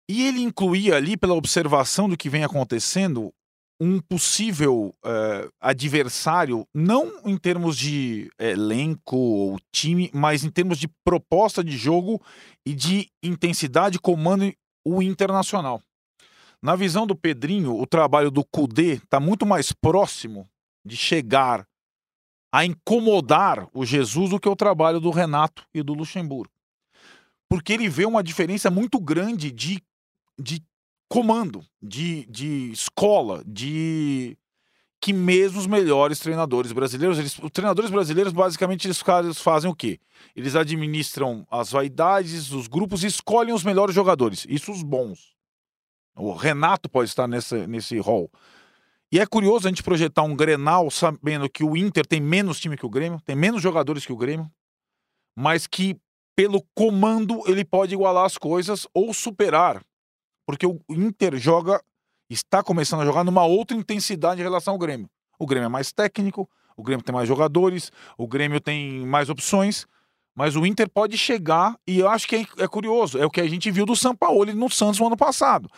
E 0.07 0.27
ele 0.27 0.41
incluía 0.41 0.95
ali, 0.95 1.17
pela 1.17 1.34
observação 1.34 2.07
do 2.07 2.17
que 2.17 2.29
vem 2.29 2.43
acontecendo, 2.43 3.34
um 3.83 3.99
possível 3.99 4.93
eh, 5.03 5.49
adversário, 5.59 6.67
não 6.71 7.11
em 7.25 7.35
termos 7.35 7.75
de 7.75 8.31
elenco 8.37 9.17
ou 9.17 9.59
time, 9.71 10.11
mas 10.13 10.43
em 10.43 10.51
termos 10.51 10.77
de 10.77 10.87
proposta 11.03 11.63
de 11.63 11.75
jogo 11.75 12.21
e 12.63 12.75
de 12.75 13.09
intensidade, 13.23 13.97
comando 13.97 14.53
o 14.85 15.01
internacional. 15.01 15.81
Na 16.61 16.75
visão 16.75 17.07
do 17.07 17.15
Pedrinho, 17.15 17.75
o 17.75 17.87
trabalho 17.87 18.29
do 18.29 18.45
Cudê 18.45 18.97
está 18.97 19.19
muito 19.19 19.47
mais 19.47 19.73
próximo 19.73 20.47
de 20.85 20.95
chegar 20.95 21.65
a 22.53 22.63
incomodar 22.63 23.67
o 23.73 23.83
Jesus 23.83 24.29
do 24.29 24.39
que 24.39 24.47
o 24.47 24.55
trabalho 24.55 24.99
do 24.99 25.09
Renato 25.09 25.65
e 25.73 25.81
do 25.81 25.95
Luxemburgo. 25.95 26.53
Porque 27.49 27.73
ele 27.73 27.89
vê 27.89 28.05
uma 28.05 28.21
diferença 28.21 28.69
muito 28.69 28.99
grande 28.99 29.51
de, 29.51 29.81
de 30.39 30.61
comando, 31.12 31.62
de, 31.84 32.26
de 32.28 32.71
escola, 32.71 33.43
de 33.45 34.38
que 35.02 35.12
mesmo 35.12 35.60
os 35.60 35.67
melhores 35.67 36.19
treinadores 36.19 36.71
brasileiros, 36.71 37.19
eles, 37.19 37.38
os 37.38 37.52
treinadores 37.52 37.91
brasileiros 37.91 38.32
basicamente 38.32 38.88
eles, 38.88 39.04
eles 39.21 39.41
fazem 39.41 39.69
o 39.69 39.76
quê? 39.76 40.00
Eles 40.34 40.56
administram 40.56 41.45
as 41.52 41.69
vaidades, 41.69 42.54
os 42.54 42.65
grupos 42.65 43.04
e 43.04 43.08
escolhem 43.08 43.54
os 43.54 43.62
melhores 43.62 43.93
jogadores, 43.93 44.47
isso 44.47 44.71
os 44.71 44.84
bons. 44.84 45.36
O 46.15 46.32
Renato 46.32 46.89
pode 46.89 47.10
estar 47.10 47.28
nessa, 47.28 47.67
nesse 47.67 48.00
rol. 48.00 48.32
E 49.12 49.19
é 49.19 49.26
curioso 49.26 49.67
a 49.67 49.69
gente 49.69 49.84
projetar 49.84 50.24
um 50.24 50.34
Grenal 50.34 50.89
sabendo 50.89 51.50
que 51.50 51.65
o 51.65 51.76
Inter 51.76 52.06
tem 52.06 52.21
menos 52.21 52.58
time 52.58 52.78
que 52.78 52.86
o 52.86 52.89
Grêmio, 52.89 53.19
tem 53.26 53.36
menos 53.36 53.62
jogadores 53.62 54.06
que 54.06 54.13
o 54.13 54.17
Grêmio, 54.17 54.50
mas 55.36 55.67
que 55.67 55.97
pelo 56.38 56.63
comando 56.74 57.43
ele 57.47 57.65
pode 57.65 57.93
igualar 57.93 58.24
as 58.24 58.38
coisas 58.38 58.88
ou 58.93 59.13
superar 59.13 59.84
porque 60.45 60.65
o 60.65 60.80
Inter 60.89 61.38
joga, 61.38 61.82
está 62.30 62.63
começando 62.63 63.01
a 63.01 63.06
jogar 63.06 63.23
numa 63.23 63.45
outra 63.45 63.75
intensidade 63.75 64.41
em 64.41 64.43
relação 64.43 64.73
ao 64.73 64.80
Grêmio. 64.80 65.10
O 65.39 65.45
Grêmio 65.45 65.65
é 65.65 65.69
mais 65.69 65.91
técnico, 65.91 66.49
o 66.77 66.84
Grêmio 66.84 67.04
tem 67.04 67.13
mais 67.13 67.27
jogadores, 67.27 67.91
o 68.17 68.27
Grêmio 68.27 68.60
tem 68.60 69.06
mais 69.06 69.30
opções, 69.30 69.86
mas 70.36 70.56
o 70.56 70.65
Inter 70.65 70.89
pode 70.89 71.17
chegar, 71.17 71.75
e 71.86 71.99
eu 71.99 72.10
acho 72.10 72.27
que 72.27 72.36
é, 72.38 72.45
é 72.60 72.67
curioso, 72.67 73.17
é 73.17 73.25
o 73.25 73.30
que 73.30 73.41
a 73.41 73.47
gente 73.47 73.69
viu 73.69 73.86
do 73.86 73.95
São 73.95 74.15
Paulo 74.15 74.45
no 74.54 74.69
Santos 74.69 74.99
no 74.99 75.08
ano 75.08 75.17
passado. 75.17 75.69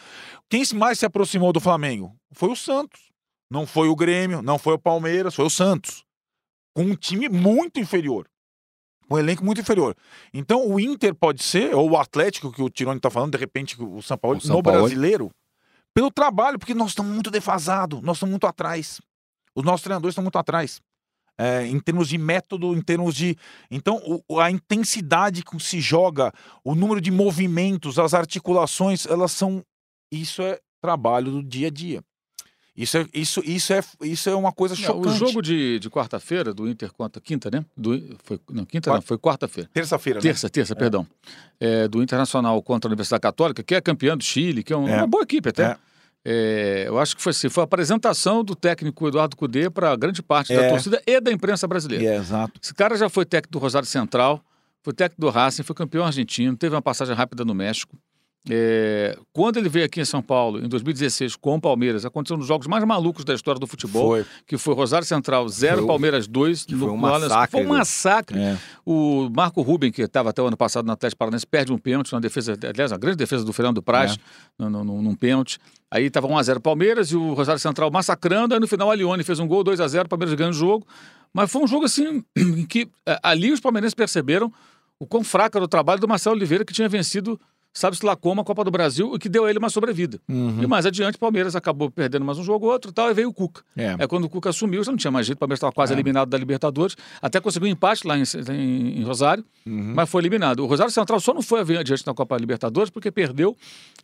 Quem 0.50 0.64
mais 0.76 1.00
se 1.00 1.06
aproximou 1.06 1.52
do 1.52 1.60
Flamengo? 1.60 2.16
Foi 2.32 2.50
o 2.50 2.56
Santos. 2.56 3.12
Não 3.50 3.68
foi 3.68 3.88
o 3.88 3.96
Grêmio, 3.96 4.42
não 4.42 4.58
foi 4.58 4.74
o 4.74 4.80
Palmeiras, 4.80 5.36
foi 5.36 5.46
o 5.46 5.50
Santos. 5.50 6.04
Com 6.76 6.84
um 6.84 6.96
time 6.96 7.30
muito 7.30 7.80
inferior. 7.80 8.28
Um 9.14 9.18
elenco 9.20 9.46
muito 9.46 9.62
inferior. 9.62 9.96
Então 10.34 10.68
o 10.68 10.80
Inter 10.80 11.14
pode 11.14 11.44
ser, 11.44 11.76
ou 11.76 11.92
o 11.92 11.98
Atlético, 11.98 12.52
que 12.52 12.62
o 12.62 12.70
Tironi 12.70 12.98
está 12.98 13.10
falando, 13.12 13.32
de 13.34 13.38
repente, 13.38 13.76
o 13.82 14.02
São 14.02 14.18
Paulo, 14.18 14.38
O 14.38 14.42
São 14.42 14.58
no 14.58 14.64
Paulo. 14.64 14.80
brasileiro, 14.80 15.30
pelo 15.94 16.10
trabalho, 16.10 16.58
porque 16.58 16.74
nós 16.74 16.90
estamos 16.90 17.12
muito 17.14 17.30
defasados, 17.30 18.02
nós 18.02 18.18
estamos 18.18 18.32
muito 18.32 18.48
atrás. 18.48 19.00
Os 19.56 19.64
nossos 19.64 19.84
treinadores 19.84 20.14
estão 20.14 20.24
muito 20.24 20.38
atrás. 20.38 20.82
É, 21.38 21.66
em 21.66 21.80
termos 21.80 22.08
de 22.10 22.18
método, 22.18 22.76
em 22.76 22.82
termos 22.82 23.16
de. 23.16 23.36
Então, 23.72 24.00
o- 24.30 24.40
a 24.40 24.52
intensidade 24.52 25.44
que 25.44 25.60
se 25.60 25.82
joga, 25.82 26.32
o 26.64 26.76
número 26.76 27.02
de 27.02 27.10
movimentos, 27.10 27.98
as 27.98 28.14
articulações, 28.14 29.06
elas 29.08 29.32
são. 29.32 29.64
Isso 30.12 30.42
é 30.44 30.60
trabalho 30.82 31.32
do 31.32 31.44
dia 31.44 31.68
a 31.68 31.72
dia. 31.72 32.04
Isso 32.76 32.98
é, 32.98 33.06
isso, 33.14 33.40
isso 33.46 33.72
é, 33.72 33.82
isso 34.02 34.30
é 34.30 34.36
uma 34.36 34.52
coisa 34.52 34.74
Não, 34.74 34.82
chocante. 34.82 35.08
o 35.10 35.14
jogo 35.28 35.42
de, 35.44 35.78
de 35.78 35.90
quarta-feira, 35.92 36.52
do 36.54 36.68
Inter 36.68 36.92
contra 36.92 37.22
quinta, 37.22 37.52
né? 37.52 37.64
Do, 37.78 38.18
foi, 38.24 38.40
não, 38.50 38.66
quinta 38.66 38.90
não, 38.90 38.96
Quarta. 38.96 39.08
foi 39.08 39.18
quarta-feira. 39.20 39.70
Terça-feira, 39.72 40.18
né? 40.18 40.24
Terça, 40.24 40.50
terça, 40.50 40.76
perdão. 40.76 41.06
É, 41.60 41.88
do 41.88 42.02
Internacional 42.02 42.60
contra 42.64 42.88
a 42.88 42.90
Universidade 42.90 43.22
Católica, 43.22 43.62
que 43.62 43.76
é 43.76 43.80
campeã 43.82 44.18
do 44.18 44.24
Chile, 44.24 44.64
que 44.64 44.74
é, 44.74 44.78
um- 44.78 44.88
É. 44.88 44.98
uma 44.98 45.08
boa 45.08 45.22
equipe 45.24 45.50
até. 45.50 45.64
É. 45.64 45.78
É, 46.26 46.86
eu 46.88 46.98
acho 47.00 47.16
que 47.18 47.22
foi 47.22 47.32
assim, 47.32 47.50
foi 47.50 47.62
a 47.62 47.66
apresentação 47.66 48.44
do 48.44 48.56
técnico 48.56 49.08
Eduardo 49.08 49.36
Cudê 49.36 49.70
para 49.70 49.96
grande 49.96 50.24
parte 50.24 50.56
da 50.56 50.62
É. 50.64 50.70
torcida 50.70 51.02
e 51.06 51.20
da 51.20 51.32
imprensa 51.32 51.68
brasileira. 51.68 52.04
É, 52.06 52.16
exato. 52.16 52.54
Esse 52.64 52.74
cara 52.74 52.96
já 52.98 53.10
foi 53.10 53.26
técnico 53.26 53.52
do 53.52 53.60
Rosário 53.60 53.88
Central, 53.88 54.42
foi 54.82 54.94
técnico 54.94 55.22
do 55.22 55.30
Racing, 55.30 55.64
foi 55.64 55.76
campeão 55.76 56.06
argentino, 56.06 56.56
teve 56.58 56.74
uma 56.74 56.82
passagem 56.82 57.14
rápida 57.14 57.44
no 57.46 57.54
México. 57.54 57.96
É, 58.50 59.18
quando 59.32 59.56
ele 59.58 59.70
veio 59.70 59.86
aqui 59.86 60.02
em 60.02 60.06
São 60.06 60.22
Paulo, 60.22 60.60
em 60.60 60.68
2016, 60.68 61.38
com 61.38 61.56
o 61.56 61.62
Palmeiras, 61.62 62.04
aconteceu 62.06 62.36
um 62.36 62.40
dos 62.40 62.48
jogos 62.48 62.68
mais 62.68 62.84
malucos 62.84 63.24
da 63.24 63.34
história 63.34 63.58
do 63.58 63.66
futebol, 63.66 64.08
Foi. 64.10 64.26
que 64.46 64.58
foi 64.58 64.74
Rosário 64.76 65.08
Central 65.08 65.48
0, 65.48 65.76
Foi 65.78 65.84
o- 65.86 65.88
Palmeiras 65.88 66.28
2. 66.28 66.66
que 66.66 66.76
foi 66.76 66.90
um 66.90 66.98
massacre 66.98 67.52
Foi 67.52 67.66
um 67.66 67.70
massacre. 67.70 68.38
É. 68.40 68.58
O 68.86 69.30
Marco 69.34 69.62
Ruben, 69.62 69.92
que 69.94 70.02
estava 70.02 70.32
até 70.32 70.42
o 70.42 70.48
ano 70.48 70.58
passado 70.58 70.86
no 70.86 70.92
Atlético 70.92 71.20
Paranaense, 71.20 71.48
perde 71.48 71.72
um 71.72 71.78
pênalti, 71.78 72.12
uma 72.14 72.20
defesa, 72.20 72.58
aliás, 72.68 72.92
uma 72.92 72.98
grande 72.98 73.16
defesa 73.16 73.46
do 73.46 73.54
Fernando 73.54 73.82
Praz, 73.82 74.14
É. 74.14 74.18
num, 74.64 74.84
num, 74.84 75.02
num 75.02 75.16
pênalti. 75.16 75.58
Aí 75.90 76.06
estava 76.08 76.28
1x0 76.28 76.60
Palmeiras 76.60 77.12
e 77.12 77.16
o 77.16 77.34
Rosário 77.34 77.60
Central 77.62 77.90
massacrando, 77.92 78.54
aí 78.54 78.60
no 78.60 78.68
final 78.68 78.92
a 78.92 78.96
Lione 78.96 79.24
fez 79.24 79.40
um 79.40 79.48
gol, 79.48 79.64
2x0, 79.64 80.10
Palmeiras 80.10 80.34
ganha 80.36 80.50
o 80.50 80.54
jogo. 80.54 80.86
Mas 81.34 81.50
foi 81.50 81.62
um 81.64 81.68
jogo 81.68 81.86
assim, 81.86 82.22
em 82.36 82.66
que 82.66 82.90
eh, 83.06 83.20
ali 83.24 83.54
os 83.54 83.62
palmeirenses 83.62 83.94
perceberam 83.94 84.52
o 85.00 85.08
quão 85.08 85.24
fraco 85.24 85.58
era 85.58 85.64
o 85.64 85.68
trabalho 85.68 86.02
do 86.02 86.08
Marcelo 86.10 86.36
Oliveira, 86.36 86.64
que 86.66 86.74
tinha 86.74 86.88
vencido, 86.90 87.40
sabe-se 87.74 88.06
lá 88.06 88.16
como, 88.16 88.42
a 88.42 88.44
Copa 88.44 88.64
do 88.64 88.70
Brasil, 88.72 89.14
e 89.16 89.20
que 89.20 89.28
deu 89.28 89.46
a 89.46 89.50
ele 89.50 89.58
uma 89.60 89.70
sobrevida. 89.70 90.20
Uhum. 90.30 90.62
E 90.62 90.68
mais 90.68 90.86
adiante, 90.86 91.16
o 91.16 91.20
Palmeiras 91.20 91.56
acabou 91.56 91.90
perdendo 91.90 92.24
mais 92.24 92.38
um 92.38 92.44
jogo 92.44 92.68
ou 92.68 92.72
outro 92.72 92.92
e 92.92 92.94
tal, 92.94 93.10
e 93.10 93.14
veio 93.14 93.30
o 93.30 93.34
Cuca. 93.34 93.64
É. 93.76 93.96
É 94.00 94.08
quando 94.08 94.26
o 94.26 94.30
Cuca 94.30 94.50
assumiu, 94.52 94.84
já 94.84 94.92
não 94.92 94.98
tinha 94.98 95.10
mais 95.12 95.26
jeito, 95.26 95.38
o 95.38 95.40
Palmeiras 95.40 95.58
estava 95.58 95.74
quase 95.74 95.92
É. 95.92 95.96
eliminado 95.96 96.30
da 96.30 96.38
Libertadores, 96.38 96.96
até 97.22 97.40
conseguiu 97.42 97.68
um 97.68 97.72
empate 97.72 98.06
lá 98.08 98.18
em, 98.18 98.24
em- 98.52 99.00
em 99.00 99.04
Rosário, 99.04 99.44
Uhum. 99.66 99.94
mas 99.96 100.10
foi 100.10 100.22
eliminado. 100.22 100.60
O 100.60 100.66
Rosário 100.68 100.92
Central 100.92 101.20
só 101.20 101.34
não 101.34 101.42
foi 101.42 101.62
adiante 101.62 102.06
na 102.06 102.14
Copa 102.14 102.38
Libertadores 102.38 102.90
porque 102.92 103.12
perdeu 103.12 103.56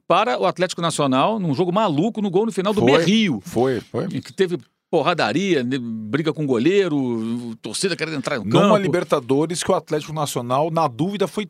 para 0.08 0.40
o 0.40 0.46
Atlético 0.46 0.82
Nacional 0.82 1.40
num 1.40 1.54
jogo 1.54 1.72
maluco, 1.72 2.22
no 2.22 2.30
gol 2.32 2.46
no 2.48 2.52
final 2.52 2.74
do 2.74 2.82
Foi. 2.82 2.92
Berrio, 2.98 3.40
Foi, 3.44 3.80
foi. 3.82 4.06
em 4.06 4.22
que 4.22 4.34
teve 4.34 4.58
porradaria, 4.90 5.64
briga 5.64 6.34
com 6.34 6.44
o 6.44 6.48
goleiro, 6.48 7.56
torcida 7.62 7.96
querendo 7.96 8.18
entrar 8.18 8.40
no 8.40 8.50
campo. 8.50 8.76
Libertadores 8.78 9.62
que 9.64 9.72
o 9.72 9.76
Atlético 9.76 10.14
Nacional, 10.14 10.72
na 10.72 10.88
dúvida, 10.88 11.28
foi 11.28 11.48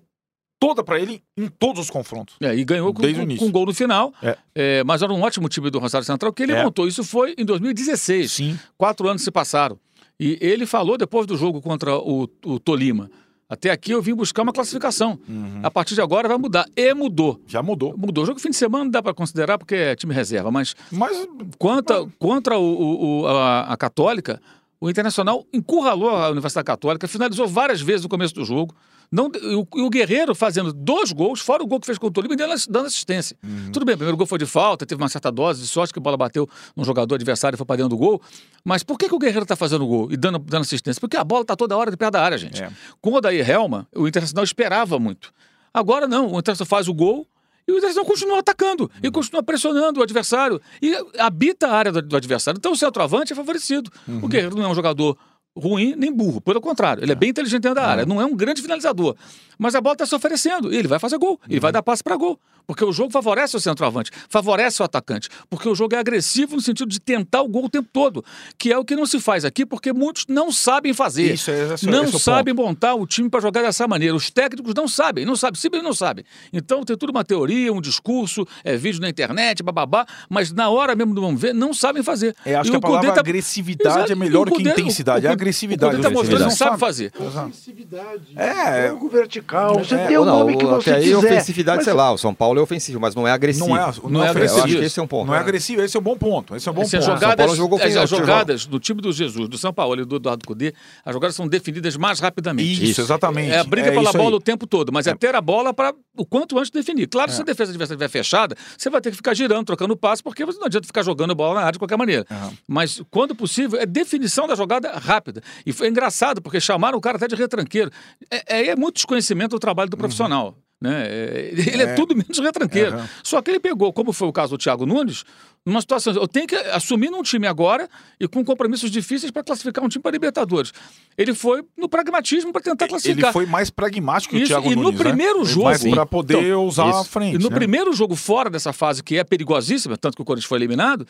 toda 0.60 0.84
para 0.84 1.00
ele 1.00 1.24
em 1.38 1.48
todos 1.48 1.82
os 1.84 1.90
confrontos. 1.90 2.36
É, 2.42 2.54
e 2.56 2.64
ganhou 2.66 2.94
com, 2.94 3.02
com, 3.02 3.38
com 3.38 3.52
gol 3.52 3.66
no 3.66 3.74
final. 3.74 4.14
É. 4.22 4.38
É, 4.54 4.84
mas 4.84 5.02
era 5.02 5.12
um 5.14 5.22
ótimo 5.22 5.48
time 5.48 5.70
do 5.70 5.80
Rosário 5.80 6.06
Central 6.06 6.34
que 6.34 6.44
ele 6.44 6.52
É. 6.54 6.64
montou. 6.64 6.88
Isso 6.88 7.04
foi 7.04 7.34
em 7.38 7.46
2016. 7.46 8.32
Sim. 8.32 8.60
Quatro 8.78 9.08
anos 9.08 9.22
se 9.24 9.32
passaram. 9.32 9.80
E 10.20 10.38
ele 10.42 10.66
falou 10.66 10.98
depois 10.98 11.26
do 11.26 11.38
jogo 11.38 11.62
contra 11.62 11.96
o, 11.98 12.30
o 12.46 12.60
Tolima. 12.60 13.10
Até 13.48 13.72
aqui 13.72 13.92
eu 13.92 14.02
vim 14.02 14.14
buscar 14.14 14.44
uma 14.44 14.52
classificação. 14.54 15.18
Uhum. 15.28 15.62
A 15.64 15.72
partir 15.72 15.96
de 15.96 16.02
agora 16.02 16.28
vai 16.28 16.38
mudar. 16.38 16.66
E 16.76 16.94
mudou. 16.94 17.42
Já 17.48 17.64
mudou. 17.64 17.96
Mudou. 17.98 18.24
O 18.24 18.28
jogo 18.28 18.40
fim 18.40 18.50
de 18.52 18.58
semana 18.58 18.84
não 18.84 18.92
dá 18.92 19.02
para 19.02 19.14
considerar 19.14 19.58
porque 19.58 19.74
é 19.74 19.96
time 19.96 20.14
reserva, 20.14 20.52
mas 20.52 20.76
Mas 20.92 21.26
contra, 21.58 22.06
contra 22.20 22.60
o, 22.60 22.64
o- 22.64 23.22
o- 23.22 23.28
a, 23.28 23.62
a 23.74 23.78
Católica, 23.78 24.40
o 24.80 24.88
Internacional 24.90 25.46
encurralou 25.52 26.10
a 26.10 26.30
Universidade 26.30 26.66
Católica, 26.66 27.08
finalizou 27.08 27.48
várias 27.48 27.82
vezes 27.82 28.04
no 28.04 28.10
começo 28.10 28.36
do 28.36 28.46
jogo. 28.46 28.76
Não, 29.12 29.32
e, 29.42 29.56
o, 29.56 29.90
Guerreiro 29.90 30.36
fazendo 30.36 30.72
dois 30.72 31.12
gols, 31.12 31.40
fora 31.40 31.64
o 31.64 31.68
gol 31.68 31.80
que 31.80 31.88
fez 31.88 31.98
contra 31.98 32.12
o 32.12 32.24
Tolima, 32.24 32.36
e 32.36 32.38
dando, 32.38 32.86
assistência. 32.86 33.36
Tudo 33.74 33.84
bem, 33.84 33.96
o 33.96 33.98
primeiro 33.98 34.16
gol 34.16 34.28
foi 34.28 34.38
de 34.38 34.46
falta, 34.46 34.86
teve 34.86 35.02
uma 35.02 35.10
certa 35.10 35.32
dose 35.32 35.62
de 35.62 35.68
sorte 35.68 35.92
que 35.92 36.00
a 36.00 36.02
bola 36.02 36.16
bateu 36.16 36.48
num 36.76 36.84
jogador 36.84 37.16
adversário 37.16 37.56
e 37.56 37.58
foi 37.58 37.66
para 37.66 37.78
dentro 37.78 37.90
do 37.90 37.98
gol. 37.98 38.22
Mas 38.64 38.84
por 38.84 39.00
que, 39.00 39.08
que 39.08 39.16
o 39.16 39.20
Guerreiro 39.20 39.44
está 39.44 39.56
fazendo 39.56 39.86
gol 39.88 40.12
e 40.12 40.18
dando, 40.18 40.38
dando 40.38 40.62
assistência? 40.62 41.00
Porque 41.00 41.18
a 41.18 41.24
bola 41.24 41.42
está 41.42 41.56
toda 41.56 41.76
hora 41.76 41.90
de 41.90 41.98
perto 41.98 42.14
da 42.14 42.24
área, 42.24 42.38
gente. 42.38 42.62
É. 42.62 42.72
Com 43.02 43.12
o 43.12 43.16
Odair 43.16 43.50
Helma, 43.50 43.88
o 43.96 44.08
Internacional 44.08 44.44
esperava 44.44 45.00
muito. 45.00 45.34
Agora 45.74 46.08
não, 46.08 46.34
o 46.34 46.40
Internacional 46.40 46.68
faz 46.68 46.88
o 46.88 46.94
gol 46.94 47.28
e 47.68 47.72
o 47.72 47.78
Internacional 47.78 48.06
continua 48.06 48.40
atacando 48.40 48.92
e 49.02 49.10
continua 49.10 49.42
pressionando 49.42 50.00
o 50.00 50.04
adversário 50.04 50.62
e 50.82 50.96
habita 51.18 51.68
a 51.68 51.76
área 51.76 51.92
do, 51.92 52.02
do 52.02 52.16
adversário. 52.16 52.60
Então 52.60 52.74
o 52.74 52.76
centroavante 52.76 53.34
é 53.34 53.36
favorecido. 53.36 53.92
O 54.22 54.28
Guerreiro 54.28 54.56
não 54.56 54.66
é 54.66 54.68
um 54.68 54.76
jogador 54.76 55.18
ruim 55.56 55.96
nem 55.96 56.12
burro, 56.12 56.40
pelo 56.42 56.62
contrário, 56.62 57.04
ele 57.04 57.12
é 57.12 57.16
bem 57.16 57.30
inteligente 57.30 57.62
dentro 57.62 57.76
da 57.76 57.88
área, 57.88 58.06
não 58.06 58.22
é 58.22 58.26
um 58.26 58.36
grande 58.36 58.62
finalizador. 58.62 59.16
Mas 59.58 59.76
a 59.76 59.82
bola 59.82 59.94
está 59.94 60.06
se 60.06 60.16
oferecendo 60.16 60.74
e 60.74 60.78
ele 60.78 60.88
vai 60.88 61.00
fazer 61.00 61.18
gol, 61.18 61.40
ele 61.50 61.60
vai 61.60 61.72
dar 61.72 61.84
passe 61.84 62.04
para 62.04 62.16
gol. 62.16 62.40
Porque 62.68 62.84
o 62.86 62.92
jogo 62.92 63.12
favorece 63.12 63.56
o 63.58 63.60
centroavante, 63.60 64.12
favorece 64.30 64.82
o 64.82 64.86
atacante. 64.86 65.30
Porque 65.50 65.68
o 65.68 65.76
jogo 65.76 65.96
é 65.96 65.98
agressivo 66.00 66.56
no 66.56 66.62
sentido 66.62 66.90
de 66.90 67.00
tentar 67.00 67.42
o 67.42 67.48
gol 67.48 67.66
o 67.66 67.70
tempo 67.70 67.90
todo, 67.92 68.24
que 68.58 68.72
é 68.72 68.78
o 68.78 68.86
que 68.86 68.96
não 68.96 69.06
se 69.06 69.20
faz 69.20 69.44
aqui, 69.46 69.66
porque 69.66 69.92
muitos 69.94 70.26
não 70.28 70.52
sabem 70.52 70.94
fazer. 70.94 71.34
Isso, 71.34 71.50
é- 71.52 71.74
esse 71.74 71.88
é- 71.88 71.92
não 71.92 72.04
esse 72.06 72.16
é 72.16 72.20
sabem 72.20 72.54
montar 72.54 72.96
o 72.96 73.06
time 73.08 73.30
para 73.30 73.40
jogar 73.40 73.62
dessa 73.64 73.88
maneira. 73.88 74.16
Os 74.16 74.30
técnicos 74.30 74.74
não 74.76 74.88
sabem, 74.88 75.26
não 75.26 75.36
sabem, 75.36 75.60
simplesmente 75.60 75.88
não 75.88 75.96
sabem. 75.96 76.24
Então 76.54 76.84
tem 76.84 76.96
tudo 76.98 77.10
uma 77.10 77.24
teoria, 77.24 77.72
um 77.74 77.82
discurso, 77.82 78.46
é 78.64 78.76
vídeo 78.78 79.02
na 79.02 79.10
internet, 79.10 79.64
bababá, 79.64 80.06
mas 80.30 80.52
na 80.52 80.70
hora 80.70 80.96
mesmo 80.96 81.14
do 81.14 81.22
vamos 81.22 81.40
ver, 81.42 81.54
não 81.54 81.74
sabem 81.74 82.04
fazer. 82.04 82.36
é, 82.46 82.56
acho 82.56 82.70
E 82.70 82.72
que 82.72 82.76
a 82.76 82.80
o 82.80 82.82
Cudê 82.82 82.94
palavra 82.94 83.12
tá- 83.14 83.20
agressividade 83.22 83.96
Exato, 83.98 84.12
é 84.12 84.16
melhor 84.16 84.48
o 84.48 84.52
que 84.52 84.58
Cudê- 84.64 84.70
intensidade. 84.72 85.26
o- 85.26 85.28
é 85.28 85.30
o- 85.30 85.34
agressividade. 85.34 85.94
O 85.94 85.98
Cudê 85.98 86.08
tá 86.08 86.14
mostrando 86.14 86.38
que 86.38 86.44
não 86.44 86.50
sabe 86.52 86.78
fazer. 86.80 87.12
Ofensividade. 87.20 88.22
É. 88.36 88.88
Jogo 88.90 89.10
vertical. 89.10 89.80
Você 89.80 89.96
É, 89.96 90.08
tem 90.08 90.18
o 90.18 90.26
nome 90.26 90.58
que 90.58 90.66
você 90.66 90.92
até 90.92 91.00
aí 91.00 91.06
quiser. 91.06 91.18
ofensividade, 91.18 91.78
mas 91.78 91.86
sei 91.86 91.94
lá, 91.94 92.12
o 92.12 92.18
São 92.18 92.34
Paulo 92.34 92.59
é 92.60 92.64
ofensivo, 92.64 93.00
mas 93.00 93.16
não 93.16 93.28
é 93.28 93.32
agressivo. 93.32 93.68
Não 93.68 93.78
é, 93.78 93.92
não 94.10 94.24
é 94.24 94.28
é 94.28 94.30
agressivo. 94.30 94.66
Acho 94.66 94.78
que 94.78 94.84
esse 94.86 95.00
é 95.00 95.04
um 95.04 95.08
ponto. 95.08 95.28
Não 95.28 95.36
é 95.36 95.40
agressivo, 95.40 95.82
esse 95.82 95.98
é 95.98 96.00
um 96.00 96.04
bom 96.04 96.18
ponto. 96.18 96.56
Esse 96.56 96.68
é 96.68 96.72
um 96.72 96.76
bom 96.76 96.82
Assim, 96.82 96.98
as 96.98 97.06
ponto. 97.06 97.12
São 97.12 97.22
jogadas, 97.22 97.46
Paulo 97.46 97.56
jogou 97.56 97.78
as, 97.78 97.82
ofensivo, 97.84 98.04
as 98.04 98.10
jogou. 98.10 98.26
jogadas 98.26 98.66
do 98.66 98.80
time 98.80 99.02
do 99.02 99.12
Jesus, 99.12 99.50
do 99.50 99.58
São 99.58 99.74
Paulo 99.74 100.02
e 100.02 100.06
do 100.06 100.16
Eduardo 100.18 100.46
Cudê, 100.46 100.74
as 101.04 101.14
jogadas 101.14 101.36
são 101.36 101.48
definidas 101.48 101.96
mais 101.98 102.20
rapidamente. 102.20 102.74
Isso, 102.74 102.92
Isso. 102.92 103.02
exatamente. 103.02 103.52
É 103.52 103.60
a 103.60 103.64
briga 103.64 103.92
pela 103.92 104.04
isso 104.04 104.18
aí. 104.18 104.24
bola 104.24 104.36
o 104.36 104.40
tempo 104.40 104.68
todo, 104.68 104.92
mas 104.92 105.08
é, 105.08 105.16
ter 105.16 105.36
a 105.36 105.42
bola 105.42 105.74
para 105.74 105.94
o 106.18 106.26
quanto 106.26 106.58
antes 106.58 106.70
definir. 106.72 107.08
Claro, 107.08 107.32
se 107.32 107.42
a 107.42 107.46
defesa 107.46 107.72
adversária 107.72 107.96
estiver 107.96 108.10
fechada, 108.10 108.56
você 108.78 108.90
vai 108.90 109.02
ter 109.02 109.12
que 109.12 109.16
ficar 109.18 109.34
girando, 109.34 109.66
trocando 109.66 109.96
passe, 109.96 110.22
porque 110.22 110.46
você 110.46 110.60
não 110.60 110.66
adianta 110.66 110.86
ficar 110.86 111.04
jogando 111.04 111.32
a 111.32 111.36
bola 111.36 111.56
na 111.56 111.62
área 111.62 111.72
de 111.74 111.80
qualquer 111.80 111.98
maneira. 111.98 112.26
Mas, 112.68 113.02
quando 113.10 113.34
possível, 113.36 113.80
é 113.80 113.86
definição 113.86 114.48
da 114.48 114.56
jogada 114.56 114.92
rápida. 114.92 115.42
E 115.66 115.72
foi 115.72 115.88
engraçado, 115.88 116.42
porque 116.42 116.60
chamaram 116.60 116.98
o 116.98 117.02
cara 117.02 117.18
até 117.18 117.28
de 117.28 117.36
retranqueiro. 117.36 117.92
É, 118.30 118.60
é, 118.60 118.68
é 118.70 118.76
muito 118.76 118.96
desconhecimento 118.96 119.52
do 119.52 119.60
trabalho 119.60 119.90
do 119.90 119.98
profissional. 119.98 120.56
Né? 120.82 121.04
É, 121.08 121.52
ele 121.54 121.84
é. 121.84 121.94
tudo 121.94 122.16
menos 122.16 122.40
retranqueiro. 122.40 122.98
Uhum. 122.98 123.06
Só 123.22 123.42
que 123.42 123.52
ele 123.52 123.60
pegou, 123.60 123.92
como 123.92 124.14
foi 124.14 124.30
o 124.30 124.32
caso 124.32 124.52
do 124.52 124.58
Thiago 124.58 124.86
Nunes, 124.86 125.26
numa 125.66 125.82
situação. 125.82 126.14
Eu 126.14 126.26
tenho 126.26 126.48
que 126.48 126.56
assumir 126.56 127.10
num 127.10 127.22
time 127.22 127.46
agora 127.48 127.90
e 128.18 128.28
com 128.30 128.46
compromissos 128.46 128.90
difíceis 128.90 129.30
para 129.30 129.44
classificar 129.44 129.84
um 129.84 129.90
time 129.90 130.02
para 130.02 130.12
Libertadores. 130.12 130.72
Ele 131.18 131.34
foi 131.34 131.64
no 131.78 131.90
pragmatismo 131.90 132.54
para 132.54 132.62
tentar 132.62 132.86
Ele 132.86 132.90
classificar. 132.92 133.34
foi 133.34 133.46
mais 133.46 133.70
pragmático 133.70 134.34
que 134.38 134.44
o 134.44 134.48
Thiago 134.48 134.72
e 134.72 134.76
no 134.76 134.84
Nunes, 134.84 135.00
né? 135.00 135.06
primeiro 135.10 135.44
jogo- 135.44 135.66
Mais 135.66 135.82
Sim. 135.82 135.92
para 135.92 136.06
poder 136.06 136.42
Então, 136.44 136.66
usar 136.66 136.88
isso. 136.90 137.00
a 137.00 137.04
frente. 137.04 137.36
E 137.36 137.40
no 137.40 137.50
né? 137.50 137.56
primeiro 137.56 137.92
jogo 137.92 138.16
fora 138.16 138.50
dessa 138.50 138.72
fase, 138.72 139.04
que 139.04 139.18
é 139.18 139.24
perigosíssima, 139.26 139.98
tanto 139.98 140.16
que 140.16 140.22
o 140.22 140.26
Corinthians 140.26 140.48
foi 140.48 140.60
eliminado, 140.60 141.06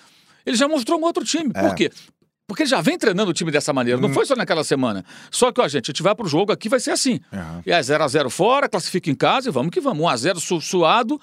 ele 0.47 0.57
já 0.57 0.67
mostrou 0.67 0.99
um 0.99 1.03
outro 1.03 1.23
time. 1.23 1.51
É. 1.53 1.61
Por 1.61 1.75
quê? 1.75 1.91
Porque 2.49 2.63
ele 2.63 2.69
já 2.69 2.81
vem 2.81 2.97
treinando 2.97 3.29
o 3.31 3.33
time 3.33 3.51
dessa 3.51 3.71
maneira. 3.71 3.97
Hum. 3.97 4.01
Não 4.01 4.09
foi 4.09 4.25
só 4.25 4.35
naquela 4.35 4.63
semana. 4.63 5.05
Só 5.31 5.51
que, 5.51 5.61
ó, 5.61 5.67
gente, 5.67 5.85
a 5.85 5.91
gente 5.93 6.03
vai 6.03 6.13
pro 6.15 6.27
jogo 6.27 6.51
aqui, 6.51 6.67
vai 6.67 6.79
ser 6.81 6.91
assim. 6.91 7.19
É 7.65 7.79
0x0 7.79 8.29
fora, 8.29 8.67
classifica 8.67 9.09
em 9.09 9.15
casa 9.15 9.47
e 9.49 9.51
vamos 9.51 9.69
que 9.71 9.79
vamos. 9.79 10.03
1x0 10.03 10.39
su 10.39 10.59
suado, 10.59 11.21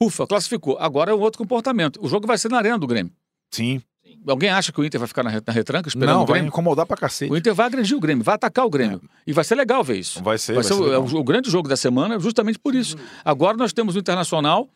ufa, 0.00 0.26
classificou. 0.26 0.76
Agora 0.78 1.10
é 1.10 1.14
um 1.14 1.18
outro 1.20 1.38
comportamento. 1.38 1.98
O 2.00 2.08
jogo 2.08 2.26
vai 2.26 2.38
ser 2.38 2.50
na 2.50 2.58
arena 2.58 2.78
do 2.78 2.86
Grêmio. 2.86 3.10
Sim. 3.50 3.80
Alguém 4.28 4.50
acha 4.50 4.72
que 4.72 4.80
o 4.80 4.84
Inter 4.84 4.98
vai 4.98 5.06
ficar 5.08 5.22
na, 5.22 5.30
na 5.30 5.52
retranca 5.52 5.88
esperando 5.88 6.14
Não, 6.16 6.22
o 6.22 6.26
vai 6.26 6.34
Grêmio? 6.34 6.48
incomodar 6.48 6.84
pra 6.84 6.96
cacete. 6.96 7.32
O 7.32 7.36
Inter 7.36 7.54
vai 7.54 7.66
agredir 7.66 7.96
o 7.96 8.00
Grêmio, 8.00 8.24
vai 8.24 8.34
atacar 8.34 8.66
o 8.66 8.70
Grêmio. 8.70 9.00
E 9.26 9.32
vai 9.32 9.44
ser 9.44 9.54
legal 9.54 9.82
ver 9.84 9.98
isso. 9.98 10.22
Vai 10.22 10.36
ser, 10.36 10.52
Vai 10.54 10.62
vai 10.62 10.72
ser, 10.72 10.74
ser 10.76 10.80
o, 10.82 10.92
é 10.92 10.98
o- 10.98 11.16
o 11.20 11.24
grande 11.24 11.48
jogo 11.50 11.68
da 11.68 11.76
semana, 11.76 12.18
justamente 12.18 12.58
por 12.58 12.74
isso. 12.74 12.96
Agora 13.24 13.56
nós 13.56 13.72
temos 13.72 13.94
o 13.94 13.98
Internacional, 14.00 14.68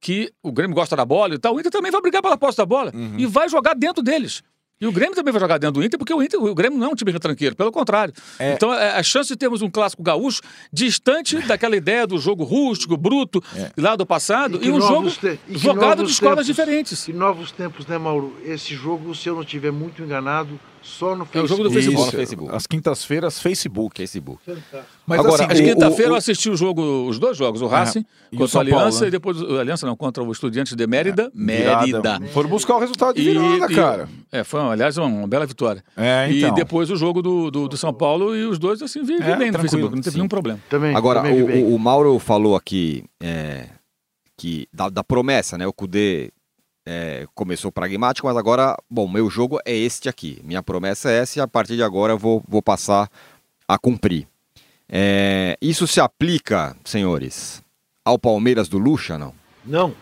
que 0.00 0.32
o 0.42 0.50
Grêmio 0.52 0.74
gosta 0.74 0.96
da 0.96 1.04
bola 1.04 1.34
e 1.34 1.38
tal. 1.38 1.54
O 1.54 1.60
Inter 1.60 1.70
também 1.72 1.90
vai 1.92 2.00
brigar 2.02 2.20
pela 2.20 2.36
posse 2.36 2.58
da 2.58 2.66
bola 2.66 2.90
Uhum. 2.94 3.14
e 3.16 3.26
vai 3.26 3.48
jogar 3.48 3.74
dentro 3.74 4.02
deles. 4.02 4.42
E 4.78 4.86
o 4.86 4.92
Grêmio 4.92 5.14
também 5.14 5.32
vai 5.32 5.40
jogar 5.40 5.56
dentro 5.56 5.80
do 5.80 5.84
Inter, 5.86 5.98
porque 5.98 6.12
o, 6.12 6.22
Inter, 6.22 6.38
o 6.42 6.54
Grêmio 6.54 6.78
não 6.78 6.88
é 6.88 6.90
um 6.90 6.94
time 6.94 7.10
retranqueiro, 7.10 7.56
pelo 7.56 7.72
contrário. 7.72 8.12
É. 8.38 8.52
Então, 8.52 8.74
é, 8.74 8.90
a 8.90 9.02
chance 9.02 9.28
de 9.30 9.36
termos 9.36 9.62
um 9.62 9.70
clássico 9.70 10.02
gaúcho 10.02 10.42
distante 10.70 11.38
daquela 11.46 11.74
ideia 11.76 12.06
do 12.06 12.18
jogo 12.18 12.44
rústico, 12.44 12.94
bruto, 12.96 13.42
É. 13.56 13.70
lá 13.78 13.96
do 13.96 14.04
passado, 14.04 14.58
E 14.62 14.66
e, 14.66 14.70
um 14.70 14.80
jogo 14.80 15.10
te- 15.10 15.40
e 15.48 15.56
jogado 15.56 16.04
de 16.04 16.10
escolas 16.10 16.36
tempos. 16.36 16.46
diferentes. 16.46 17.04
Que 17.06 17.12
novos 17.14 17.50
tempos, 17.52 17.86
né, 17.86 17.96
Mauro? 17.96 18.36
Esse 18.44 18.74
jogo, 18.74 19.14
se 19.14 19.26
eu 19.28 19.34
não 19.34 19.42
estiver 19.42 19.72
muito 19.72 20.02
enganado, 20.02 20.60
só 20.86 21.14
no 21.16 21.28
É 21.34 21.40
o 21.40 21.46
jogo 21.46 21.64
do 21.64 21.70
Facebook. 21.70 21.96
Facebook. 21.96 22.12
No 22.12 22.18
Facebook. 22.18 22.54
Às 22.56 22.66
quintas-feiras, 22.66 23.40
Facebook. 23.40 23.96
Facebook. 23.98 24.40
Mas 25.06 25.20
Agora, 25.20 25.44
assim, 25.46 25.62
o- 25.62 25.64
quinta-feira 25.66 26.10
o- 26.12 26.14
eu 26.14 26.16
assisti 26.16 26.48
o 26.48 26.56
jogo, 26.56 27.06
os 27.08 27.18
dois 27.18 27.36
jogos, 27.36 27.60
o 27.60 27.66
Racing 27.66 28.04
E 28.30 28.36
o 28.36 28.38
contra 28.38 28.48
São 28.52 28.60
a 28.60 28.62
Aliança 28.64 28.82
Paulo, 28.82 29.00
né? 29.00 29.06
e 29.06 29.10
depois 29.10 29.40
o 29.42 29.58
Aliança 29.58 29.86
não, 29.86 29.96
contra 29.96 30.22
o 30.22 30.30
Estudiantes 30.32 30.74
de 30.74 30.86
Mérida. 30.86 31.30
virada. 31.34 31.80
Mérida. 32.18 32.20
Foram 32.32 32.48
buscar 32.48 32.76
o 32.76 32.78
resultado 32.78 33.16
de 33.16 33.22
virada, 33.22 33.72
e- 33.72 33.74
cara. 33.76 34.08
É, 34.32 34.44
foi, 34.44 34.60
aliás, 34.60 34.96
uma, 34.96 35.06
uma 35.06 35.28
bela 35.28 35.44
vitória. 35.46 35.82
É, 35.96 36.28
então. 36.30 36.48
E 36.50 36.54
depois 36.54 36.90
o 36.90 36.96
jogo 36.96 37.20
do, 37.22 37.50
do, 37.50 37.68
do 37.68 37.76
São 37.76 37.92
Paulo 37.92 38.34
e 38.36 38.44
os 38.44 38.58
dois, 38.58 38.80
assim, 38.82 39.02
vi, 39.02 39.16
vi 39.18 39.22
É, 39.30 39.36
bem 39.36 39.50
no 39.50 39.58
Facebook, 39.58 39.94
não 39.94 40.02
teve 40.02 40.12
sim. 40.12 40.18
nenhum 40.18 40.28
problema. 40.28 40.60
Também, 40.70 40.94
Agora, 40.94 41.22
também 41.22 41.42
o, 41.42 41.70
o- 41.70 41.74
o 41.74 41.78
Mauro 41.78 42.18
falou 42.18 42.54
aqui 42.56 43.04
é, 43.22 43.66
que 44.36 44.66
da, 44.72 44.88
da 44.88 45.02
promessa, 45.04 45.56
né? 45.58 45.66
O 45.66 45.72
Cudê 45.72 46.30
é, 46.86 47.26
começou 47.34 47.72
pragmático, 47.72 48.26
mas 48.28 48.36
agora, 48.36 48.76
bom, 48.88 49.08
meu 49.08 49.28
jogo 49.28 49.58
é 49.66 49.74
este 49.74 50.08
aqui. 50.08 50.40
Minha 50.44 50.62
promessa 50.62 51.10
é 51.10 51.18
essa 51.18 51.38
e 51.38 51.42
a 51.42 51.48
partir 51.48 51.74
de 51.76 51.82
agora 51.82 52.12
eu 52.12 52.18
vou, 52.18 52.42
vou 52.46 52.62
passar 52.62 53.10
a 53.66 53.76
cumprir. 53.76 54.28
É, 54.88 55.58
isso 55.60 55.86
se 55.86 56.00
aplica, 56.00 56.76
senhores, 56.84 57.60
ao 58.04 58.18
Palmeiras 58.18 58.68
do 58.68 58.78
Lucha, 58.78 59.18
não? 59.18 59.34
Não, 59.64 59.92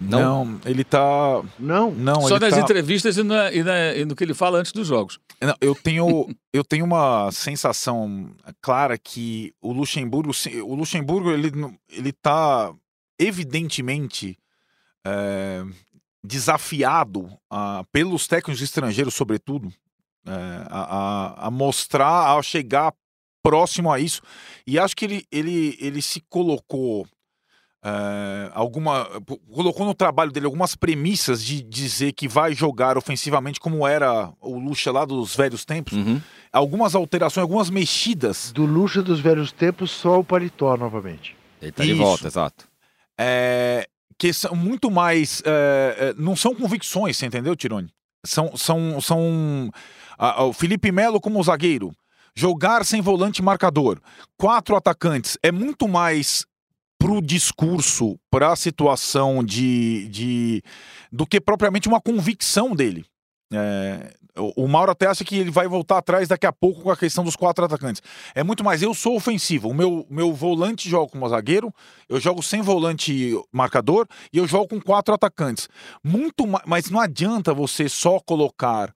Não, 0.00 0.58
ele 0.64 0.82
tá. 0.82 1.42
não. 1.58 1.90
Não, 1.90 2.22
Só 2.22 2.36
ele 2.36 2.46
nas 2.46 2.54
tá... 2.54 2.60
entrevistas 2.62 3.18
e, 3.18 3.22
na- 3.22 3.52
e 3.52 3.62
na- 3.62 3.94
e 3.94 4.04
no 4.06 4.16
que 4.16 4.24
ele 4.24 4.32
fala 4.32 4.58
antes 4.58 4.72
dos 4.72 4.86
jogos. 4.86 5.18
Não, 5.42 5.54
eu 5.60 5.74
tenho, 5.74 6.26
eu 6.54 6.64
tenho 6.64 6.86
uma 6.86 7.30
sensação 7.32 8.30
clara 8.62 8.96
que 8.96 9.52
o 9.60 9.74
Luxemburgo, 9.74 10.32
o 10.64 10.74
Luxemburgo 10.74 11.30
ele, 11.32 11.50
não- 11.50 11.74
ele 11.90 12.12
tá 12.12 12.72
evidentemente 13.18 14.38
é, 15.06 15.62
desafiado 16.22 17.30
ah, 17.50 17.84
pelos 17.92 18.26
técnicos 18.26 18.62
estrangeiros, 18.62 19.14
sobretudo, 19.14 19.72
é, 20.26 20.32
a, 20.68 21.46
a- 21.46 21.50
mostrar, 21.50 22.36
a 22.36 22.42
chegar 22.42 22.92
próximo 23.42 23.90
a 23.92 23.98
isso. 23.98 24.20
E 24.66 24.78
acho 24.78 24.94
que 24.96 25.04
ele, 25.04 25.26
ele, 25.32 25.76
ele 25.80 26.02
se 26.02 26.20
colocou 26.28 27.06
é, 27.82 28.50
alguma 28.52 29.06
colocou 29.54 29.86
no 29.86 29.94
trabalho 29.94 30.30
dele 30.30 30.44
algumas 30.44 30.74
premissas 30.76 31.42
de 31.42 31.62
dizer 31.62 32.12
que 32.12 32.28
vai 32.28 32.54
jogar 32.54 32.98
ofensivamente 32.98 33.58
como 33.58 33.86
era 33.88 34.30
o 34.38 34.58
Lucha 34.58 34.92
lá 34.92 35.06
dos 35.06 35.34
velhos 35.34 35.64
tempos, 35.64 35.94
Uhum. 35.94 36.20
algumas 36.52 36.94
alterações, 36.94 37.40
algumas 37.42 37.70
mexidas 37.70 38.52
Do 38.52 38.66
luxo 38.66 39.02
dos 39.02 39.18
velhos 39.20 39.50
tempos, 39.50 39.90
só 39.90 40.20
o 40.20 40.24
paletó 40.24 40.76
novamente. 40.76 41.34
Ele 41.62 41.72
tá 41.72 41.82
de 41.82 41.94
volta, 41.94 42.26
exato. 42.26 42.68
é, 43.18 43.88
que 44.20 44.32
são 44.34 44.54
muito 44.54 44.90
mais 44.90 45.42
é, 45.46 46.14
não 46.18 46.36
são 46.36 46.54
convicções, 46.54 47.16
você 47.16 47.24
entendeu, 47.26 47.56
Tirone? 47.56 47.88
São 48.24 48.54
são 48.54 49.00
são 49.00 49.70
a- 50.18 50.44
o 50.44 50.52
Felipe 50.52 50.92
Melo 50.92 51.18
como 51.18 51.42
zagueiro, 51.42 51.90
jogar 52.36 52.84
sem 52.84 53.00
volante 53.00 53.40
marcador, 53.42 53.98
quatro 54.36 54.76
atacantes 54.76 55.38
é 55.42 55.50
muito 55.50 55.88
mais 55.88 56.44
pro 56.98 57.22
discurso, 57.22 58.18
para 58.30 58.52
a 58.52 58.56
situação 58.56 59.42
de, 59.42 60.06
de 60.08 60.62
do 61.10 61.26
que 61.26 61.40
propriamente 61.40 61.88
uma 61.88 61.98
convicção 62.00 62.74
dele. 62.76 63.06
É, 63.52 64.14
o, 64.40 64.66
Mauro 64.68 64.90
até 64.92 65.06
acha 65.06 65.24
que 65.24 65.36
ele 65.36 65.50
vai 65.50 65.68
voltar 65.68 65.98
atrás 65.98 66.28
daqui 66.28 66.46
a 66.46 66.52
pouco 66.52 66.82
com 66.82 66.90
a 66.90 66.96
questão 66.96 67.22
dos 67.22 67.36
quatro 67.36 67.64
atacantes. 67.64 68.02
É 68.34 68.42
muito 68.42 68.64
mais, 68.64 68.82
eu 68.82 68.94
sou 68.94 69.16
ofensivo. 69.16 69.68
O 69.68 69.74
meu, 69.74 70.06
meu 70.10 70.32
volante 70.32 70.88
joga 70.88 71.10
como 71.12 71.28
zagueiro, 71.28 71.72
eu 72.08 72.18
jogo 72.20 72.42
sem 72.42 72.62
volante 72.62 73.32
marcador 73.52 74.06
e 74.32 74.38
eu 74.38 74.46
jogo 74.46 74.68
com 74.68 74.80
quatro 74.80 75.14
atacantes. 75.14 75.68
Muito 76.02 76.46
ma- 76.46 76.62
Mas 76.66 76.90
não 76.90 77.00
adianta 77.00 77.52
você 77.54 77.88
só 77.88 78.18
colocar 78.20 78.94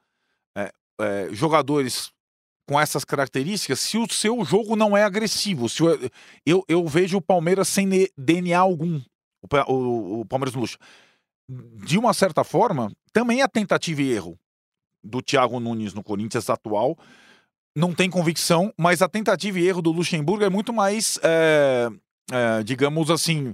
é, 0.57 0.71
é, 1.01 1.29
jogadores 1.33 2.11
com 2.69 2.81
essas 2.81 3.05
características 3.05 3.81
se 3.81 3.99
o 3.99 4.09
seu 4.11 4.43
jogo 4.45 4.75
não 4.75 4.97
é 4.97 5.05
agressivo. 5.05 5.69
Se 5.69 5.83
o- 5.83 6.11
eu, 6.47 6.65
eu 6.69 6.87
vejo 6.87 7.19
o 7.19 7.23
Palmeiras 7.23 7.69
sem 7.69 7.89
DNA 8.17 8.59
algum. 8.59 9.01
O, 9.43 9.73
o- 9.73 10.21
o 10.21 10.25
Palmeiras 10.25 10.55
no 10.55 10.63
Lucha. 10.63 10.79
De 11.47 11.99
uma 11.99 12.15
certa 12.15 12.43
forma, 12.43 12.91
também 13.13 13.43
é 13.43 13.47
tentativa 13.49 14.01
e 14.01 14.11
erro 14.13 14.39
do 15.05 15.21
Thiago 15.23 15.61
Nunes 15.61 15.93
no 15.95 16.03
Corinthians 16.03 16.49
atual. 16.51 16.97
Não 17.77 17.93
tem 17.93 18.09
convicção, 18.09 18.73
mas 18.79 19.03
a 19.03 19.09
tentativa 19.09 19.59
e 19.59 19.67
erro 19.67 19.83
do 19.83 19.93
Luxemburgo 19.93 20.45
é 20.45 20.49
muito 20.51 20.73
mais, 20.73 21.19
é, 21.23 21.89
é, 22.33 22.63
digamos 22.63 23.11
assim, 23.11 23.53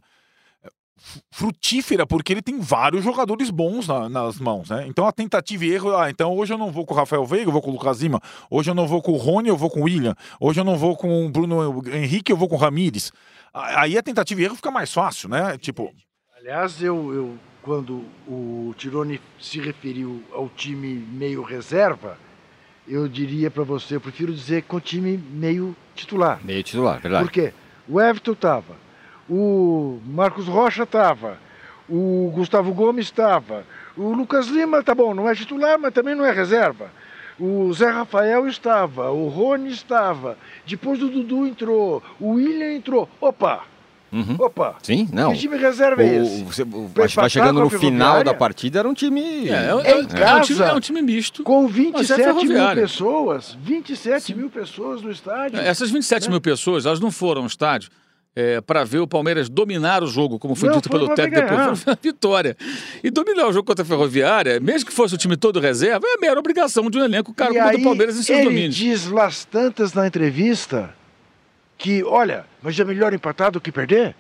frutífera, 1.31 2.07
porque 2.07 2.33
ele 2.33 2.43
tem 2.43 2.61
vários 2.61 3.03
jogadores 3.03 3.49
bons 3.51 3.89
na- 3.89 4.09
nas 4.09 4.39
mãos, 4.39 4.69
né? 4.69 4.85
Então 4.87 5.07
a 5.07 5.13
tentativa 5.13 5.65
e 5.65 5.71
erro, 5.73 5.97
ah, 5.97 6.11
então 6.11 6.37
hoje 6.37 6.53
eu 6.53 6.59
não 6.59 6.71
vou 6.71 6.85
com 6.85 6.93
o 6.93 6.97
Rafael 6.97 7.25
Veiga, 7.25 7.47
eu 7.49 7.53
vou 7.53 7.63
com 7.63 7.71
o 7.71 7.73
Lucas 7.73 8.01
Lima, 8.03 8.21
hoje 8.51 8.71
eu 8.71 8.75
não 8.75 8.87
vou 8.87 9.01
com 9.01 9.13
o 9.13 9.17
Rony, 9.17 9.49
eu 9.49 9.57
vou 9.57 9.71
com 9.71 9.81
o 9.81 9.85
William, 9.85 10.15
hoje 10.39 10.61
eu 10.61 10.65
não 10.65 10.77
vou 10.77 10.95
com 10.97 11.25
o 11.27 11.31
Bruno 11.31 11.83
Henrique, 11.89 12.31
eu 12.31 12.37
vou 12.37 12.49
com 12.49 12.57
o 12.57 12.59
Ramires. 12.59 13.13
Aí 13.53 13.97
a 13.97 14.03
tentativa 14.03 14.41
e 14.41 14.45
erro 14.45 14.57
fica 14.57 14.71
mais 14.71 14.93
fácil, 14.93 15.29
né? 15.29 15.57
Tipo, 15.59 15.91
Aliás, 16.39 16.83
eu, 16.83 17.15
eu 17.15 17.39
quando 17.63 18.05
o 18.27 18.75
Tirone 18.77 19.21
se 19.39 19.61
referiu 19.61 20.23
ao 20.33 20.49
time 20.49 20.95
meio 21.13 21.43
reserva, 21.43 22.17
eu 22.89 23.07
diria 23.07 23.51
para 23.51 23.63
você, 23.63 23.97
eu 23.97 24.01
prefiro 24.01 24.33
dizer 24.33 24.63
com 24.63 24.77
o 24.77 24.81
time 24.81 25.17
meio 25.17 25.77
titular. 25.95 26.41
Meio 26.43 26.63
titular, 26.63 26.99
verdade. 27.01 27.25
Por 27.25 27.31
quê? 27.31 27.53
O 27.89 28.01
Everton 28.01 28.33
estava, 28.33 28.77
o 29.29 30.01
Marcos 30.07 30.47
Rocha 30.47 30.85
estava, 30.85 31.39
o 31.89 32.31
Gustavo 32.35 32.73
Gomes 32.73 33.07
estava, 33.07 33.65
o 33.97 34.13
Lucas 34.13 34.47
Lima, 34.47 34.83
tá 34.83 34.95
bom, 34.95 35.15
não 35.15 35.29
é 35.29 35.35
titular, 35.35 35.79
mas 35.79 35.93
também 35.93 36.15
não 36.15 36.25
é 36.25 36.33
reserva. 36.33 36.91
O 37.39 37.73
Zé 37.73 37.89
Rafael 37.89 38.47
estava, 38.47 39.11
o 39.11 39.29
Rony 39.29 39.71
estava, 39.71 40.37
depois 40.67 41.03
o 41.03 41.09
Dudu 41.09 41.47
entrou, 41.47 42.03
o 42.21 42.33
William 42.33 42.73
entrou. 42.73 43.09
Opa, 43.21 43.65
Uhum. 44.13 44.37
opa, 44.41 44.75
Sim, 44.83 45.09
não. 45.13 45.33
que 45.33 45.39
time 45.39 45.57
reserva 45.57 46.03
é 46.03 46.17
esse? 46.23 46.43
você, 46.43 46.65
vai 46.65 47.31
chegando 47.31 47.61
a 47.61 47.65
no 47.65 47.71
final 47.71 48.25
da 48.25 48.35
partida, 48.35 48.81
era 48.81 48.89
um 48.89 48.95
time. 48.95 49.49
É, 49.49 49.53
é, 49.53 49.71
Em 49.73 49.87
é, 49.87 49.91
é 49.91 49.97
um 50.03 50.07
casa. 50.07 50.45
time, 50.45 50.61
é 50.63 50.73
um 50.75 50.81
time 50.81 51.03
misto. 51.03 51.43
Com 51.45 51.63
Mas 51.93 52.11
é 52.11 52.17
27 52.17 52.47
mil 52.49 52.75
pessoas, 52.75 53.57
27 53.63 54.35
mil 54.35 54.51
pessoas 54.51 55.03
no 55.03 55.11
estádio. 55.11 55.61
Essas 55.61 55.91
27 55.91 56.25
Né? 56.25 56.31
mil 56.31 56.41
pessoas, 56.41 56.87
elas 56.87 56.99
não 57.01 57.11
foram 57.11 57.43
ao 57.43 57.47
estádio 57.47 57.89
para 58.67 58.85
ver 58.85 59.01
o 59.01 59.07
Palmeiras 59.07 59.49
dominar 59.51 60.03
o 60.03 60.07
jogo, 60.07 60.39
como 60.39 60.55
foi 60.55 60.69
Não, 60.71 60.77
dito 60.77 60.89
foram 60.89 61.05
pelo 61.07 61.15
técnico 61.17 61.49
depois. 61.49 61.83
Foi 61.83 61.93
uma 61.93 61.99
vitória. 62.03 62.57
E 63.05 63.11
dominar 63.11 63.49
o 63.49 63.53
jogo 63.53 63.67
contra 63.67 63.83
a 63.83 63.87
Ferroviária, 63.87 64.59
mesmo 64.61 64.89
que 64.89 64.95
fosse 64.95 65.15
o 65.15 65.19
time 65.19 65.37
todo 65.37 65.61
reserva, 65.61 66.07
é 66.07 66.17
mera 66.19 66.39
obrigação 66.41 66.89
de 66.89 66.97
um 66.99 67.05
elenco 67.05 67.35
caro 67.35 67.53
do 67.53 67.83
Palmeiras 67.83 68.17
em 68.19 68.23
seus 68.23 68.39
ele 68.39 68.49
domínios. 68.49 68.75
diz 68.77 69.07
las 69.09 69.45
tantas 69.45 69.93
na 69.93 70.07
entrevista 70.07 70.95
que, 71.81 72.05
olha, 72.05 72.45
mas 72.63 72.79
é 72.79 72.85
melhor 72.85 73.13
empatar 73.15 73.51
do 73.51 73.61
que 73.61 73.73
perder? 73.73 74.15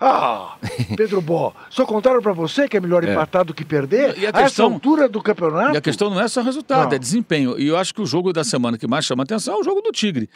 Ah, 0.00 0.56
Pedro 0.96 1.20
Bó, 1.20 1.54
só 1.70 1.86
contaram 1.86 2.20
pra 2.20 2.32
você 2.32 2.68
que 2.68 2.76
é 2.76 2.80
melhor 2.80 3.04
É. 3.04 3.12
empatar 3.12 3.44
do 3.44 3.54
que 3.54 3.64
perder? 3.64 4.18
E 4.18 4.26
a 4.26 4.30
a 4.30 4.32
questão- 4.42 4.72
altura 4.74 5.08
do 5.08 5.22
campeonato? 5.22 5.72
E 5.74 5.76
a 5.76 5.80
questão 5.80 6.10
não 6.10 6.20
é 6.20 6.26
só 6.26 6.42
resultado, 6.42 6.88
Não. 6.90 6.96
é 6.96 6.98
desempenho. 6.98 7.58
E 7.58 7.66
eu 7.68 7.76
acho 7.76 7.94
que 7.94 8.02
o 8.02 8.06
jogo 8.06 8.32
da 8.32 8.42
semana 8.42 8.76
que 8.76 8.86
mais 8.88 9.04
chama 9.04 9.22
atenção 9.22 9.54
é 9.54 9.58
o 9.58 9.62
jogo 9.62 9.80
do 9.80 9.92
Tigre. 9.92 10.28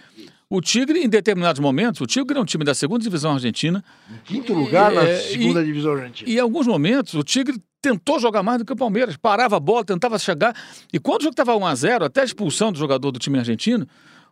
O 0.49 0.61
Tigre, 0.61 1.01
em 1.01 1.09
determinados 1.09 1.61
momentos, 1.61 2.01
o 2.01 2.07
Tigre 2.07 2.39
é 2.39 2.41
um 2.41 2.45
time 2.45 2.65
da 2.65 2.73
segunda 2.73 3.03
divisão 3.03 3.33
argentina, 3.33 3.85
Quinto 4.25 4.55
lugar 4.55 4.93
na 4.93 5.03
É, 5.03 5.17
segunda 5.17 5.61
e- 5.61 5.65
divisão 5.67 5.93
argentina. 5.93 6.31
E 6.31 6.37
em 6.37 6.41
alguns 6.41 6.67
momentos 6.67 7.15
o 7.15 7.23
Tigre 7.25 7.61
tentou 7.83 8.19
jogar 8.21 8.43
mais 8.45 8.59
do 8.61 8.65
que 8.65 8.73
o 8.73 8.77
Palmeiras, 8.77 9.17
parava 9.17 9.57
a 9.57 9.61
bola, 9.61 9.85
tentava 9.85 10.19
chegar. 10.19 10.55
E 10.93 10.99
quando 11.01 11.21
o 11.21 11.25
jogo 11.25 11.33
estava 11.33 11.55
1 11.57 11.67
a 11.67 11.75
0 11.75 12.05
até 12.05 12.21
a 12.23 12.25
expulsão 12.25 12.73
do 12.73 12.79
jogador 12.79 13.11
do 13.11 13.19
time 13.19 13.39
argentino, 13.39 13.87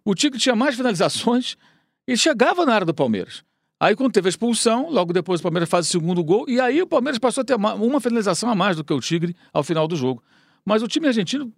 o 0.04 0.14
Tigre 0.14 0.38
tinha 0.38 0.54
mais 0.56 0.76
finalizações 0.76 1.56
e 2.06 2.16
chegava 2.16 2.64
na 2.66 2.74
área 2.74 2.86
do 2.86 2.94
Palmeiras. 2.94 3.42
Aí 3.78 3.94
quando 3.94 4.12
teve 4.12 4.28
a 4.28 4.30
expulsão, 4.30 4.88
logo 4.90 5.12
depois 5.12 5.40
o 5.40 5.42
Palmeiras 5.42 5.68
faz 5.68 5.86
o 5.86 5.90
segundo 5.90 6.22
gol, 6.24 6.46
e 6.48 6.58
aí 6.60 6.80
o 6.80 6.86
Palmeiras 6.86 7.18
passou 7.18 7.42
a 7.42 7.44
ter 7.44 7.58
ma- 7.58 7.74
uma 7.74 8.00
finalização 8.00 8.48
a 8.50 8.54
mais 8.54 8.76
do 8.76 8.82
que 8.84 8.92
o 8.92 9.00
Tigre 9.00 9.36
ao 9.52 9.62
final 9.62 9.86
do 9.86 9.96
jogo. 9.96 10.22
Mas 10.64 10.82
o 10.82 10.88
time 10.88 11.06
argentino 11.06 11.52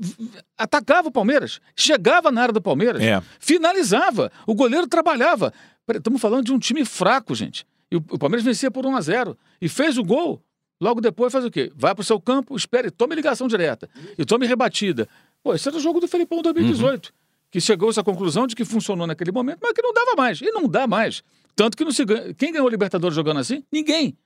atacava 0.56 1.08
o 1.08 1.12
Palmeiras, 1.12 1.60
chegava 1.76 2.30
na 2.30 2.42
área 2.42 2.52
do 2.52 2.60
Palmeiras, 2.60 3.00
É. 3.02 3.22
finalizava, 3.38 4.30
o 4.46 4.54
goleiro 4.54 4.86
trabalhava. 4.86 5.52
Estamos 5.94 6.20
falando 6.20 6.44
de 6.44 6.52
um 6.52 6.58
time 6.58 6.84
fraco, 6.84 7.34
gente. 7.34 7.66
E 7.90 7.96
o, 7.96 8.04
o 8.10 8.18
Palmeiras 8.18 8.44
vencia 8.44 8.70
por 8.70 8.84
1 8.84 8.96
a 8.96 9.00
0 9.00 9.38
e 9.60 9.68
fez 9.68 9.96
o 9.96 10.04
gol. 10.04 10.42
Logo 10.80 11.00
depois 11.00 11.32
faz 11.32 11.44
o 11.44 11.50
quê? 11.50 11.72
Vai 11.74 11.94
pro 11.94 12.04
seu 12.04 12.20
campo, 12.20 12.54
espere, 12.56 12.90
tome 12.90 13.14
ligação 13.14 13.48
direta 13.48 13.88
e 14.16 14.24
tome 14.24 14.46
rebatida. 14.46 15.08
Pô, 15.42 15.54
esse 15.54 15.66
era 15.68 15.76
o 15.76 15.80
jogo 15.80 15.98
do 16.00 16.06
Felipão 16.06 16.40
2018, 16.42 17.12
que 17.50 17.60
chegou 17.60 17.88
a 17.88 17.90
essa 17.90 18.04
conclusão 18.04 18.46
de 18.46 18.54
que 18.54 18.64
funcionou 18.64 19.06
naquele 19.06 19.32
momento, 19.32 19.58
mas 19.62 19.72
que 19.72 19.82
não 19.82 19.92
dava 19.92 20.14
mais. 20.16 20.40
E 20.40 20.50
não 20.50 20.68
dá 20.68 20.86
mais. 20.86 21.22
Tanto 21.56 21.76
que 21.76 21.84
não 21.84 21.92
se 21.92 22.04
ganha. 22.04 22.34
Quem 22.34 22.52
ganhou 22.52 22.66
o 22.66 22.70
Libertadores 22.70 23.14
jogando 23.14 23.40
assim? 23.40 23.64
Ninguém. 23.72 24.16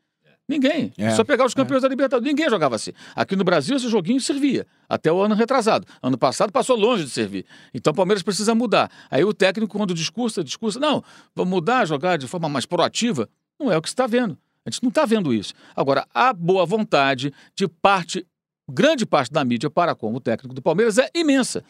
Ninguém. 0.48 0.92
É. 0.98 1.10
Só 1.12 1.24
pegar 1.24 1.46
os 1.46 1.54
campeões 1.54 1.82
da 1.82 1.88
Libertadores. 1.88 2.28
Ninguém 2.28 2.50
jogava 2.50 2.76
assim. 2.76 2.92
Aqui 3.14 3.36
no 3.36 3.44
Brasil, 3.44 3.76
esse 3.76 3.88
joguinho 3.88 4.20
servia. 4.20 4.66
Até 4.88 5.10
o 5.10 5.20
ano 5.20 5.34
retrasado. 5.34 5.86
Ano 6.02 6.18
passado 6.18 6.52
passou 6.52 6.76
longe 6.76 7.04
de 7.04 7.10
servir. 7.10 7.46
Então 7.72 7.92
o 7.92 7.96
Palmeiras 7.96 8.22
precisa 8.22 8.54
mudar. 8.54 8.90
Aí 9.10 9.24
o 9.24 9.32
técnico, 9.32 9.76
quando 9.78 9.94
discursa, 9.94 10.42
discursa, 10.42 10.78
não, 10.78 11.02
vamos 11.34 11.50
mudar, 11.50 11.86
jogar 11.86 12.18
de 12.18 12.26
forma 12.26 12.48
mais 12.48 12.66
proativa. 12.66 13.28
Não 13.58 13.70
é 13.70 13.78
o 13.78 13.82
que 13.82 13.88
se 13.88 13.94
está 13.94 14.06
vendo. 14.06 14.36
A 14.66 14.70
gente 14.70 14.82
não 14.82 14.90
está 14.90 15.04
vendo 15.04 15.32
isso. 15.32 15.54
Agora, 15.74 16.06
a 16.12 16.32
boa 16.32 16.66
vontade 16.66 17.32
de 17.54 17.66
parte, 17.66 18.26
grande 18.70 19.06
parte 19.06 19.32
da 19.32 19.44
mídia 19.44 19.70
para 19.70 19.94
com 19.94 20.14
o 20.14 20.20
técnico 20.20 20.54
do 20.54 20.62
Palmeiras 20.62 20.98
é 20.98 21.08
imensa. 21.14 21.64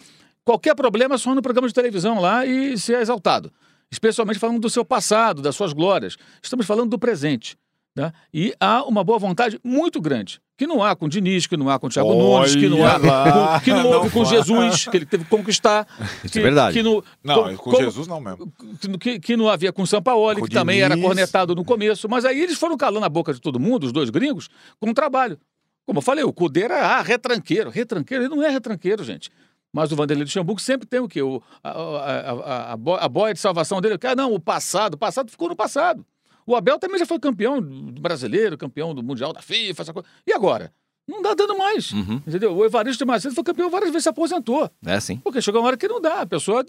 Qualquer 0.45 0.75
problema 0.75 1.15
é 1.15 1.19
só 1.19 1.35
no 1.35 1.43
programa 1.43 1.69
de 1.69 1.75
televisão 1.75 2.21
lá 2.21 2.45
e 2.45 2.77
ser 2.79 2.99
exaltado. 3.01 3.53
Especialmente 3.91 4.39
falando 4.39 4.59
do 4.61 4.71
seu 4.71 4.85
passado, 4.85 5.43
das 5.43 5.55
suas 5.55 5.73
glórias. 5.73 6.17
Estamos 6.43 6.67
falando 6.67 6.91
do 6.91 6.99
presente. 6.99 7.57
Né? 7.95 8.11
E 8.33 8.55
há 8.59 8.83
uma 8.85 9.05
boa 9.05 9.19
vontade 9.19 9.61
muito 9.63 10.01
grande. 10.01 10.41
Que 10.57 10.67
não 10.67 10.83
há 10.83 10.97
com 10.97 11.05
o 11.07 11.09
Diniz, 11.09 11.47
que 11.47 11.57
não 11.59 11.69
há 11.69 11.79
com 11.79 11.89
o 11.89 11.91
Thiago 11.91 12.15
Nunes, 12.15 12.55
que 12.57 12.69
não 12.69 12.87
há 12.87 12.95
Olha 12.95 13.07
lá. 13.07 13.59
com, 13.59 13.65
que 13.65 13.71
não 13.71 13.83
Não 13.83 13.91
houve 13.99 14.11
com 14.11 14.25
fala. 14.25 14.37
Jesus, 14.37 14.87
que 14.87 14.97
ele 14.97 15.05
teve 15.05 15.25
que 15.25 15.31
conquistar. 15.31 15.87
Isso 16.25 16.33
que, 16.33 16.39
é 16.39 16.43
verdade. 16.43 16.73
Que 16.75 16.83
no, 16.83 17.05
Não, 17.23 17.35
com- 17.51 17.57
com 17.57 17.71
como- 17.73 17.77
Jesus 17.85 18.07
não 18.07 18.19
mesmo. 18.21 18.51
que- 18.99 19.21
que, 19.21 19.37
não 19.37 19.49
havia 19.49 19.73
com 19.73 19.83
o 19.83 19.87
Sampaoli, 19.87 20.41
Com 20.41 20.47
que 20.47 20.55
também 20.55 20.81
era 20.81 20.95
Diniz. 20.95 21.07
cornetado 21.07 21.55
no 21.55 21.65
começo. 21.65 22.09
Mas 22.09 22.25
aí 22.25 22.41
eles 22.41 22.57
foram 22.59 22.77
calando 22.79 23.05
a 23.05 23.09
boca 23.11 23.35
de 23.35 23.41
todo 23.41 23.61
mundo, 23.61 23.85
os 23.85 23.93
dois 23.93 24.09
gringos, 24.09 24.49
com 24.81 24.89
o 24.91 24.95
trabalho. 24.95 25.39
Como 25.85 25.99
eu 25.99 26.03
falei, 26.03 26.25
o 26.25 26.33
Cudê 26.33 26.63
era 26.63 26.97
ah, 26.97 27.03
retranqueiro. 27.03 27.69
Retranqueiro, 27.69 28.25
ele 28.25 28.35
não 28.35 28.43
é 28.43 28.49
retranqueiro, 28.49 29.05
gente. 29.05 29.31
Mas 29.73 29.91
o 29.91 29.97
Vanderlei 29.97 30.25
Luxemburgo 30.25 30.61
sempre 30.61 30.87
tem 30.87 31.01
o 31.01 31.09
quê? 31.09 31.23
O, 31.23 31.43
a, 31.65 31.71
a, 31.71 32.33
a, 32.33 32.73
a, 32.73 32.77
bo- 32.77 32.97
a 32.97 33.09
boia 33.09 33.33
de 33.33 33.41
salvação 33.41 33.81
dele. 33.81 33.99
Ah, 34.05 34.15
não, 34.15 34.35
o 34.35 34.39
passado. 34.41 34.95
O 34.95 34.99
passado 34.99 35.31
ficou 35.31 35.49
no 35.49 35.57
passado. 35.57 36.05
O 36.47 36.55
Abel 36.55 36.79
também 36.79 36.99
já 36.99 37.07
foi 37.07 37.19
campeão 37.19 37.61
do 37.63 38.01
brasileiro, 38.01 38.59
campeão 38.59 38.95
do 38.95 39.03
Mundial 39.03 39.33
da 39.33 39.41
FIFA, 39.41 39.83
essa 39.83 39.93
coisa. 39.93 40.09
E 40.27 40.33
agora? 40.33 40.73
Não 41.09 41.23
dá 41.23 41.35
dando 41.35 41.57
mais. 41.57 41.91
Uhum. 41.93 42.17
Entendeu? 42.27 42.55
O 42.55 42.65
Evaristo 42.65 43.03
de 43.03 43.09
Macedo 43.09 43.35
foi 43.35 43.43
campeão 43.45 43.71
várias 43.71 43.91
vezes, 43.91 44.03
se 44.05 44.09
aposentou. 44.09 44.71
É 44.85 45.01
sim. 45.01 45.17
Porque 45.19 45.41
chegou 45.41 45.61
uma 45.61 45.69
hora 45.69 45.77
que 45.77 45.89
não 45.89 46.01
dá. 46.01 46.21
A 46.21 46.27
pessoa. 46.27 46.65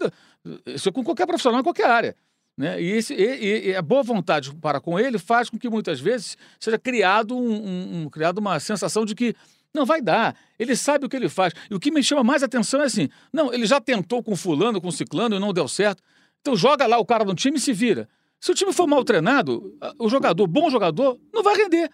Isso 0.66 0.88
é 0.88 0.92
com 0.92 1.04
qualquer 1.04 1.26
profissional, 1.26 1.60
em 1.60 1.64
qualquer 1.64 1.86
área. 1.90 2.16
Né? 2.56 2.80
E, 2.80 2.90
esse, 2.92 3.12
e- 3.14 3.70
e 3.70 3.74
a 3.76 3.82
boa 3.82 4.02
vontade 4.04 4.54
para 4.56 4.80
com 4.80 4.98
ele 4.98 5.18
faz 5.18 5.50
com 5.50 5.58
que 5.58 5.68
muitas 5.68 5.98
vezes 6.00 6.36
seja 6.60 6.78
criado, 6.78 7.36
um, 7.36 7.52
um- 7.52 8.02
um- 8.04 8.08
criado 8.08 8.38
uma 8.38 8.60
sensação 8.60 9.04
de 9.04 9.14
que 9.14 9.34
não 9.74 9.84
vai 9.84 10.00
dar. 10.00 10.36
Ele 10.58 10.76
sabe 10.76 11.04
o 11.04 11.08
que 11.08 11.16
ele 11.16 11.28
faz. 11.28 11.52
E 11.70 11.74
o 11.74 11.80
que 11.80 11.90
me 11.90 12.02
chama 12.02 12.22
mais 12.22 12.42
atenção 12.42 12.80
é 12.80 12.84
assim: 12.84 13.08
não, 13.32 13.52
ele 13.52 13.66
já 13.66 13.80
tentou 13.80 14.22
com 14.22 14.36
fulano, 14.36 14.80
com 14.80 14.90
ciclano 14.90 15.36
e 15.36 15.38
não 15.38 15.52
deu 15.52 15.66
certo. 15.66 16.02
Então 16.40 16.54
joga 16.56 16.86
lá 16.86 16.98
o 16.98 17.04
cara 17.04 17.24
no 17.24 17.34
time 17.34 17.56
e 17.56 17.60
se 17.60 17.72
vira. 17.72 18.08
Se 18.40 18.52
o 18.52 18.54
time 18.54 18.72
for 18.72 18.86
mal 18.86 19.02
treinado, 19.02 19.76
o 19.98 20.08
jogador, 20.08 20.46
bom 20.46 20.70
jogador, 20.70 21.18
não 21.32 21.42
vai 21.42 21.56
render. 21.56 21.90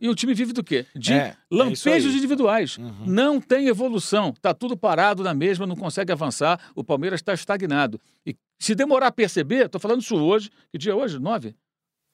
E 0.00 0.08
o 0.08 0.14
time 0.16 0.34
vive 0.34 0.52
do 0.52 0.64
quê? 0.64 0.84
De 0.96 1.12
É, 1.12 1.16
é 1.16 1.36
lampejos 1.48 2.10
aí. 2.12 2.18
individuais. 2.18 2.76
Não 3.06 3.40
tem 3.40 3.68
evolução. 3.68 4.30
Está 4.30 4.52
tudo 4.52 4.76
parado 4.76 5.22
na 5.22 5.32
mesma, 5.32 5.64
não 5.64 5.76
consegue 5.76 6.10
avançar. 6.10 6.58
O 6.74 6.82
Palmeiras 6.82 7.20
está 7.20 7.32
estagnado. 7.34 8.00
E 8.26 8.34
se 8.58 8.74
demorar 8.74 9.08
a 9.08 9.12
perceber, 9.12 9.66
estou 9.66 9.80
falando 9.80 10.00
isso 10.00 10.16
hoje. 10.16 10.50
Que 10.72 10.78
dia 10.78 10.90
é 10.90 10.94
hoje? 10.94 11.20
Nove? 11.20 11.54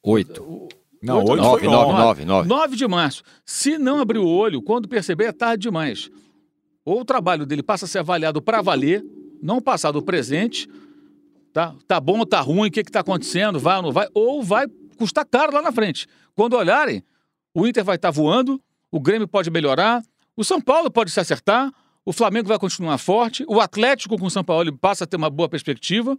Oito. 0.03 0.69
Não, 1.03 1.18
Oito, 1.18 1.32
hoje 1.32 1.42
Nove, 1.42 1.61
foi 1.61 1.68
nove, 1.68 1.92
ontem. 1.92 2.03
nove, 2.03 2.24
nove. 2.24 2.49
9 2.49 2.76
de 2.76 2.88
março. 2.88 3.22
Se 3.44 3.78
não 3.78 4.01
abrir 4.01 4.18
o 4.18 4.26
olho, 4.26 4.61
quando 4.61 4.88
perceber, 4.88 5.24
é 5.26 5.32
tarde 5.32 5.62
demais. 5.62 6.11
Ou 6.84 7.01
o 7.01 7.05
trabalho 7.05 7.46
dele 7.46 7.62
passa 7.62 7.84
a 7.84 7.88
ser 7.88 7.99
avaliado 7.99 8.42
para 8.42 8.61
valer, 8.62 9.05
não 9.42 9.61
passar 9.61 9.92
do 9.92 10.03
presente, 10.03 10.68
tá? 11.53 11.74
Tá 11.86 12.01
bom 12.01 12.18
ou 12.18 12.26
tá 12.26 12.40
ruim, 12.40 12.68
o 12.68 12.70
que 12.70 12.82
que 12.82 12.90
tá 12.90 13.01
acontecendo, 13.01 13.59
vai 13.61 13.76
ou 13.76 13.82
não 13.82 13.92
vai, 13.92 14.09
ou 14.14 14.42
vai 14.42 14.66
custar 14.96 15.24
caro 15.24 15.53
lá 15.53 15.62
na 15.62 15.70
frente. 15.70 16.07
Quando 16.34 16.55
olharem, 16.57 17.03
o 17.55 17.66
Inter 17.66 17.84
vai 17.84 17.96
estar 17.96 18.11
voando, 18.11 18.61
o 18.90 18.99
Grêmio 19.01 19.28
pode 19.28 19.51
melhorar, 19.51 20.03
o 20.36 20.42
São 20.42 20.61
Paulo 20.61 20.90
pode 20.90 21.11
se 21.11 21.20
acertar, 21.20 21.72
o 22.05 22.12
Flamengo 22.12 22.49
vai 22.49 22.59
continuar 22.59 22.99
forte, 22.99 23.44
o 23.46 23.61
Atlético 23.61 24.18
com 24.18 24.26
o 24.26 24.30
São 24.30 24.42
Paulo 24.42 24.76
passa 24.76 25.05
a 25.05 25.07
ter 25.07 25.16
uma 25.16 25.30
boa 25.30 25.49
perspectiva. 25.49 26.18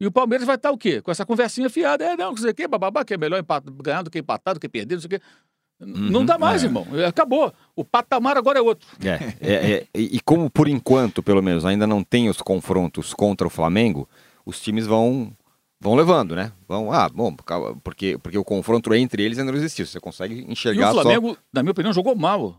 E 0.00 0.06
o 0.06 0.12
Palmeiras 0.12 0.46
vai 0.46 0.56
estar 0.56 0.70
o 0.70 0.78
quê? 0.78 1.00
Com 1.00 1.10
essa 1.10 1.24
conversinha 1.24 1.70
fiada. 1.70 2.04
É, 2.04 2.16
não, 2.16 2.30
não 2.30 2.36
sei 2.36 2.50
o 2.50 2.54
quê, 2.54 2.68
bababá, 2.68 3.04
que 3.04 3.14
é 3.14 3.16
melhor 3.16 3.42
ganhar 3.82 4.02
do 4.02 4.10
que 4.10 4.18
empatar, 4.18 4.54
do 4.54 4.60
que 4.60 4.68
perder, 4.68 4.96
não 4.96 5.00
sei 5.00 5.06
o 5.06 5.10
quê. 5.10 5.20
Uhum, 5.80 6.10
não 6.10 6.24
dá 6.24 6.38
mais, 6.38 6.62
é. 6.62 6.66
irmão. 6.66 6.86
Acabou. 7.06 7.52
O 7.74 7.84
patamar 7.84 8.36
agora 8.36 8.58
é 8.58 8.62
outro. 8.62 8.88
É, 9.02 9.34
é, 9.40 9.74
é, 9.74 9.86
e 9.94 10.20
como 10.20 10.50
por 10.50 10.68
enquanto, 10.68 11.22
pelo 11.22 11.42
menos, 11.42 11.64
ainda 11.64 11.86
não 11.86 12.02
tem 12.02 12.28
os 12.28 12.40
confrontos 12.40 13.12
contra 13.12 13.46
o 13.46 13.50
Flamengo, 13.50 14.08
os 14.44 14.60
times 14.60 14.86
vão 14.86 15.32
vão 15.78 15.94
levando, 15.94 16.34
né? 16.34 16.52
Vão, 16.66 16.90
ah, 16.90 17.08
bom, 17.08 17.34
porque, 17.84 18.18
porque 18.18 18.38
o 18.38 18.44
confronto 18.44 18.94
entre 18.94 19.22
eles 19.22 19.38
ainda 19.38 19.52
não 19.52 19.58
existiu. 19.58 19.86
Você 19.86 20.00
consegue 20.00 20.46
enxergar. 20.48 20.88
E 20.88 20.90
o 20.90 21.02
Flamengo, 21.02 21.28
só... 21.30 21.38
na 21.52 21.62
minha 21.62 21.72
opinião, 21.72 21.92
jogou 21.92 22.16
mal. 22.16 22.58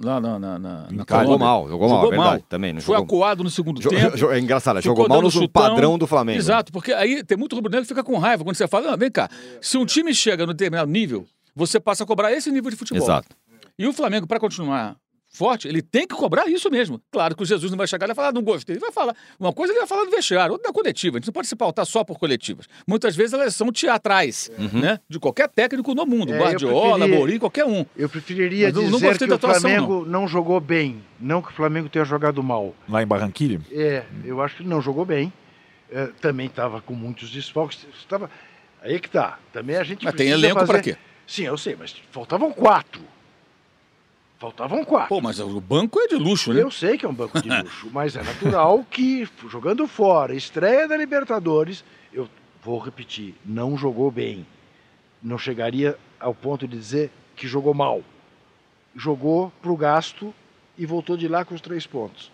Lá 0.00 0.18
na, 0.20 0.38
na, 0.38 0.58
na, 0.58 0.88
na 0.90 1.04
jogou 1.06 1.38
mal, 1.38 1.68
jogou, 1.68 1.88
mal, 1.88 2.00
jogou 2.02 2.16
mal. 2.16 2.40
Também, 2.48 2.72
não 2.72 2.80
Foi 2.80 2.96
jogou... 2.96 3.18
acuado 3.18 3.44
no 3.44 3.50
segundo 3.50 3.78
tempo. 3.78 4.32
É 4.32 4.38
engraçado, 4.38 4.80
jogou 4.80 5.06
mal 5.06 5.20
no 5.20 5.30
chutão. 5.30 5.48
padrão 5.48 5.98
do 5.98 6.06
Flamengo. 6.06 6.38
Exato, 6.38 6.72
porque 6.72 6.92
aí 6.92 7.22
tem 7.22 7.36
muito 7.36 7.54
rubro-negro 7.54 7.84
que 7.84 7.88
fica 7.88 8.02
com 8.02 8.16
raiva 8.16 8.42
quando 8.42 8.56
você 8.56 8.66
fala, 8.66 8.94
ah, 8.94 8.96
vem 8.96 9.10
cá, 9.10 9.28
se 9.60 9.76
um 9.76 9.84
time 9.84 10.14
chega 10.14 10.46
no 10.46 10.54
determinado 10.54 10.90
nível, 10.90 11.26
você 11.54 11.78
passa 11.78 12.04
a 12.04 12.06
cobrar 12.06 12.32
esse 12.32 12.50
nível 12.50 12.70
de 12.70 12.76
futebol. 12.76 13.02
Exato. 13.02 13.36
E 13.78 13.86
o 13.86 13.92
Flamengo, 13.92 14.26
para 14.26 14.40
continuar 14.40 14.96
forte, 15.32 15.66
ele 15.66 15.80
tem 15.80 16.06
que 16.06 16.14
cobrar 16.14 16.46
isso 16.46 16.70
mesmo. 16.70 17.00
Claro 17.10 17.34
que 17.34 17.42
o 17.42 17.46
Jesus 17.46 17.70
não 17.70 17.78
vai 17.78 17.86
chegar 17.86 18.08
e 18.08 18.14
falar, 18.14 18.28
ah, 18.28 18.32
não 18.32 18.42
gostei. 18.42 18.74
Ele 18.74 18.80
vai 18.80 18.92
falar. 18.92 19.16
Uma 19.40 19.52
coisa 19.52 19.72
ele 19.72 19.80
vai 19.80 19.88
falar 19.88 20.04
do 20.04 20.10
vestiário, 20.10 20.52
outra 20.52 20.68
da 20.68 20.74
coletiva. 20.74 21.16
A 21.16 21.18
gente 21.18 21.26
não 21.26 21.32
pode 21.32 21.48
se 21.48 21.56
pautar 21.56 21.86
só 21.86 22.04
por 22.04 22.18
coletivas. 22.18 22.66
Muitas 22.86 23.16
vezes 23.16 23.32
elas 23.32 23.56
são 23.56 23.72
teatrais, 23.72 24.50
uhum. 24.58 24.80
né? 24.80 25.00
De 25.08 25.18
qualquer 25.18 25.48
técnico 25.48 25.94
no 25.94 26.04
mundo. 26.04 26.32
É, 26.34 26.38
Guardiola, 26.38 27.08
Mourinho, 27.08 27.40
qualquer 27.40 27.64
um. 27.64 27.84
Eu 27.96 28.08
preferiria 28.08 28.66
Mas 28.66 28.74
dizer 28.74 28.90
não 28.90 29.00
que 29.00 29.34
o 29.34 29.38
Flamengo 29.38 30.04
não. 30.04 30.20
não. 30.20 30.28
jogou 30.28 30.60
bem. 30.60 31.02
Não 31.18 31.40
que 31.40 31.48
o 31.48 31.52
Flamengo 31.52 31.88
tenha 31.88 32.04
jogado 32.04 32.42
mal. 32.42 32.74
Lá 32.88 33.02
em 33.02 33.06
Barranquilha? 33.06 33.60
É, 33.70 34.04
eu 34.24 34.42
acho 34.42 34.56
que 34.56 34.64
não 34.64 34.82
jogou 34.82 35.04
bem. 35.04 35.32
É, 35.90 36.08
também 36.20 36.46
estava 36.46 36.80
com 36.80 36.94
muitos 36.94 37.30
desfalques. 37.30 37.86
Estava... 37.98 38.30
Aí 38.82 38.98
que 38.98 39.08
tá. 39.08 39.38
Também 39.52 39.76
a 39.76 39.84
gente 39.84 40.04
Mas 40.04 40.14
tem 40.14 40.28
elenco 40.28 40.60
fazer... 40.60 40.72
para 40.72 40.82
quê? 40.82 40.96
Sim, 41.26 41.44
eu 41.44 41.56
sei, 41.56 41.76
mas 41.78 41.94
faltavam 42.10 42.52
quatro. 42.52 43.00
Faltavam 44.42 44.84
quatro. 44.84 45.08
Pô, 45.08 45.20
mas 45.20 45.38
o 45.38 45.60
banco 45.60 46.00
é 46.00 46.08
de 46.08 46.16
luxo, 46.16 46.52
né? 46.52 46.60
Eu 46.60 46.70
sei 46.72 46.98
que 46.98 47.06
é 47.06 47.08
um 47.08 47.14
banco 47.14 47.40
de 47.40 47.48
luxo, 47.48 47.88
mas 47.94 48.16
é 48.16 48.24
natural 48.24 48.84
que, 48.90 49.24
jogando 49.48 49.86
fora, 49.86 50.34
estreia 50.34 50.88
da 50.88 50.96
Libertadores, 50.96 51.84
eu 52.12 52.28
vou 52.60 52.80
repetir, 52.80 53.36
não 53.44 53.78
jogou 53.78 54.10
bem. 54.10 54.44
Não 55.22 55.38
chegaria 55.38 55.96
ao 56.18 56.34
ponto 56.34 56.66
de 56.66 56.76
dizer 56.76 57.12
que 57.36 57.46
jogou 57.46 57.72
mal. 57.72 58.02
Jogou 58.96 59.52
pro 59.62 59.76
gasto 59.76 60.34
e 60.76 60.84
voltou 60.84 61.16
de 61.16 61.28
lá 61.28 61.44
com 61.44 61.54
os 61.54 61.60
três 61.60 61.86
pontos. 61.86 62.28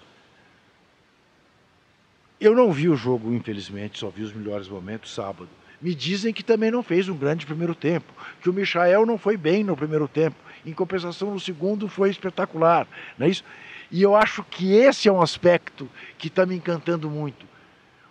Eu 2.41 2.55
não 2.55 2.73
vi 2.73 2.89
o 2.89 2.97
jogo, 2.97 3.35
infelizmente, 3.35 3.99
só 3.99 4.09
vi 4.09 4.23
os 4.23 4.33
melhores 4.33 4.67
momentos 4.67 5.13
sábado. 5.13 5.51
Me 5.79 5.95
dizem 5.95 6.33
que 6.33 6.43
também 6.43 6.71
não 6.71 6.83
fez 6.83 7.07
um 7.07 7.17
grande 7.17 7.45
primeiro 7.45 7.75
tempo, 7.75 8.11
que 8.41 8.49
o 8.49 8.53
Michael 8.53 9.05
não 9.05 9.19
foi 9.19 9.37
bem 9.37 9.63
no 9.63 9.77
primeiro 9.77 10.09
tempo. 10.09 10.48
Em 10.65 10.73
compensação, 10.73 11.33
no 11.33 11.41
segundo 11.41 11.89
foi 11.89 12.11
espetacular, 12.11 12.87
não 13.17 13.27
é 13.27 13.31
isso? 13.31 13.45
E 13.91 14.03
eu 14.03 14.15
acho 14.15 14.45
que 14.45 14.73
esse 14.73 15.09
é 15.09 15.13
um 15.13 15.23
aspecto 15.23 15.89
que 16.19 16.29
está 16.29 16.45
me 16.45 16.55
encantando 16.55 17.09
muito. 17.09 17.47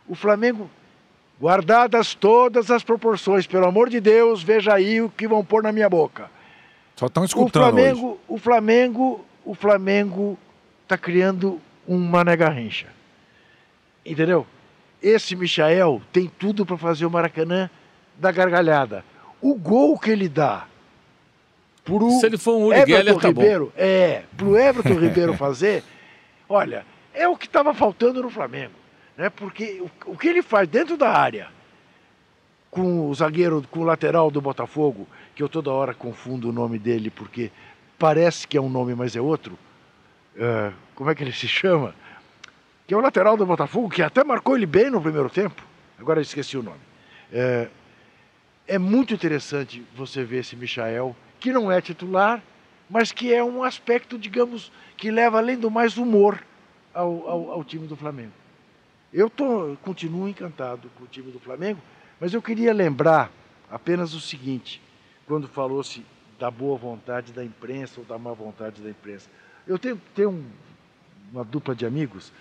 O 0.07 0.15
Flamengo, 0.15 0.69
guardadas 1.39 2.15
todas 2.15 2.71
as 2.71 2.83
proporções, 2.83 3.45
pelo 3.45 3.65
amor 3.65 3.89
de 3.89 3.99
Deus, 3.99 4.41
veja 4.41 4.73
aí 4.73 5.01
o 5.01 5.09
que 5.09 5.27
vão 5.27 5.45
pôr 5.45 5.61
na 5.61 5.71
minha 5.71 5.89
boca. 5.89 6.31
Só 6.95 7.05
estão 7.05 7.23
escutando. 7.23 7.63
O 7.63 7.67
Flamengo, 7.67 8.07
hoje. 8.07 8.19
o 8.27 8.37
Flamengo, 8.37 9.25
o 9.45 9.53
Flamengo 9.53 10.39
está 10.83 10.97
criando 10.97 11.61
uma 11.87 12.23
nega 12.23 12.49
rincha. 12.49 12.87
Entendeu? 14.03 14.47
Esse 15.01 15.35
Michael 15.35 16.01
tem 16.11 16.27
tudo 16.39 16.65
para 16.65 16.77
fazer 16.77 17.05
o 17.05 17.11
Maracanã 17.11 17.69
da 18.17 18.31
gargalhada. 18.31 19.05
O 19.39 19.53
gol 19.53 19.99
que 19.99 20.09
ele 20.09 20.27
dá 20.27 20.65
pro 21.87 22.11
Se 22.19 22.25
ele 22.25 22.37
for 22.37 22.57
um 22.57 22.65
Uri 22.65 22.85
Geller, 22.85 23.17
tá 23.17 23.29
Ribeiro, 23.29 23.65
bom. 23.65 23.71
é, 23.75 24.23
pro 24.35 24.57
Everton 24.57 24.99
Ribeiro 24.99 25.33
fazer, 25.33 25.83
olha, 26.47 26.85
é 27.13 27.27
o 27.27 27.35
que 27.37 27.47
estava 27.47 27.73
faltando 27.73 28.21
no 28.21 28.29
Flamengo, 28.29 28.73
né? 29.17 29.29
Porque 29.29 29.81
o, 29.81 30.11
o, 30.11 30.17
que 30.17 30.27
ele 30.27 30.41
faz 30.41 30.67
dentro 30.67 30.97
da 30.97 31.09
área 31.09 31.47
com 32.69 33.09
o 33.09 33.15
zagueiro, 33.15 33.63
com 33.71 33.79
o 33.79 33.83
lateral 33.83 34.29
do 34.29 34.41
Botafogo, 34.41 35.07
que 35.33 35.41
eu 35.41 35.49
toda 35.49 35.71
hora 35.71 35.93
confundo 35.93 36.49
o 36.49 36.53
nome 36.53 36.77
dele 36.77 37.09
porque 37.09 37.49
parece 37.97 38.47
que 38.47 38.57
é 38.57 38.61
um 38.61 38.69
nome, 38.69 38.93
mas 38.93 39.15
é 39.15 39.21
outro. 39.21 39.57
Uh, 40.35 40.71
como 40.93 41.09
é 41.09 41.15
que 41.15 41.23
ele 41.23 41.31
se 41.31 41.47
chama? 41.47 41.95
que 42.87 42.93
é 42.93 42.97
o 42.97 43.01
lateral 43.01 43.35
do 43.35 43.45
Botafogo, 43.45 43.89
que 43.89 44.01
até 44.01 44.23
marcou 44.23 44.55
ele 44.55 44.65
bem 44.65 44.89
no 44.89 45.01
primeiro 45.01 45.29
tempo. 45.29 45.61
Agora 45.99 46.19
eu 46.19 46.21
esqueci 46.21 46.57
o 46.57 46.63
nome. 46.63 46.79
É, 47.33 47.67
é 48.65 48.77
muito 48.77 49.13
interessante 49.13 49.83
você 49.93 50.23
ver 50.23 50.39
esse 50.39 50.55
Michael, 50.55 51.13
que 51.39 51.51
não 51.51 51.71
é 51.71 51.81
titular, 51.81 52.41
mas 52.89 53.11
que 53.11 53.33
é 53.33 53.43
um 53.43 53.63
aspecto, 53.63 54.17
digamos, 54.17 54.71
que 54.95 55.11
leva 55.11 55.37
além 55.37 55.57
do 55.57 55.69
mais 55.69 55.97
humor 55.97 56.43
ao, 56.93 57.29
ao, 57.29 57.51
ao 57.51 57.63
time 57.63 57.87
do 57.87 57.95
Flamengo. 57.95 58.33
Eu 59.13 59.29
tô, 59.29 59.77
continuo 59.81 60.27
encantado 60.27 60.89
com 60.97 61.03
o 61.03 61.07
time 61.07 61.31
do 61.31 61.39
Flamengo, 61.39 61.81
mas 62.19 62.33
eu 62.33 62.41
queria 62.41 62.73
lembrar 62.73 63.31
apenas 63.69 64.13
o 64.13 64.19
seguinte, 64.19 64.81
quando 65.25 65.47
falou-se 65.47 66.03
da 66.39 66.49
boa 66.51 66.77
vontade 66.77 67.31
da 67.31 67.43
imprensa 67.43 67.99
ou 67.99 68.05
da 68.05 68.17
má 68.17 68.33
vontade 68.33 68.81
da 68.81 68.89
imprensa. 68.89 69.29
Eu 69.67 69.77
tenho, 69.77 69.99
tenho 70.15 70.29
um, 70.29 70.45
uma 71.31 71.43
dupla 71.43 71.75
de 71.75 71.85
amigos 71.85 72.31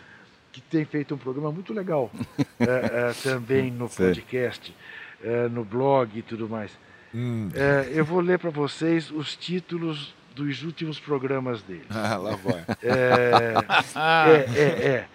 que 0.53 0.61
tem 0.61 0.85
feito 0.85 1.15
um 1.15 1.19
programa 1.19 1.51
muito 1.51 1.73
legal 1.73 2.11
é, 2.61 3.11
é, 3.11 3.13
também 3.23 3.71
no 3.71 3.89
podcast, 3.89 4.75
é, 5.23 5.49
no 5.49 5.65
blog 5.65 6.19
e 6.19 6.23
tudo 6.23 6.49
mais. 6.49 6.71
Hum. 7.17 7.49
É, 7.55 7.93
eu 7.95 8.05
vou 8.05 8.21
ler 8.21 8.39
para 8.39 8.51
vocês 8.51 9.11
os 9.11 9.35
títulos 9.35 10.15
dos 10.35 10.63
últimos 10.63 11.01
programas 11.01 11.63
dele. 11.63 11.87
Ah, 11.89 12.17
lá 12.17 12.37
vai. 12.37 12.63
É, 12.83 13.55
é, 13.97 14.61
é, 14.61 14.87
é. 14.87 15.09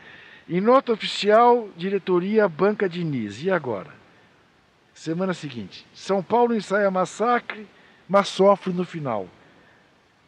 Em 0.50 0.60
nota 0.60 0.92
oficial, 0.92 1.70
diretoria 1.78 2.50
Banca 2.50 2.90
Diniz. 2.90 3.44
E 3.44 3.52
agora? 3.52 3.92
Semana 4.96 5.36
seguinte. 5.36 5.86
São 5.94 6.24
Paulo 6.24 6.56
ensaia 6.56 6.90
massacre, 6.90 7.68
mas 8.10 8.30
sofre 8.30 8.74
no 8.74 8.84
final. 8.84 9.28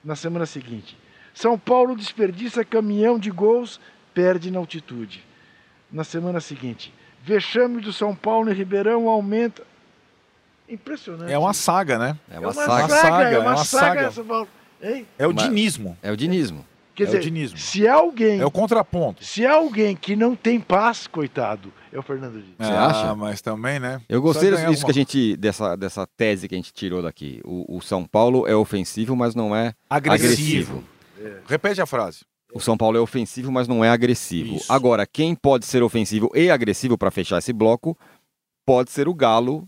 Na 0.04 0.16
semana 0.16 0.46
seguinte. 0.46 0.96
São 1.34 1.58
Paulo 1.58 1.96
desperdiça 1.96 2.64
caminhão 2.64 3.18
de 3.18 3.32
gols 3.32 3.82
perde 4.14 4.52
na 4.52 4.60
altitude. 4.60 5.26
Na 5.92 6.04
semana 6.04 6.40
seguinte, 6.40 6.94
vexame 7.24 7.82
do 7.82 7.92
São 7.92 8.16
Paulo 8.16 8.52
em 8.52 8.54
Ribeirão 8.54 9.10
aumenta. 9.10 9.73
Impressionante. 10.68 11.32
É 11.32 11.38
uma 11.38 11.54
saga, 11.54 11.98
né? 11.98 12.18
É 12.30 12.40
uma, 12.40 12.46
é 12.46 12.48
uma 12.48 12.54
saga, 12.54 12.88
saga, 12.88 13.24
É 13.30 13.40
uma, 13.40 13.46
é 13.52 13.56
uma 13.56 13.66
saga. 13.66 14.12
saga. 14.12 14.48
É 15.18 15.28
o 15.28 15.34
dinismo. 15.34 15.98
É 16.02 16.12
o 16.12 16.18
dinismo. 16.18 16.66
Quer 16.96 17.04
é 17.04 17.06
dizer, 17.08 17.18
o 17.18 17.22
dinismo. 17.22 17.58
se 17.58 17.88
alguém. 17.88 18.40
É 18.40 18.46
o 18.46 18.52
contraponto. 18.52 19.24
Se 19.24 19.46
alguém 19.46 19.96
que 19.96 20.16
não 20.16 20.36
tem 20.36 20.60
paz, 20.60 21.08
coitado, 21.08 21.74
é 21.92 21.98
o 21.98 22.04
Fernando 22.04 22.34
Diniz. 22.34 22.56
Você 22.60 22.72
ah, 22.72 22.86
acha? 22.86 23.16
mas 23.16 23.42
também, 23.42 23.80
né? 23.80 24.00
Eu 24.08 24.22
gostei 24.22 24.52
disso 24.68 24.86
que 24.86 24.92
a 24.92 24.94
gente. 24.94 25.36
Dessa, 25.36 25.76
dessa 25.76 26.06
tese 26.06 26.48
que 26.48 26.54
a 26.54 26.58
gente 26.58 26.72
tirou 26.72 27.02
daqui. 27.02 27.42
O, 27.44 27.78
o 27.78 27.82
São 27.82 28.06
Paulo 28.06 28.48
é 28.48 28.56
ofensivo, 28.56 29.16
mas 29.16 29.34
não 29.34 29.56
é 29.56 29.74
agressivo. 29.90 30.28
agressivo. 30.30 30.84
É. 31.20 31.38
Repete 31.48 31.82
a 31.82 31.86
frase. 31.86 32.20
O 32.54 32.60
São 32.60 32.78
Paulo 32.78 32.98
é 32.98 33.02
ofensivo, 33.02 33.52
mas 33.52 33.68
não 33.68 33.84
é 33.84 33.90
agressivo. 33.90 34.58
Isso. 34.58 34.72
Agora, 34.72 35.08
quem 35.08 35.34
pode 35.34 35.66
ser 35.66 35.82
ofensivo 35.82 36.30
e 36.36 36.52
agressivo 36.52 36.96
para 36.96 37.10
fechar 37.10 37.40
esse 37.40 37.52
bloco 37.52 37.98
pode 38.64 38.92
ser 38.92 39.08
o 39.08 39.14
Galo 39.16 39.68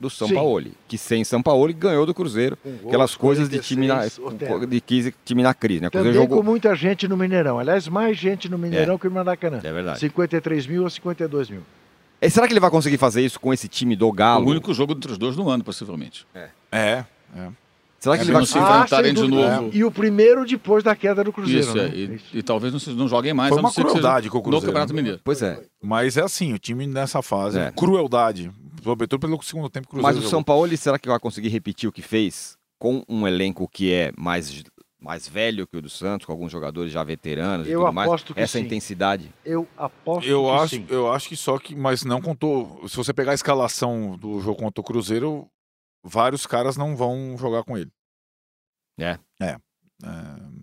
do 0.00 0.08
São 0.08 0.28
Paulo, 0.30 0.66
que 0.86 0.96
sem 0.96 1.24
São 1.24 1.42
Paulo 1.42 1.72
ganhou 1.74 2.06
do 2.06 2.14
Cruzeiro. 2.14 2.56
Um 2.64 2.88
aquelas 2.88 3.16
coisas 3.16 3.48
de 3.48 3.58
time 3.58 3.86
na, 3.86 4.06
de 4.06 5.14
time 5.24 5.42
na 5.42 5.52
crise. 5.52 5.80
Né? 5.80 5.90
Também 5.90 6.12
jogou... 6.12 6.38
com 6.38 6.44
muita 6.44 6.74
gente 6.74 7.08
no 7.08 7.16
Mineirão. 7.16 7.58
Aliás, 7.58 7.88
mais 7.88 8.16
gente 8.16 8.48
no 8.48 8.56
Mineirão 8.56 8.94
é. 8.94 8.98
que 8.98 9.08
no 9.08 9.14
Maracanã. 9.14 9.60
É 9.62 9.72
verdade. 9.72 9.98
53 9.98 10.66
mil 10.66 10.86
a 10.86 10.90
52 10.90 11.50
mil. 11.50 11.62
E 12.20 12.30
será 12.30 12.46
que 12.46 12.52
ele 12.52 12.60
vai 12.60 12.70
conseguir 12.70 12.98
fazer 12.98 13.24
isso 13.24 13.38
com 13.38 13.52
esse 13.52 13.68
time 13.68 13.94
do 13.94 14.10
Galo? 14.12 14.46
O 14.46 14.50
único 14.50 14.72
jogo 14.74 14.92
entre 14.92 15.12
os 15.12 15.18
dois 15.18 15.36
no 15.36 15.48
ano, 15.48 15.62
possivelmente. 15.62 16.26
É. 16.34 16.48
É. 16.70 17.04
é. 17.36 17.48
Será 17.98 18.16
que 18.16 18.22
é, 18.22 18.24
eles 18.24 18.32
vão 18.32 18.46
se 18.46 18.58
enfrentarem 18.58 19.10
ah, 19.10 19.14
de 19.14 19.28
novo? 19.28 19.70
E 19.72 19.84
o 19.84 19.90
primeiro 19.90 20.46
depois 20.46 20.84
da 20.84 20.94
queda 20.94 21.24
do 21.24 21.32
Cruzeiro. 21.32 21.60
Isso, 21.60 21.76
né? 21.76 21.86
é. 21.86 21.96
e, 21.96 22.20
e, 22.34 22.42
talvez 22.42 22.72
não, 22.72 22.94
não 22.94 23.08
joguem 23.08 23.34
mais. 23.34 23.50
Foi 23.50 23.58
uma 23.58 23.72
crueldade 23.72 24.30
com 24.30 24.38
o 24.38 24.42
Cruzeiro. 24.42 24.66
No 24.66 24.72
Campeonato 24.72 24.94
Mineiro. 24.94 25.20
Pois 25.24 25.42
é. 25.42 25.60
Mas 25.82 26.16
é 26.16 26.22
assim, 26.22 26.52
o 26.52 26.58
time 26.58 26.86
nessa 26.86 27.22
fase, 27.22 27.58
é. 27.58 27.72
crueldade. 27.72 28.52
Sobretudo 28.82 29.20
pelo 29.20 29.42
segundo 29.42 29.68
tempo 29.68 29.88
Cruzeiro. 29.88 30.06
Mas 30.06 30.16
o 30.16 30.20
jogou. 30.20 30.30
São 30.30 30.42
Paulo, 30.42 30.76
será 30.76 30.98
que 30.98 31.08
vai 31.08 31.18
conseguir 31.18 31.48
repetir 31.48 31.88
o 31.88 31.92
que 31.92 32.02
fez 32.02 32.56
com 32.78 33.02
um 33.08 33.26
elenco 33.26 33.68
que 33.68 33.92
é 33.92 34.12
mais 34.16 34.62
mais 35.00 35.28
velho 35.28 35.64
que 35.66 35.76
o 35.76 35.82
do 35.82 35.88
Santos, 35.88 36.26
com 36.26 36.32
alguns 36.32 36.50
jogadores 36.50 36.90
já 36.92 37.04
veteranos 37.04 37.68
eu 37.68 37.80
e 37.80 37.84
tudo 37.84 37.92
mais. 37.92 38.22
Que 38.24 38.32
Essa 38.36 38.58
sim. 38.58 38.64
intensidade. 38.64 39.32
Eu 39.44 39.66
aposto 39.76 40.28
eu 40.28 40.44
que 40.44 40.50
acho, 40.50 40.68
sim. 40.76 40.86
Eu 40.88 41.12
acho 41.12 41.28
que 41.28 41.36
só 41.36 41.56
que, 41.58 41.74
mas 41.74 42.04
não 42.04 42.20
contou. 42.20 42.86
Se 42.88 42.96
você 42.96 43.12
pegar 43.14 43.30
a 43.30 43.34
escalação 43.34 44.16
do 44.16 44.40
jogo 44.40 44.58
contra 44.58 44.80
o 44.80 44.84
Cruzeiro, 44.84 45.48
vários 46.04 46.46
caras 46.46 46.76
não 46.76 46.96
vão 46.96 47.36
jogar 47.38 47.62
com 47.62 47.78
ele. 47.78 47.92
É. 48.98 49.18
É. 49.40 49.56
é 50.04 50.58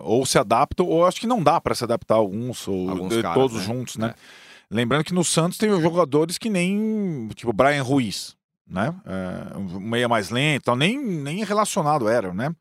ou 0.00 0.24
se 0.26 0.38
adaptam, 0.38 0.86
ou 0.86 1.06
acho 1.06 1.20
que 1.20 1.26
não 1.26 1.42
dá 1.42 1.60
para 1.60 1.74
se 1.74 1.82
adaptar 1.84 2.14
alguns, 2.16 2.66
ou 2.68 2.90
Alguns 2.90 3.14
de- 3.16 3.22
caras, 3.22 3.34
todos 3.34 3.56
né? 3.58 3.64
juntos, 3.64 3.96
né? 3.96 4.14
É. 4.14 4.47
Lembrando 4.70 5.04
que 5.04 5.14
no 5.14 5.24
Santos 5.24 5.56
tem 5.58 5.68
jogadores 5.80 6.36
que 6.36 6.50
nem, 6.50 7.28
tipo, 7.34 7.52
Brian 7.52 7.82
Ruiz, 7.82 8.36
né? 8.66 8.94
É, 9.04 9.78
meia 9.80 10.08
mais 10.08 10.28
lento, 10.30 10.64
tal, 10.64 10.76
nem, 10.76 10.98
nem 10.98 11.42
relacionado 11.44 12.08
era, 12.08 12.34
né? 12.34 12.54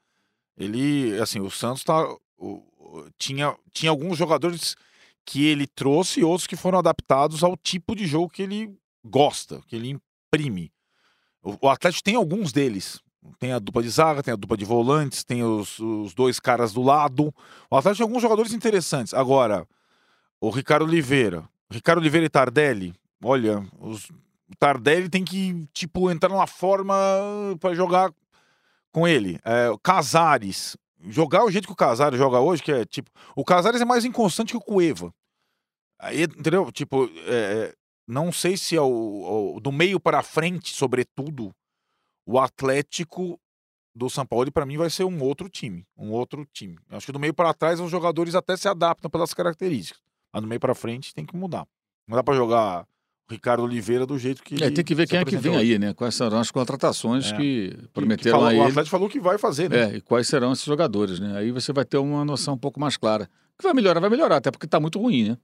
Ele, 0.57 1.19
assim, 1.21 1.39
o 1.39 1.51
Santos 1.51 1.83
tá, 1.83 2.07
o- 2.37 2.63
tinha, 3.17 3.55
tinha 3.71 3.91
alguns 3.91 4.17
jogadores 4.17 4.75
que 5.25 5.45
ele 5.45 5.67
trouxe 5.67 6.21
e 6.21 6.23
outros 6.23 6.47
que 6.47 6.55
foram 6.55 6.79
adaptados 6.79 7.43
ao 7.43 7.57
tipo 7.57 7.93
de 7.95 8.07
jogo 8.07 8.29
que 8.29 8.41
ele 8.41 8.73
gosta, 9.05 9.61
que 9.67 9.75
ele 9.75 9.89
imprime. 9.89 10.71
O, 11.43 11.57
o 11.67 11.69
Atlético 11.69 12.03
tem 12.03 12.15
alguns 12.15 12.51
deles. 12.53 13.01
Tem 13.37 13.51
a 13.51 13.59
dupla 13.59 13.83
de 13.83 13.89
zaga, 13.89 14.23
tem 14.23 14.33
a 14.33 14.37
dupla 14.37 14.55
de 14.55 14.63
volantes, 14.63 15.25
tem 15.25 15.43
os, 15.43 15.77
os 15.79 16.13
dois 16.13 16.39
caras 16.39 16.71
do 16.71 16.81
lado. 16.81 17.33
O 17.69 17.75
Atlético 17.75 17.97
tem 18.05 18.07
alguns 18.09 18.21
jogadores 18.21 18.53
interessantes. 18.53 19.13
Agora, 19.13 19.67
o 20.39 20.49
Ricardo 20.49 20.85
Oliveira. 20.85 21.43
Ricardo 21.71 21.99
Oliveira 21.99 22.25
e 22.25 22.29
Tardelli. 22.29 22.93
Olha, 23.23 23.65
os, 23.79 24.09
o 24.09 24.55
Tardelli 24.59 25.09
tem 25.09 25.23
que, 25.25 25.67
tipo, 25.73 26.09
entrar 26.09 26.29
numa 26.29 26.47
forma 26.47 26.95
para 27.59 27.73
jogar 27.75 28.11
com 28.91 29.07
ele. 29.07 29.39
É, 29.43 29.69
Casares. 29.83 30.77
Jogar 31.09 31.43
o 31.43 31.51
jeito 31.51 31.67
que 31.67 31.73
o 31.73 31.75
Casares 31.75 32.17
joga 32.17 32.39
hoje, 32.39 32.63
que 32.63 32.71
é 32.71 32.83
tipo. 32.85 33.11
O 33.35 33.43
Casares 33.45 33.79
é 33.81 33.85
mais 33.85 34.03
inconstante 34.03 34.51
que 34.51 34.57
o 34.57 34.61
Cueva. 34.61 35.13
Aí, 35.99 36.23
entendeu? 36.23 36.71
Tipo, 36.71 37.09
é, 37.27 37.73
não 38.07 38.31
sei 38.31 38.57
se 38.57 38.75
é 38.75 38.81
o, 38.81 39.55
o- 39.55 39.59
do 39.59 39.71
meio 39.71 39.99
para 39.99 40.23
frente, 40.23 40.73
sobretudo, 40.73 41.53
o 42.25 42.39
Atlético 42.39 43.39
do 43.95 44.09
São 44.09 44.25
Paulo, 44.25 44.51
para 44.51 44.65
mim, 44.65 44.77
vai 44.77 44.89
ser 44.89 45.03
um 45.03 45.21
outro 45.23 45.49
time. 45.49 45.85
Um 45.97 46.11
outro 46.11 46.45
time. 46.51 46.77
Acho 46.89 47.05
que 47.07 47.11
do 47.11 47.19
meio 47.19 47.33
para 47.33 47.53
trás, 47.53 47.79
os 47.79 47.89
jogadores 47.91 48.35
até 48.35 48.55
se 48.57 48.67
adaptam 48.67 49.09
pelas 49.09 49.33
características. 49.33 50.01
Mas 50.33 50.41
do 50.41 50.47
meio 50.47 50.59
para 50.59 50.75
frente 50.75 51.13
tem 51.13 51.25
que 51.25 51.35
mudar. 51.35 51.65
Não 52.07 52.15
dá 52.15 52.23
para 52.23 52.35
jogar 52.35 52.85
o 53.29 53.33
Ricardo 53.33 53.63
Oliveira 53.63 54.05
do 54.05 54.17
jeito 54.17 54.41
que. 54.43 54.61
É, 54.63 54.69
tem 54.69 54.83
que 54.83 54.95
ver 54.95 55.07
quem 55.07 55.19
é 55.19 55.25
que 55.25 55.35
vem 55.37 55.55
aí, 55.55 55.77
né? 55.77 55.93
Quais 55.93 56.15
serão 56.15 56.39
as 56.39 56.51
contratações 56.51 57.31
É. 57.31 57.35
que 57.35 57.69
Que- 57.69 57.77
que 57.77 57.87
prometeram 57.89 58.39
falou- 58.39 58.55
O. 58.55 58.61
Atlético 58.63 58.89
falou 58.89 59.09
que 59.09 59.19
vai 59.19 59.37
fazer, 59.37 59.69
né? 59.69 59.93
É, 59.93 59.95
e 59.97 60.01
quais 60.01 60.27
serão 60.27 60.51
esses 60.53 60.65
jogadores, 60.65 61.19
né? 61.19 61.37
Aí 61.37 61.51
você 61.51 61.73
vai 61.73 61.83
ter 61.85 61.97
uma 61.97 62.23
noção 62.23 62.53
um 62.53 62.57
pouco 62.57 62.79
mais 62.79 62.95
clara. 62.97 63.29
Que 63.57 63.63
vai 63.63 63.73
melhorar, 63.73 63.99
vai 63.99 64.09
melhorar, 64.09 64.37
até 64.37 64.51
porque 64.51 64.65
está 64.65 64.79
muito 64.79 64.99
ruim, 64.99 65.29
né? 65.29 65.37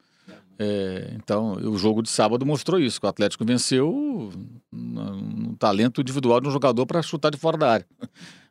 É, 0.60 1.12
então, 1.16 1.54
o 1.54 1.76
jogo 1.78 2.04
de 2.04 2.10
sábado 2.12 2.46
mostrou 2.46 2.80
isso, 2.80 3.00
que 3.02 3.06
o 3.08 3.10
Atlético 3.10 3.44
venceu 3.44 3.92
um, 3.92 4.30
um 4.72 5.56
talento 5.56 6.00
individual 6.00 6.40
de 6.40 6.48
um 6.48 6.52
jogador 6.52 6.86
para 6.86 7.02
chutar 7.02 7.32
de 7.32 7.38
fora 7.38 7.58
da 7.58 7.72
área. 7.72 7.88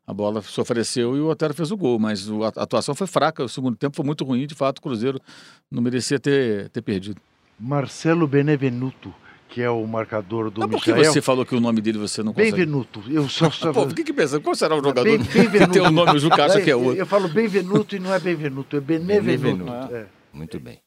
A 0.07 0.13
bola 0.13 0.43
se 0.43 0.61
ofereceu 0.61 1.17
e 1.17 1.21
o 1.21 1.29
Otero 1.29 1.55
fez 1.55 1.71
o 1.71 1.77
gol, 1.77 1.99
mas 1.99 2.29
a 2.57 2.63
atuação 2.63 2.95
foi 2.95 3.07
fraca, 3.07 3.45
o 3.45 3.49
segundo 3.49 3.77
tempo 3.77 3.95
foi 3.97 4.05
muito 4.05 4.25
ruim, 4.25 4.47
de 4.47 4.55
fato 4.55 4.79
o 4.79 4.83
Cruzeiro 4.83 5.21
não 5.71 5.81
merecia 5.81 6.19
ter, 6.19 6.69
ter 6.71 6.83
perdido. 6.83 7.21
Marcelo 7.59 8.27
Benevenuto, 8.27 9.15
que 9.49 9.63
é 9.63 9.71
o 9.71 9.87
marcador 9.87 10.51
do 10.51 10.61
Mas 10.63 10.71
por 10.71 10.83
que 10.83 10.93
Michael. 10.93 11.13
você 11.13 11.23
falou 11.23 11.47
que 11.47 11.55
o 11.55 11.61
nome 11.61 11.81
dele 11.81 11.99
você 11.99 12.21
não 12.23 12.33
consegue? 12.33 12.51
Benvenuto. 12.51 13.03
Eu 13.09 13.29
só, 13.29 13.49
só... 13.53 13.73
Pô, 13.73 13.87
por 13.87 13.95
que 13.95 14.03
que 14.03 14.13
pensa? 14.13 14.41
Qual 14.41 14.57
será 14.57 14.75
o 14.75 14.79
jogador 14.79 15.05
Bem- 15.05 15.19
que 15.23 15.67
tem 15.69 15.81
o 15.83 15.91
nome 15.91 16.13
e 16.13 16.17
o 16.17 16.19
Juca 16.19 16.47
acha 16.47 16.61
que 16.61 16.71
é 16.71 16.73
Eu- 16.73 16.83
outro? 16.83 16.99
Eu 16.99 17.07
falo 17.07 17.29
Benvenuto 17.29 17.95
e 17.95 18.01
não 18.01 18.13
é 18.13 18.19
Benvenuto, 18.19 18.77
é 18.77 18.81
Benevenuto. 18.81 19.25
Benevenuto. 19.65 19.95
É. 19.95 20.07
Muito 20.33 20.59
bem. 20.59 20.81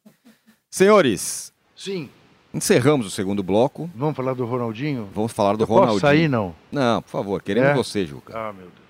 Senhores, 0.69 1.53
Sim, 1.75 2.09
encerramos 2.53 3.07
o 3.07 3.09
segundo 3.09 3.41
bloco. 3.41 3.89
vamos 3.95 4.15
falar 4.15 4.33
do 4.33 4.43
Ronaldinho? 4.45 5.07
Vamos 5.13 5.31
falar 5.31 5.55
do 5.55 5.63
Eu 5.63 5.67
posso 5.67 5.79
Ronaldinho. 5.79 6.01
sair, 6.01 6.27
não? 6.27 6.53
Não, 6.71 7.01
por 7.01 7.09
favor, 7.09 7.41
queremos 7.41 7.69
É? 7.69 7.73
você, 7.75 8.05
Juca. 8.05 8.33
Ah, 8.37 8.51
meu 8.51 8.65
Deus. 8.65 8.84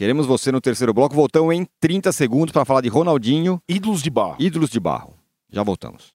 Queremos 0.00 0.24
você 0.24 0.50
no 0.50 0.62
terceiro 0.62 0.94
bloco. 0.94 1.14
Voltamos 1.14 1.54
em 1.54 1.66
30 1.78 2.10
segundos 2.10 2.52
para 2.52 2.64
falar 2.64 2.80
de 2.80 2.88
Ronaldinho, 2.88 3.60
Ídolos 3.68 4.02
de 4.02 4.08
barro. 4.08 4.36
ídolos 4.38 4.70
de 4.70 4.80
barro. 4.80 5.14
Já 5.52 5.62
voltamos. 5.62 6.14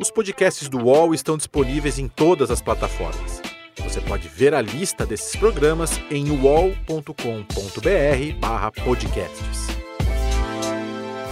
Os 0.00 0.10
podcasts 0.10 0.70
do 0.70 0.78
UOL 0.78 1.12
estão 1.12 1.36
disponíveis 1.36 1.98
em 1.98 2.08
todas 2.08 2.50
as 2.50 2.62
plataformas. 2.62 3.42
Você 3.84 4.00
pode 4.00 4.26
ver 4.26 4.54
a 4.54 4.62
lista 4.62 5.04
desses 5.04 5.36
programas 5.36 6.00
em 6.10 6.30
uol.com.br 6.30 7.12
barra 8.40 8.72
podcasts. 8.72 9.66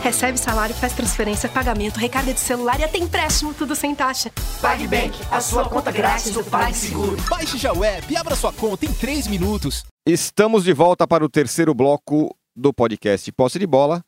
Recebe 0.07 0.38
salário, 0.38 0.72
faz 0.72 0.92
transferência, 0.92 1.48
pagamento, 1.48 1.98
recarga 1.98 2.32
de 2.32 2.38
celular 2.38 2.78
e 2.78 2.84
até 2.84 2.96
empréstimo, 2.96 3.52
tudo 3.52 3.74
sem 3.74 3.92
taxa. 3.92 4.30
PagBank, 4.62 5.18
a 5.32 5.40
sua 5.40 5.68
conta 5.68 5.90
grátis 5.90 6.30
do 6.30 6.44
PagSeguro. 6.44 7.16
Baixe 7.28 7.59
já 7.59 7.72
o 7.72 7.82
app 7.82 8.12
e 8.12 8.16
abra 8.16 8.36
sua 8.36 8.52
conta 8.52 8.86
em 8.86 8.92
3 8.92 9.26
minutos. 9.26 9.84
Estamos 10.07 10.62
de 10.62 10.72
volta 10.72 11.09
para 11.09 11.24
o 11.24 11.28
terceiro 11.28 11.74
bloco 11.74 12.32
do 12.54 12.72
podcast 12.72 13.32
Posse 13.32 13.59
de 13.59 13.66
Bola. 13.66 14.00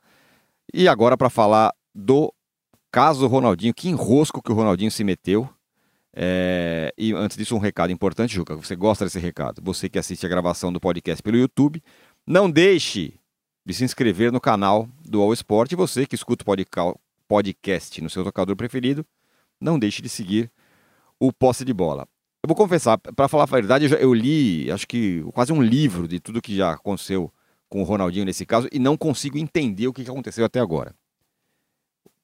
E 0.72 0.86
agora 0.86 1.16
para 1.16 1.28
falar 1.28 1.74
do 1.92 2.32
caso 2.92 3.26
Ronaldinho. 3.26 3.74
Que 3.74 3.88
enrosco 3.88 4.40
que 4.40 4.52
o 4.52 4.54
Ronaldinho 4.54 4.92
se 4.92 5.02
meteu. 5.02 5.50
É, 6.14 6.94
E 6.96 7.12
antes 7.12 7.36
disso, 7.36 7.56
um 7.56 7.58
recado 7.58 7.90
importante, 7.90 8.36
Juca. 8.36 8.54
Você 8.54 8.76
gosta 8.76 9.04
desse 9.04 9.18
recado? 9.18 9.60
Você 9.64 9.88
que 9.88 9.98
assiste 9.98 10.24
a 10.24 10.28
gravação 10.28 10.72
do 10.72 10.78
podcast 10.78 11.20
pelo 11.20 11.36
YouTube, 11.36 11.82
não 12.24 12.48
deixe 12.48 13.18
de 13.66 13.74
se 13.74 13.82
inscrever 13.84 14.30
no 14.30 14.40
canal 14.40 14.88
do 15.08 15.20
All 15.20 15.32
Sport. 15.32 15.72
E 15.72 15.76
você 15.76 16.06
que 16.06 16.14
escuta 16.14 16.42
o 16.42 16.44
podca- 16.44 16.94
podcast 17.26 18.00
no 18.02 18.08
seu 18.10 18.24
tocador 18.24 18.56
preferido, 18.56 19.04
não 19.60 19.78
deixe 19.78 20.00
de 20.02 20.08
seguir 20.08 20.50
o 21.20 21.32
Posse 21.32 21.64
de 21.64 21.72
Bola. 21.72 22.06
Eu 22.42 22.46
vou 22.48 22.56
confessar, 22.56 22.96
para 22.98 23.28
falar 23.28 23.42
a 23.42 23.46
verdade, 23.46 23.84
eu, 23.86 23.88
já- 23.90 23.96
eu 23.96 24.14
li, 24.14 24.70
acho 24.70 24.86
que 24.86 25.22
quase 25.34 25.52
um 25.52 25.60
livro 25.62 26.06
de 26.06 26.20
tudo 26.20 26.40
que 26.40 26.56
já 26.56 26.72
aconteceu 26.72 27.32
com 27.68 27.80
o 27.82 27.84
Ronaldinho 27.84 28.24
nesse 28.24 28.46
caso 28.46 28.68
e 28.72 28.78
não 28.78 28.96
consigo 28.96 29.36
entender 29.36 29.86
o 29.88 29.92
que 29.92 30.04
que 30.04 30.10
aconteceu 30.10 30.44
até 30.44 30.58
agora. 30.60 30.94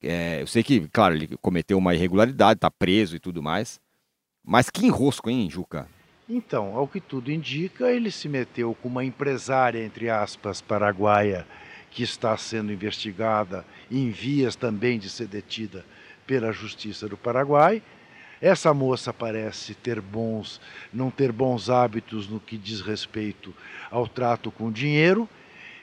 É, 0.03 0.43
eu 0.43 0.47
sei 0.47 0.63
que, 0.63 0.87
claro, 0.89 1.15
ele 1.15 1.37
cometeu 1.41 1.79
uma 1.79 1.95
irregularidade, 1.95 2.59
está 2.59 2.71
preso 2.71 3.17
e 3.17 3.19
tudo 3.21 3.43
mais. 3.43 3.81
Mas 4.43 4.69
que 4.69 4.85
enrosco, 4.87 5.31
hein, 5.31 5.49
Juca? 5.51 5.89
Então, 6.29 6.77
ao 6.77 6.87
que 6.87 7.01
tudo 7.01 7.31
indica, 7.31 7.91
ele 7.91 8.11
se 8.11 8.29
meteu 8.29 8.75
com 8.75 8.89
uma 8.89 9.05
empresária, 9.05 9.85
entre 9.85 10.09
aspas, 10.11 10.61
paraguaia, 10.61 11.47
que 11.95 12.03
está 12.03 12.37
sendo 12.37 12.73
investigada 12.73 13.65
em 13.89 14.11
vias 14.11 14.57
também 14.57 14.99
de 14.99 15.09
ser 15.09 15.29
detida 15.29 15.85
pela 16.27 16.51
Justiça 16.51 17.09
do 17.09 17.17
Paraguai. 17.17 17.81
Essa 18.43 18.75
moça 18.75 19.13
parece 19.13 19.75
ter 19.77 20.01
bons, 20.01 20.61
não 20.93 21.09
ter 21.09 21.31
bons 21.31 21.71
hábitos 21.71 22.29
no 22.29 22.41
que 22.41 22.59
diz 22.59 22.81
respeito 22.81 23.55
ao 23.93 24.09
trato 24.09 24.51
com 24.51 24.73
dinheiro. 24.73 25.29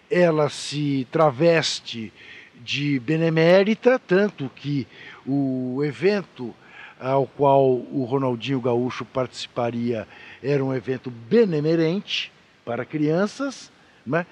Ela 0.10 0.50
se 0.50 1.08
traveste 1.10 2.12
de 2.62 3.00
benemérita, 3.00 3.98
tanto 3.98 4.52
que 4.54 4.86
o 5.26 5.82
evento 5.82 6.54
ao 7.00 7.26
qual 7.26 7.66
o 7.66 8.04
Ronaldinho 8.04 8.60
Gaúcho 8.60 9.06
participaria 9.06 10.06
era 10.44 10.64
um 10.64 10.76
evento 10.76 11.10
benemerente 11.10 12.32
para 12.66 12.86
crianças, 12.86 13.72
né? 14.06 14.26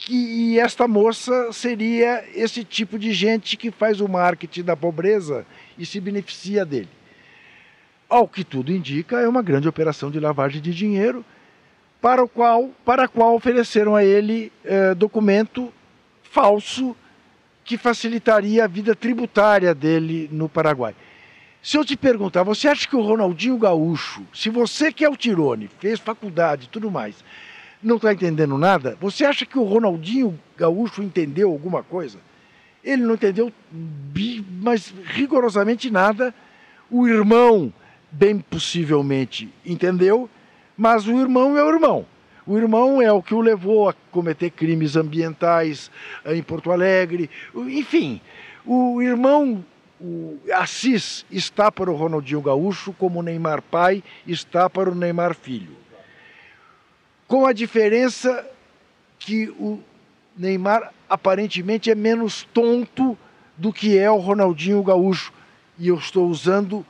Que 0.00 0.58
esta 0.58 0.88
moça 0.88 1.52
seria 1.52 2.24
esse 2.34 2.64
tipo 2.64 2.98
de 2.98 3.12
gente 3.12 3.54
que 3.54 3.70
faz 3.70 4.00
o 4.00 4.08
marketing 4.08 4.62
da 4.62 4.74
pobreza 4.74 5.44
e 5.76 5.84
se 5.84 6.00
beneficia 6.00 6.64
dele. 6.64 6.88
Ao 8.08 8.26
que 8.26 8.42
tudo 8.42 8.72
indica, 8.72 9.20
é 9.20 9.28
uma 9.28 9.42
grande 9.42 9.68
operação 9.68 10.10
de 10.10 10.18
lavagem 10.18 10.62
de 10.62 10.74
dinheiro, 10.74 11.22
para, 12.00 12.24
o 12.24 12.28
qual, 12.28 12.70
para 12.82 13.04
a 13.04 13.08
qual 13.08 13.34
ofereceram 13.34 13.94
a 13.94 14.02
ele 14.02 14.50
eh, 14.64 14.94
documento 14.94 15.70
falso 16.22 16.96
que 17.62 17.76
facilitaria 17.76 18.64
a 18.64 18.66
vida 18.66 18.94
tributária 18.94 19.74
dele 19.74 20.30
no 20.32 20.48
Paraguai. 20.48 20.94
Se 21.62 21.76
eu 21.76 21.84
te 21.84 21.94
perguntar, 21.94 22.42
você 22.42 22.68
acha 22.68 22.88
que 22.88 22.96
o 22.96 23.02
Ronaldinho 23.02 23.58
Gaúcho, 23.58 24.22
se 24.32 24.48
você 24.48 24.90
que 24.90 25.04
é 25.04 25.10
o 25.10 25.16
Tirone, 25.16 25.68
fez 25.78 26.00
faculdade 26.00 26.64
e 26.64 26.68
tudo 26.68 26.90
mais, 26.90 27.22
não 27.82 27.96
está 27.96 28.12
entendendo 28.12 28.58
nada, 28.58 28.96
você 29.00 29.24
acha 29.24 29.46
que 29.46 29.58
o 29.58 29.64
Ronaldinho 29.64 30.38
Gaúcho 30.56 31.02
entendeu 31.02 31.50
alguma 31.50 31.82
coisa? 31.82 32.18
Ele 32.82 33.02
não 33.02 33.14
entendeu, 33.14 33.52
mas 34.60 34.92
rigorosamente 35.04 35.90
nada. 35.90 36.34
O 36.90 37.06
irmão, 37.06 37.72
bem 38.10 38.38
possivelmente, 38.38 39.52
entendeu, 39.64 40.28
mas 40.76 41.06
o 41.06 41.18
irmão 41.18 41.56
é 41.56 41.62
o 41.62 41.68
irmão. 41.68 42.06
O 42.46 42.58
irmão 42.58 43.00
é 43.00 43.12
o 43.12 43.22
que 43.22 43.34
o 43.34 43.40
levou 43.40 43.88
a 43.88 43.94
cometer 44.10 44.50
crimes 44.50 44.96
ambientais 44.96 45.90
eh, 46.24 46.34
em 46.34 46.42
Porto 46.42 46.72
Alegre. 46.72 47.30
Enfim, 47.54 48.20
o 48.64 49.00
irmão, 49.00 49.64
o 50.00 50.38
Assis, 50.54 51.24
está 51.30 51.70
para 51.70 51.90
o 51.90 51.94
Ronaldinho 51.94 52.40
Gaúcho 52.40 52.92
como 52.94 53.20
o 53.20 53.22
Neymar 53.22 53.62
pai 53.62 54.02
está 54.26 54.68
para 54.68 54.90
o 54.90 54.94
Neymar 54.94 55.34
filho. 55.34 55.76
Com 57.30 57.46
a 57.46 57.52
diferença 57.52 58.44
que 59.16 59.50
o 59.50 59.78
Neymar 60.36 60.92
aparentemente 61.08 61.88
é 61.88 61.94
menos 61.94 62.42
tonto 62.52 63.16
do 63.56 63.72
que 63.72 63.96
é 63.96 64.10
o 64.10 64.16
Ronaldinho 64.16 64.82
Gaúcho. 64.82 65.32
E 65.78 65.86
eu 65.86 65.94
estou 65.94 66.28
usando 66.28 66.84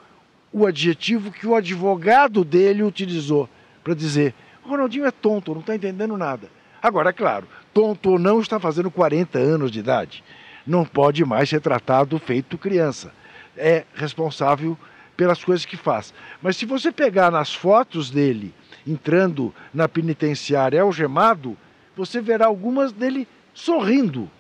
o 0.51 0.65
adjetivo 0.65 1.31
que 1.31 1.47
o 1.47 1.55
advogado 1.55 2.43
dele 2.43 2.83
utilizou 2.83 3.51
para 3.85 3.93
dizer: 3.93 4.33
o 4.65 4.71
Ronaldinho 4.71 5.05
é 5.05 5.11
tonto, 5.11 5.53
não 5.53 5.61
está 5.61 5.77
entendendo 5.77 6.17
nada. 6.17 6.49
Agora, 6.81 7.11
é 7.11 7.13
claro, 7.13 7.47
tonto 7.75 8.13
ou 8.13 8.19
não, 8.19 8.41
está 8.41 8.59
fazendo 8.59 8.91
40 8.91 9.39
anos 9.39 9.71
de 9.71 9.81
idade. 9.81 10.25
não 10.67 10.87
pode 10.87 11.23
mais 11.23 11.51
ser 11.51 11.61
tratado 11.61 12.19
feito 12.19 12.57
criança. 12.57 13.13
É 13.55 13.85
responsável 13.95 14.75
pelas 15.19 15.45
coisas 15.45 15.67
que 15.67 15.77
faz. 15.77 16.15
Mas 16.41 16.57
se 16.57 16.65
você 16.65 16.91
pegar 16.91 17.31
nas 17.31 17.55
fotos 17.55 18.11
dele 18.11 18.55
entrando 18.87 19.55
na 19.73 19.89
penitenciária 19.89 20.83
algemado, 20.83 21.57
você 21.97 22.21
verá 22.21 22.47
algumas 22.47 22.93
dele 22.93 23.27
sorrindo, 23.53 24.31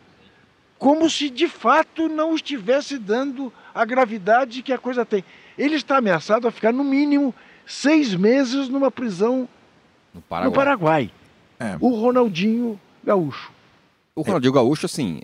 como 0.78 1.10
se 1.10 1.28
de 1.28 1.46
fato 1.46 2.08
não 2.08 2.34
estivesse 2.34 2.98
dando 2.98 3.52
a 3.74 3.84
gravidade 3.84 4.62
que 4.62 4.72
a 4.72 4.78
coisa 4.78 5.04
tem. 5.04 5.24
Ele 5.58 5.74
está 5.74 5.98
ameaçado 5.98 6.48
a 6.48 6.50
ficar, 6.50 6.72
no 6.72 6.82
mínimo, 6.82 7.34
seis 7.66 8.14
meses 8.14 8.68
numa 8.68 8.90
prisão 8.90 9.48
No 10.12 10.20
no 10.20 10.22
Paraguai. 10.22 10.54
Paraguai. 10.54 11.10
É. 11.58 11.76
O 11.80 11.94
Ronaldinho 11.94 12.80
Gaúcho. 13.04 13.52
O 14.14 14.22
Ronaldinho 14.22 14.54
Gaúcho, 14.54 14.86
assim, 14.86 15.20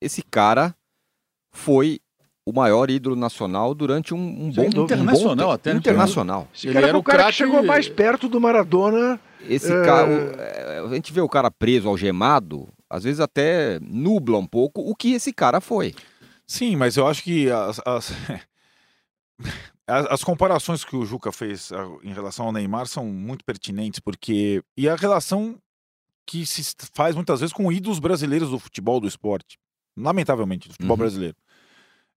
esse 0.00 0.22
cara 0.22 0.74
foi 1.50 2.00
o 2.50 2.52
maior 2.54 2.90
ídolo 2.90 3.14
nacional 3.16 3.74
durante 3.74 4.12
um, 4.12 4.18
um 4.46 4.52
Sem 4.52 4.68
bom 4.70 4.80
um 4.80 4.84
Internacional 4.84 5.50
até, 5.52 5.72
né? 5.72 5.78
Internacional. 5.78 6.48
Esse 6.54 6.66
Ele 6.66 6.74
cara 6.74 6.88
era 6.88 6.98
o 6.98 7.02
cara 7.02 7.24
que 7.26 7.32
chegou 7.32 7.62
mais 7.62 7.88
perto 7.88 8.28
do 8.28 8.40
Maradona. 8.40 9.20
Esse 9.48 9.72
É. 9.72 9.84
cara, 9.84 10.10
é, 10.12 10.82
a 10.84 10.94
gente 10.94 11.12
vê 11.12 11.20
o 11.20 11.28
cara 11.28 11.50
preso, 11.50 11.88
algemado, 11.88 12.68
às 12.88 13.04
vezes 13.04 13.20
até 13.20 13.78
nubla 13.80 14.38
um 14.38 14.46
pouco 14.46 14.80
o 14.82 14.94
que 14.94 15.12
esse 15.12 15.32
cara 15.32 15.60
foi. 15.60 15.94
Sim, 16.46 16.76
mas 16.76 16.96
eu 16.96 17.06
acho 17.06 17.22
que 17.22 17.50
as, 17.50 17.80
as, 17.86 18.12
as- 19.86 20.06
as 20.10 20.24
comparações 20.24 20.84
que 20.84 20.96
o 20.96 21.04
Juca 21.04 21.32
fez 21.32 21.72
ah, 21.72 21.86
em 22.02 22.12
relação 22.12 22.46
ao 22.46 22.52
Neymar 22.52 22.86
são 22.86 23.06
muito 23.06 23.44
pertinentes, 23.44 24.00
porque. 24.00 24.62
E 24.76 24.88
a 24.88 24.96
relação 24.96 25.56
que 26.26 26.46
se 26.46 26.62
faz 26.94 27.14
muitas 27.16 27.40
vezes 27.40 27.52
com 27.52 27.70
ídolos 27.72 27.98
brasileiros 27.98 28.50
do 28.50 28.58
futebol, 28.58 29.00
do 29.00 29.08
esporte. 29.08 29.58
Lamentavelmente, 29.96 30.68
do 30.68 30.72
futebol 30.74 30.94
Uhum. 30.94 30.98
brasileiro. 31.00 31.36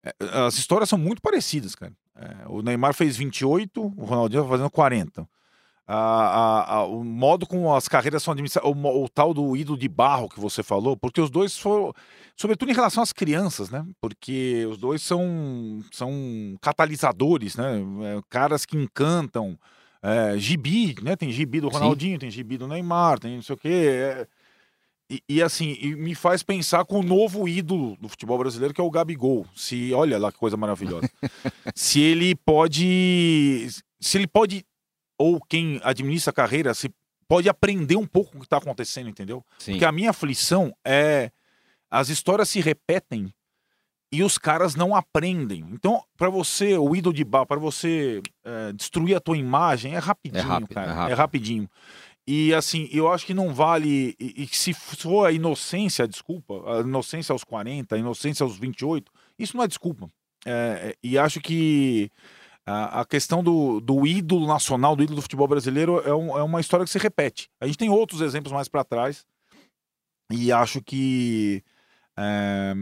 É, 0.04 0.14
As 0.46 0.56
histórias 0.58 0.90
são 0.90 0.98
muito 1.00 1.22
parecidas, 1.22 1.76
cara. 1.76 1.94
É, 2.16 2.48
o 2.48 2.62
Neymar 2.62 2.94
fez 2.94 3.16
28, 3.18 3.82
o 3.98 4.06
Ronaldinho 4.06 4.44
tá 4.44 4.50
fazendo 4.50 4.70
40. 4.70 5.28
A- 5.86 5.96
a- 5.96 6.74
a- 6.76 6.84
o 6.86 7.04
modo 7.04 7.46
como 7.46 7.74
as 7.76 7.88
carreiras 7.90 8.24
são 8.24 8.32
administradas, 8.32 8.70
o, 8.72 9.04
o 9.04 9.10
tal 9.10 9.34
do 9.34 9.56
ídolo 9.58 9.78
de 9.78 9.88
barro 9.90 10.30
que 10.30 10.40
você 10.40 10.64
falou, 10.64 10.96
porque 10.96 11.20
os 11.20 11.30
dois 11.30 11.58
foram, 11.58 11.94
sobretudo 12.38 12.72
em 12.72 12.74
relação 12.76 13.04
às 13.04 13.12
crianças, 13.12 13.70
né? 13.70 13.86
Porque 14.00 14.66
os 14.70 14.78
dois 14.78 15.02
são, 15.02 15.84
são 15.92 16.56
catalisadores, 16.62 17.56
né? 17.58 17.82
É, 18.04 18.22
caras 18.30 18.66
que 18.66 18.78
encantam. 18.78 19.58
É, 20.06 20.38
gibi, 20.38 20.96
né? 21.02 21.16
Tem 21.16 21.32
gibi 21.32 21.62
do 21.62 21.68
Sim. 21.70 21.76
Ronaldinho, 21.78 22.20
tem 22.20 22.30
gibi 22.30 22.58
do 22.58 22.68
Neymar, 22.68 23.20
tem 23.20 23.36
não 23.36 23.42
sei 23.42 23.56
o 23.56 23.58
quê. 23.58 23.88
é. 23.90 24.28
E, 25.10 25.22
e, 25.28 25.42
assim, 25.44 25.78
e 25.80 25.96
me 25.96 26.16
faz 26.16 26.42
pensar 26.42 26.86
com 26.86 27.00
o 27.00 27.04
novo 27.04 27.48
ídolo 27.48 27.98
do 28.00 28.08
futebol 28.08 28.38
brasileiro, 28.38 28.74
que 28.74 28.82
é 28.82 28.84
o 28.84 28.90
Gabigol. 28.90 29.46
Se, 29.56 29.94
olha 29.94 30.18
lá 30.18 30.32
que 30.32 30.38
coisa 30.38 30.58
maravilhosa. 30.58 31.10
se 31.76 32.00
ele 32.00 32.36
pode. 32.36 33.68
Se 34.00 34.18
ele 34.18 34.28
pode, 34.28 34.66
ou 35.18 35.40
quem 35.42 35.80
administra 35.84 36.32
a 36.32 36.34
carreira, 36.34 36.74
se 36.74 36.90
pode 37.28 37.48
aprender 37.50 37.96
um 37.96 38.08
pouco 38.08 38.32
com 38.32 38.38
o 38.38 38.42
que 38.42 38.46
está 38.46 38.58
acontecendo, 38.58 39.10
entendeu? 39.10 39.44
Sim. 39.60 39.74
Porque 39.74 39.86
a 39.86 39.92
minha 39.92 40.10
aflição 40.10 40.76
é 40.86 41.32
as 41.90 42.10
histórias 42.10 42.50
se 42.50 42.60
repetem 42.60 43.34
e 44.12 44.24
os 44.24 44.38
caras 44.38 44.76
não 44.76 44.96
aprendem. 44.96 45.66
Então, 45.72 46.04
para 46.18 46.30
você, 46.30 46.78
o 46.78 46.96
ídolo 46.96 47.16
de 47.16 47.24
bar, 47.24 47.46
para 47.46 47.60
você 47.60 48.22
é, 48.44 48.72
destruir 48.74 49.16
a 49.16 49.20
tua 49.20 49.38
imagem, 49.38 49.96
é 49.96 49.98
rapidinho, 49.98 50.40
É 50.40 50.46
rápido, 50.46 50.74
cara. 50.74 51.10
é 51.10 51.12
É, 51.12 51.14
rapidinho. 51.16 51.70
E 52.26 52.54
assim, 52.54 52.88
eu 52.92 53.12
acho 53.12 53.26
que 53.26 53.34
não 53.34 53.54
vale. 53.54 54.16
E, 54.20 54.44
e 54.44 54.48
se 54.48 54.74
for 54.74 55.26
a 55.28 55.32
inocência, 55.32 56.08
desculpa, 56.08 56.54
a 56.78 56.80
inocência 56.82 57.34
aos 57.34 57.44
40, 57.44 57.96
a 57.96 58.00
inocência 58.00 58.44
aos 58.44 58.58
28, 58.58 59.12
isso 59.38 59.58
não 59.58 59.64
é 59.64 59.68
desculpa. 59.68 60.10
É, 60.46 60.52
é, 60.92 60.96
e 61.04 61.18
acho 61.18 61.42
que 61.42 62.10
a, 62.66 63.02
a 63.02 63.06
questão 63.06 63.44
do, 63.44 63.80
do 63.82 64.08
ídolo 64.08 64.48
nacional, 64.48 64.96
do 64.96 65.04
ídolo 65.04 65.18
do 65.18 65.22
futebol 65.22 65.48
brasileiro, 65.48 66.00
é, 66.08 66.14
um- 66.16 66.38
é 66.38 66.44
uma 66.44 66.62
história 66.62 66.86
que 66.86 66.92
se 66.92 66.98
repete. 67.00 67.50
A 67.60 67.66
gente 67.68 67.78
tem 67.78 67.90
outros 67.90 68.22
exemplos 68.22 68.54
mais 68.54 68.68
para 68.70 68.84
trás. 68.86 69.26
E 70.32 70.52
acho 70.52 70.82
que 70.82 71.62
é, 72.18 72.74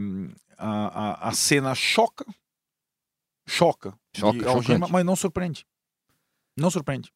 a, 0.58 0.70
a, 1.26 1.30
a 1.30 1.32
cena 1.34 1.74
choca. 1.74 2.26
Choca. 3.48 3.98
Choca, 4.16 4.50
algema, 4.50 4.88
mas 4.88 5.06
não 5.06 5.16
surpreende. 5.16 5.66
Não 6.58 6.70
surpreende. 6.70 7.12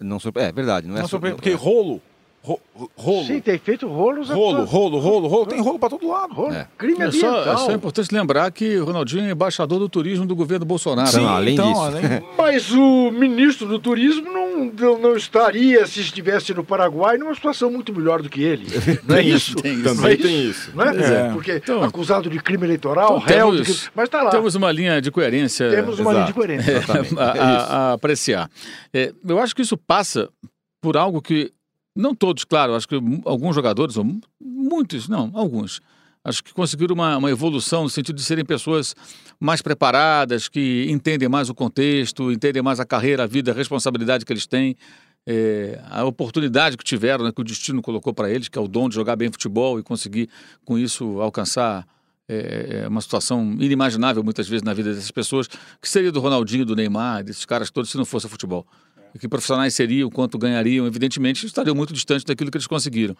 Não 0.00 0.18
surpre... 0.20 0.42
É 0.44 0.52
verdade, 0.52 0.86
não 0.86 0.94
Não, 0.94 1.00
é 1.00 1.04
su- 1.04 1.10
surpreende. 1.10 1.36
não- 1.36 1.42
Porque 1.42 1.52
rolo. 1.54 2.00
Ro- 2.42 2.60
Rolo. 2.96 3.24
Sim, 3.26 3.40
tem 3.40 3.58
feito 3.58 3.86
rolos. 3.88 4.30
a 4.30 4.34
Rolo, 4.34 4.64
rolo, 4.64 4.98
rolo, 5.00 5.26
rolo. 5.28 5.46
Tem 5.46 5.60
rolo 5.60 5.78
pra 5.78 5.88
todo 5.90 6.06
lado. 6.06 6.32
Rolo. 6.32 6.54
É. 6.54 6.66
Crime 6.78 7.02
É 7.02 7.10
só, 7.10 7.28
ambiental. 7.28 7.54
é 7.54 7.56
só 7.56 7.72
importante 7.72 8.14
lembrar 8.14 8.50
que 8.52 8.76
o 8.78 8.84
Ronaldinho 8.84 9.24
é 9.28 9.32
embaixador 9.32 9.78
do 9.80 9.88
turismo 9.88 10.24
do 10.24 10.36
governo 10.36 10.64
Bolsonaro. 10.64 11.08
Sim, 11.08 11.24
além 11.26 11.56
disso. 11.56 11.80
além- 11.80 12.02
Mas 12.38 12.70
o 12.70 13.10
ministro 13.10 13.66
do 13.66 13.78
turismo 13.80 14.32
não, 14.32 14.64
não, 14.66 14.98
não 14.98 15.16
estaria, 15.16 15.84
se 15.86 16.00
estivesse 16.00 16.54
no 16.54 16.62
Paraguai, 16.62 17.18
numa 17.18 17.34
situação 17.34 17.70
muito 17.70 17.92
melhor 17.92 18.22
do 18.22 18.28
que 18.28 18.42
ele. 18.42 18.66
Não 19.06 19.16
é 19.16 19.22
isso? 19.22 19.56
tem 19.56 19.74
isso. 19.74 19.94
Não 19.94 20.06
é 20.08 20.16
tem 20.16 20.44
isso. 20.50 20.72
Não 20.74 20.84
é? 20.84 20.96
É. 21.28 21.32
Porque 21.32 21.52
Então- 21.56 21.82
acusado 21.82 22.30
de 22.30 22.38
crime 22.38 22.64
eleitoral, 22.64 23.16
Então 23.16 23.26
réu, 23.26 23.50
temos- 23.50 23.66
crime- 23.66 23.90
mas 23.94 24.04
está 24.04 24.22
lá. 24.22 24.30
Temos 24.30 24.54
uma 24.54 24.70
linha 24.70 25.00
de 25.02 25.10
coerência 25.10 25.70
Temos 25.70 25.98
uma 25.98 26.12
linha 26.12 26.24
de 26.24 26.30
Exato. 26.30 26.38
coerência. 26.38 26.78
A, 26.88 26.98
É 26.98 27.02
isso. 27.02 27.18
a- 27.18 27.90
a 27.90 27.92
apreciar. 27.94 28.50
É, 28.94 29.12
eu 29.26 29.38
acho 29.40 29.54
que 29.54 29.62
isso 29.62 29.76
passa 29.76 30.28
por 30.80 30.96
algo 30.96 31.20
que, 31.20 31.50
não 31.98 32.14
todos, 32.14 32.44
claro, 32.44 32.74
acho 32.74 32.86
que 32.86 32.94
alguns 33.24 33.54
jogadores, 33.54 33.96
muitos, 34.40 35.08
não, 35.08 35.32
alguns, 35.34 35.80
acho 36.24 36.44
que 36.44 36.54
conseguiram 36.54 36.94
uma, 36.94 37.16
uma 37.16 37.30
evolução 37.30 37.82
no 37.82 37.90
sentido 37.90 38.14
de 38.14 38.22
serem 38.22 38.44
pessoas 38.44 38.94
mais 39.40 39.60
preparadas, 39.60 40.46
que 40.46 40.86
entendem 40.88 41.28
mais 41.28 41.50
o 41.50 41.54
contexto, 41.54 42.30
entendem 42.30 42.62
mais 42.62 42.78
a 42.78 42.84
carreira, 42.84 43.24
a 43.24 43.26
vida, 43.26 43.50
a 43.50 43.54
responsabilidade 43.54 44.24
que 44.24 44.32
eles 44.32 44.46
têm. 44.46 44.76
é, 45.26 45.80
a 45.90 46.04
oportunidade 46.04 46.76
que 46.76 46.84
tiveram, 46.84 47.24
né, 47.24 47.32
que 47.34 47.40
o 47.40 47.44
destino 47.44 47.82
colocou 47.82 48.14
para 48.14 48.30
eles, 48.30 48.48
que 48.48 48.56
é 48.56 48.60
o 48.60 48.68
dom 48.68 48.88
de 48.88 48.94
jogar 48.94 49.16
bem 49.16 49.30
futebol 49.30 49.78
e 49.78 49.82
conseguir, 49.82 50.28
com 50.64 50.78
isso, 50.78 51.20
alcançar 51.20 51.84
é 52.28 52.86
uma 52.86 53.00
situação 53.00 53.56
inimaginável 53.58 54.22
muitas 54.22 54.46
vezes 54.46 54.62
na 54.62 54.74
vida 54.74 54.92
dessas 54.92 55.10
pessoas, 55.10 55.48
que 55.80 55.88
seria 55.88 56.12
do 56.12 56.20
Ronaldinho, 56.20 56.66
do 56.66 56.76
Neymar, 56.76 57.24
desses 57.24 57.46
caras 57.46 57.70
todos, 57.70 57.90
se 57.90 57.96
não 57.96 58.04
fosse 58.04 58.28
futebol. 58.28 58.66
E 59.14 59.18
que 59.18 59.28
profissionais 59.28 59.74
seriam, 59.74 60.10
quanto 60.10 60.38
ganhariam, 60.38 60.86
evidentemente, 60.86 61.46
estariam 61.46 61.74
muito 61.74 61.92
distantes 61.92 62.24
daquilo 62.24 62.50
que 62.50 62.56
eles 62.56 62.66
conseguiram. 62.66 63.16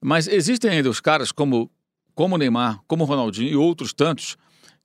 Mas 0.00 0.26
existem 0.26 0.70
ainda 0.70 0.88
os 0.88 1.00
caras 1.00 1.32
como, 1.32 1.70
como 2.14 2.34
o 2.34 2.38
Neymar, 2.38 2.80
como 2.86 3.04
o 3.04 3.06
Ronaldinho 3.06 3.50
e 3.50 3.56
outros 3.56 3.92
tantos, 3.92 4.36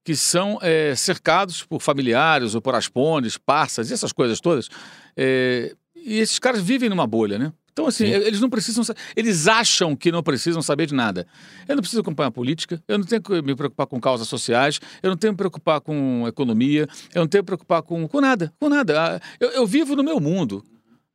que 0.04 0.16
são 0.16 0.60
é, 0.62 0.96
cercados 0.96 1.64
por 1.64 1.82
familiares 1.82 2.56
ou 2.56 2.62
por 2.62 2.76
aspones, 2.76 3.38
parças, 3.38 3.92
essas 3.92 4.12
coisas 4.12 4.40
todas. 4.42 4.70
É, 5.16 5.74
e 5.96 6.20
esses 6.20 6.40
caras 6.40 6.62
vivem 6.62 6.90
numa 6.90 7.08
bolha, 7.08 7.40
né? 7.40 7.54
Então, 7.74 7.88
assim, 7.88 8.06
eles 8.06 8.40
não 8.40 8.50
precisam. 8.50 8.84
sa- 8.84 8.94
Eles 9.16 9.48
acham 9.48 9.96
que 9.96 10.12
não 10.12 10.22
precisam 10.24 10.62
saber 10.62 10.86
de 10.86 10.94
nada. 10.94 11.28
Eu 11.68 11.76
não 11.76 11.82
preciso 11.82 12.02
acompanhar 12.02 12.30
política, 12.32 12.82
eu 12.88 12.98
não 13.00 13.06
tenho 13.06 13.22
que 13.22 13.42
me 13.42 13.56
preocupar 13.56 13.88
com 13.88 14.00
causas 14.00 14.28
sociais, 14.28 14.80
eu 15.02 15.10
não 15.10 15.18
tenho 15.18 15.32
que 15.32 15.36
me 15.36 15.38
preocupar 15.38 15.82
com 15.82 16.24
economia, 16.28 16.88
eu 17.14 17.22
não 17.22 17.28
tenho 17.28 17.44
que 17.44 17.52
me 17.52 17.58
preocupar 17.58 17.82
com, 17.82 18.08
com 18.08 18.22
nada, 18.22 18.54
com 18.60 18.70
nada. 18.70 19.16
Ah, 19.16 19.20
Eu, 19.40 19.50
eu 19.50 19.68
vivo 19.68 19.96
no 19.96 20.04
meu 20.04 20.20
mundo. 20.20 20.64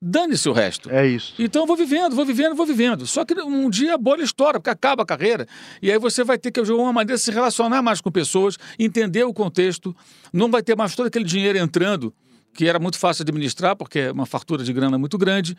Dane-se 0.00 0.48
o 0.48 0.52
resto. 0.52 0.88
É 0.90 1.06
isso. 1.08 1.34
Então 1.40 1.62
eu 1.62 1.66
vou 1.66 1.76
vivendo, 1.76 2.14
vou 2.14 2.24
vivendo, 2.24 2.54
vou 2.54 2.64
vivendo. 2.66 3.04
Só 3.06 3.24
que 3.24 3.34
um 3.40 3.68
dia 3.68 3.94
a 3.94 3.98
bolha 3.98 4.22
estoura, 4.22 4.60
porque 4.60 4.70
acaba 4.70 5.02
a 5.02 5.06
carreira. 5.06 5.46
E 5.82 5.90
aí 5.90 5.98
você 5.98 6.22
vai 6.22 6.38
ter 6.38 6.52
que, 6.52 6.62
de 6.62 6.70
alguma 6.70 6.92
maneira, 6.92 7.18
se 7.18 7.30
relacionar 7.32 7.82
mais 7.82 8.00
com 8.00 8.08
pessoas, 8.10 8.56
entender 8.78 9.24
o 9.24 9.32
contexto. 9.34 9.94
Não 10.32 10.50
vai 10.50 10.62
ter 10.62 10.76
mais 10.76 10.94
todo 10.94 11.06
aquele 11.06 11.24
dinheiro 11.24 11.58
entrando, 11.58 12.14
que 12.54 12.66
era 12.68 12.78
muito 12.78 12.96
fácil 12.96 13.22
administrar, 13.22 13.74
porque 13.74 13.98
é 13.98 14.12
uma 14.12 14.24
fartura 14.26 14.62
de 14.62 14.72
grana 14.72 14.96
muito 14.98 15.18
grande. 15.18 15.56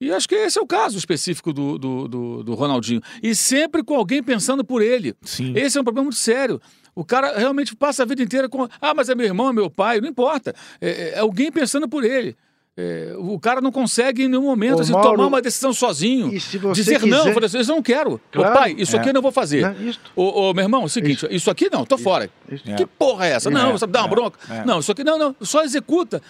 E 0.00 0.12
acho 0.12 0.28
que 0.28 0.34
esse 0.34 0.58
é 0.58 0.62
o 0.62 0.66
caso 0.66 0.98
específico 0.98 1.52
do, 1.52 1.78
do, 1.78 2.08
do, 2.08 2.42
do 2.44 2.54
Ronaldinho. 2.54 3.00
E 3.22 3.34
sempre 3.34 3.82
com 3.82 3.94
alguém 3.94 4.22
pensando 4.22 4.62
por 4.64 4.82
ele. 4.82 5.14
Sim. 5.22 5.54
Esse 5.56 5.78
é 5.78 5.80
um 5.80 5.84
problema 5.84 6.04
muito 6.04 6.18
sério. 6.18 6.60
O 6.94 7.04
cara 7.04 7.38
realmente 7.38 7.74
passa 7.74 8.02
a 8.02 8.06
vida 8.06 8.22
inteira 8.22 8.48
com. 8.48 8.68
Ah, 8.80 8.92
mas 8.94 9.08
é 9.08 9.14
meu 9.14 9.26
irmão, 9.26 9.48
é 9.48 9.52
meu 9.52 9.70
pai. 9.70 10.00
Não 10.00 10.08
importa. 10.08 10.54
É, 10.80 11.14
é 11.14 11.18
alguém 11.18 11.50
pensando 11.50 11.88
por 11.88 12.04
ele. 12.04 12.36
É, 12.78 13.14
o 13.16 13.40
cara 13.40 13.62
não 13.62 13.72
consegue 13.72 14.24
em 14.24 14.28
nenhum 14.28 14.42
momento 14.42 14.76
Ô, 14.76 14.80
assim, 14.82 14.92
Mauro, 14.92 15.12
tomar 15.12 15.26
uma 15.28 15.40
decisão 15.40 15.72
sozinho. 15.72 16.28
dizer 16.28 16.60
não, 16.60 16.72
quiser- 16.74 17.28
eu 17.28 17.32
falei 17.32 17.46
assim, 17.46 17.62
não 17.66 17.82
quero. 17.82 18.20
Claro. 18.30 18.50
Ô, 18.50 18.54
pai, 18.54 18.74
isso 18.76 18.94
É. 18.96 18.98
aqui 18.98 19.08
eu 19.08 19.14
não 19.14 19.22
vou 19.22 19.32
fazer. 19.32 19.74
Isso. 19.80 19.98
Ô, 20.14 20.50
ô, 20.50 20.52
meu 20.52 20.64
irmão, 20.64 20.82
é 20.82 20.84
o 20.84 20.88
seguinte, 20.90 21.26
isso, 21.30 21.50
aqui 21.50 21.70
não, 21.72 21.86
tô 21.86 21.96
fora. 21.96 22.28
Isso. 22.52 22.64
É. 22.70 22.74
Que 22.74 22.84
porra 22.84 23.26
é 23.28 23.30
essa? 23.30 23.48
Não, 23.48 23.70
É, 23.70 23.72
você 23.72 23.86
dá 23.86 24.00
uma 24.02 24.08
é, 24.08 24.10
bronca. 24.10 24.38
é. 24.50 24.64
Não, 24.66 24.80
isso 24.80 24.92
aqui 24.92 25.02
não, 25.02 25.18
não, 25.18 25.34
só 25.40 25.64
executa. 25.64 26.20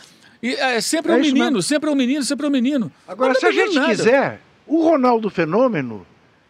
E 0.43 0.55
é 0.55 0.80
sempre 0.80 1.12
É 1.12 1.14
um 1.16 1.20
isso 1.20 1.32
menino, 1.32 1.45
mesmo. 1.47 1.62
sempre 1.62 1.89
é 1.89 1.93
um 1.93 1.97
menino, 1.97 2.22
sempre 2.22 2.47
é 2.47 2.49
um 2.49 2.53
menino. 2.53 2.93
Agora, 3.09 3.34
se 3.34 3.47
a 3.47 3.51
gente 3.53 3.74
nada. 3.74 3.89
quiser, 3.89 4.41
o 4.66 4.82
Ronaldo 4.82 5.30
Fenômeno 5.30 6.07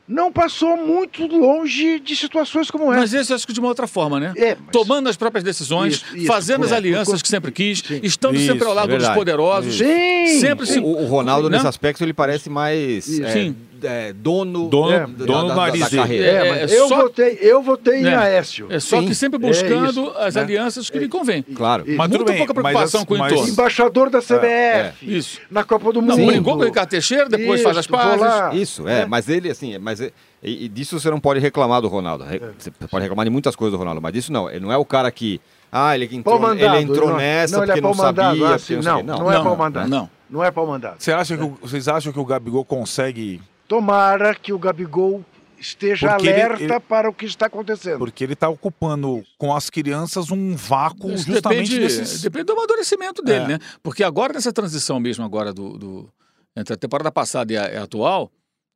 não 0.09 0.30
passou 0.30 0.76
muito 0.76 1.26
longe 1.26 1.99
de 1.99 2.14
situações 2.14 2.70
como 2.70 2.93
essa. 2.93 3.01
Mas 3.01 3.12
esse 3.14 3.32
eu 3.32 3.37
acho 3.37 3.45
que 3.47 3.53
de 3.53 3.59
uma 3.59 3.68
outra 3.68 3.89
forma, 3.89 4.20
né? 4.20 4.32
É, 4.37 4.55
mas- 4.55 4.70
Tomando 4.70 5.09
as 5.09 5.16
próprias 5.16 5.43
decisões, 5.43 5.95
Isso, 5.95 6.16
isso, 6.18 6.26
fazendo 6.26 6.64
as 6.64 6.70
é, 6.72 6.76
alianças 6.76 7.14
por- 7.14 7.22
que 7.22 7.28
sempre 7.28 7.51
quis, 7.51 7.80
sim. 7.80 8.01
estando 8.05 8.39
sempre 8.39 8.62
ao 8.64 8.68
Isso, 8.68 8.74
lado 8.74 8.97
dos 8.99 9.09
poderosos. 9.09 9.74
Sim! 9.76 10.39
Sempre 10.41 10.66
se 10.66 10.78
O, 10.78 10.84
o 10.84 11.07
Ronaldo, 11.07 11.51
Né? 11.51 11.57
nesse 11.57 11.66
aspecto, 11.66 12.05
ele 12.05 12.12
parece 12.12 12.49
mais 12.49 13.07
Isso. 13.09 13.24
é, 13.24 13.32
Sim. 13.32 13.57
É, 13.83 14.12
dono, 14.12 14.68
Dono- 14.68 14.91
da- 15.09 15.24
dono 15.24 15.49
da, 15.49 15.55
da- 15.55 15.70
da 15.77 15.91
carreira. 15.91 16.27
É, 16.27 16.31
É, 16.47 16.49
mas 16.62 16.72
eu, 16.72 16.89
só- 16.89 16.97
votei, 17.03 17.39
eu 17.41 17.62
votei 17.62 18.01
em 18.03 18.07
É. 18.07 18.14
Aécio. 18.16 18.66
É 18.70 18.81
só 18.81 19.01
Sim, 19.01 19.07
que 19.09 19.14
sempre 19.14 19.37
é 19.45 19.49
buscando 19.49 19.91
isso, 19.91 20.12
as 20.18 20.35
né? 20.35 20.43
alianças 20.43 20.89
que 20.91 20.99
lhe 20.99 21.09
convém. 21.09 21.43
Claro. 21.43 21.85
E- 21.87 21.97
Mas 21.97 22.09
Muito 22.09 22.20
tudo 22.22 22.29
bem, 22.29 22.39
pouca 22.39 22.55
mas 22.55 22.62
preocupação 22.62 23.01
as- 23.01 23.07
com 23.07 23.14
o 23.14 23.18
mas- 23.18 23.33
entorno. 23.33 23.53
Embaixador 23.53 24.11
da 24.11 24.20
CBF. 24.20 25.16
Isso. 25.16 25.41
Na 25.51 25.64
Copa 25.64 25.93
do 25.93 26.01
Não, 26.03 26.16
Mundo. 26.16 26.27
brigou 26.27 26.55
com 26.57 26.62
o 26.62 26.64
Ricardo 26.64 26.89
Teixeira, 26.89 27.29
depois 27.29 27.62
faz 27.62 27.77
as 27.77 27.85
Isso, 27.85 27.93
pazes. 27.93 28.61
Isso, 28.61 28.89
é, 28.89 29.07
mas 29.07 29.29
ele, 29.29 29.51
assim, 29.51 29.79
mas 29.79 30.01
e, 30.01 30.12
e 30.43 30.68
disso 30.68 30.99
você 31.01 31.11
não 31.11 31.18
pode 31.20 31.41
reclamar 31.41 31.81
do 31.81 31.89
Ronaldo. 31.89 32.24
Re- 32.24 32.41
Você 32.59 32.70
pode 32.70 33.03
reclamar 33.03 33.24
de 33.24 33.31
muitas 33.31 33.57
coisas 33.57 33.72
do 33.72 33.79
Ronaldo, 33.79 34.01
mas 34.01 34.12
disso 34.12 34.33
não. 34.33 34.49
Ele 34.51 34.61
não 34.61 34.70
é 34.72 34.77
o 34.77 34.85
cara 34.85 35.11
que. 35.11 35.41
Ah, 35.72 35.95
ele 35.95 36.09
entrou, 36.12 36.39
mandado. 36.39 36.77
ele 36.77 36.85
entrou 36.85 37.09
não, 37.11 37.16
nessa 37.16 37.57
não, 37.57 37.64
ele 37.64 37.72
porque 37.72 37.79
é 37.79 37.83
não 37.83 37.95
sabia. 37.95 38.22
assim, 38.22 38.37
porque 38.39 38.74
não, 38.77 38.83
sei 38.83 38.93
o 38.93 38.97
quê. 38.97 39.03
não, 39.03 39.33
é 39.33 39.43
pau 39.43 39.57
mandado. 39.57 39.89
Não. 39.89 40.11
Não 40.31 40.45
é 40.45 40.51
pau 40.51 40.66
mandado. 40.66 40.97
Você 40.99 41.12
acha 41.12 41.37
que 41.37 41.43
o- 41.43 41.59
vocês 41.61 41.89
acham 41.89 42.12
que 42.12 42.18
o 42.18 42.24
Gabigol 42.24 42.64
consegue. 42.64 43.41
Tomara 43.68 44.34
que 44.34 44.52
o 44.52 44.58
Gabigol 44.58 45.24
esteja 45.58 46.10
Porque 46.10 46.28
ele- 46.28 46.42
alerta 46.42 46.62
ele- 46.64 46.80
para 46.80 47.08
o 47.08 47.12
que 47.14 47.24
está 47.24 47.46
acontecendo. 47.46 47.98
Porque 47.98 48.22
ele 48.22 48.36
tá 48.36 48.48
ocupando 48.48 49.24
com 49.38 49.54
as 49.54 49.70
crianças 49.70 50.30
um 50.30 50.54
vácuo 50.54 51.10
Isso 51.12 51.26
justamente 51.26 51.70
depende, 51.70 51.78
desses. 51.98 52.20
depende 52.22 52.44
do 52.44 52.52
amadurecimento 52.52 53.22
dele, 53.22 53.44
É. 53.44 53.48
né? 53.48 53.58
Porque 53.82 54.04
agora, 54.04 54.32
nessa 54.34 54.52
transição 54.52 55.00
mesmo 55.00 55.24
agora 55.24 55.52
do, 55.52 55.76
do- 55.78 56.10
entre 56.56 56.74
a 56.74 56.76
temporada 56.76 57.10
passada 57.10 57.52
e 57.52 57.56
a, 57.56 57.72
e 57.72 57.76
a 57.76 57.82
atual, 57.84 58.30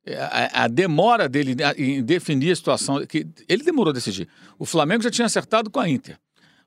é, 0.05 0.15
a, 0.17 0.63
a 0.63 0.67
demora 0.67 1.29
dele 1.29 1.55
em 1.77 2.01
definir 2.03 2.51
a 2.51 2.55
situação, 2.55 3.05
que 3.05 3.27
ele 3.47 3.63
demorou 3.63 3.91
a 3.91 3.93
decidir. 3.93 4.27
O 4.57 4.65
Flamengo 4.65 5.03
já 5.03 5.11
tinha 5.11 5.25
acertado 5.27 5.69
com 5.69 5.79
a 5.79 5.87
Inter. 5.87 6.17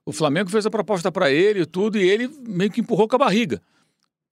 O 0.07 0.13
Flamengo 0.13 0.49
fez 0.51 0.65
a 0.67 0.71
proposta 0.71 1.11
para 1.11 1.31
ele 1.31 1.63
e 1.63 1.67
tudo, 1.67 1.99
e 1.99 2.09
ele 2.09 2.31
meio 2.47 2.71
que 2.71 2.81
empurrou 2.81 3.09
com 3.09 3.17
a 3.17 3.19
barriga. 3.19 3.61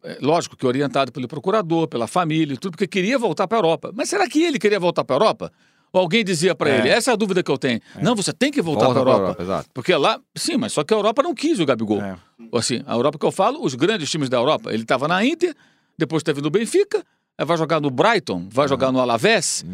É, 0.04 0.18
lógico 0.20 0.56
que 0.56 0.66
orientado 0.66 1.12
pelo 1.12 1.28
procurador, 1.28 1.86
pela 1.86 2.06
família 2.06 2.54
e 2.54 2.56
tudo, 2.56 2.72
porque 2.72 2.86
queria 2.88 3.18
voltar 3.18 3.46
para 3.46 3.58
a 3.58 3.60
Europa. 3.60 3.92
Mas 3.94 4.08
será 4.08 4.28
que 4.28 4.42
ele 4.42 4.58
queria 4.58 4.80
voltar 4.80 5.04
para 5.04 5.14
a 5.14 5.18
Europa? 5.18 5.52
Ou 5.92 6.00
alguém 6.00 6.24
dizia 6.24 6.54
para 6.54 6.70
É. 6.70 6.78
ele, 6.78 6.88
essa 6.88 7.10
é 7.10 7.12
a 7.12 7.16
dúvida 7.16 7.42
que 7.42 7.50
eu 7.50 7.58
tenho. 7.58 7.80
Não, 8.00 8.16
você 8.16 8.32
tem 8.32 8.50
que 8.50 8.62
voltar 8.62 8.86
Volta 8.86 9.00
para 9.02 9.10
a 9.10 9.14
Europa. 9.14 9.42
Europa. 9.42 9.66
Porque 9.74 9.94
lá, 9.94 10.18
sim, 10.34 10.56
mas 10.56 10.72
só 10.72 10.82
que 10.82 10.92
a 10.92 10.96
Europa 10.96 11.22
não 11.22 11.34
quis 11.34 11.60
o 11.60 11.66
Gabigol. 11.66 12.00
É. 12.00 12.16
Assim, 12.54 12.82
a 12.86 12.94
Europa 12.94 13.18
que 13.18 13.26
eu 13.26 13.30
falo, 13.32 13.62
os 13.62 13.74
grandes 13.74 14.10
times 14.10 14.28
da 14.28 14.38
Europa. 14.38 14.72
Ele 14.72 14.82
estava 14.82 15.06
na 15.06 15.24
Inter, 15.24 15.54
depois 15.98 16.22
teve 16.22 16.40
no 16.40 16.50
Benfica, 16.50 17.04
vai 17.38 17.56
jogar 17.58 17.80
no 17.80 17.90
Brighton, 17.90 18.48
vai 18.50 18.66
jogar 18.66 18.90
no 18.90 19.00
Alavés. 19.00 19.64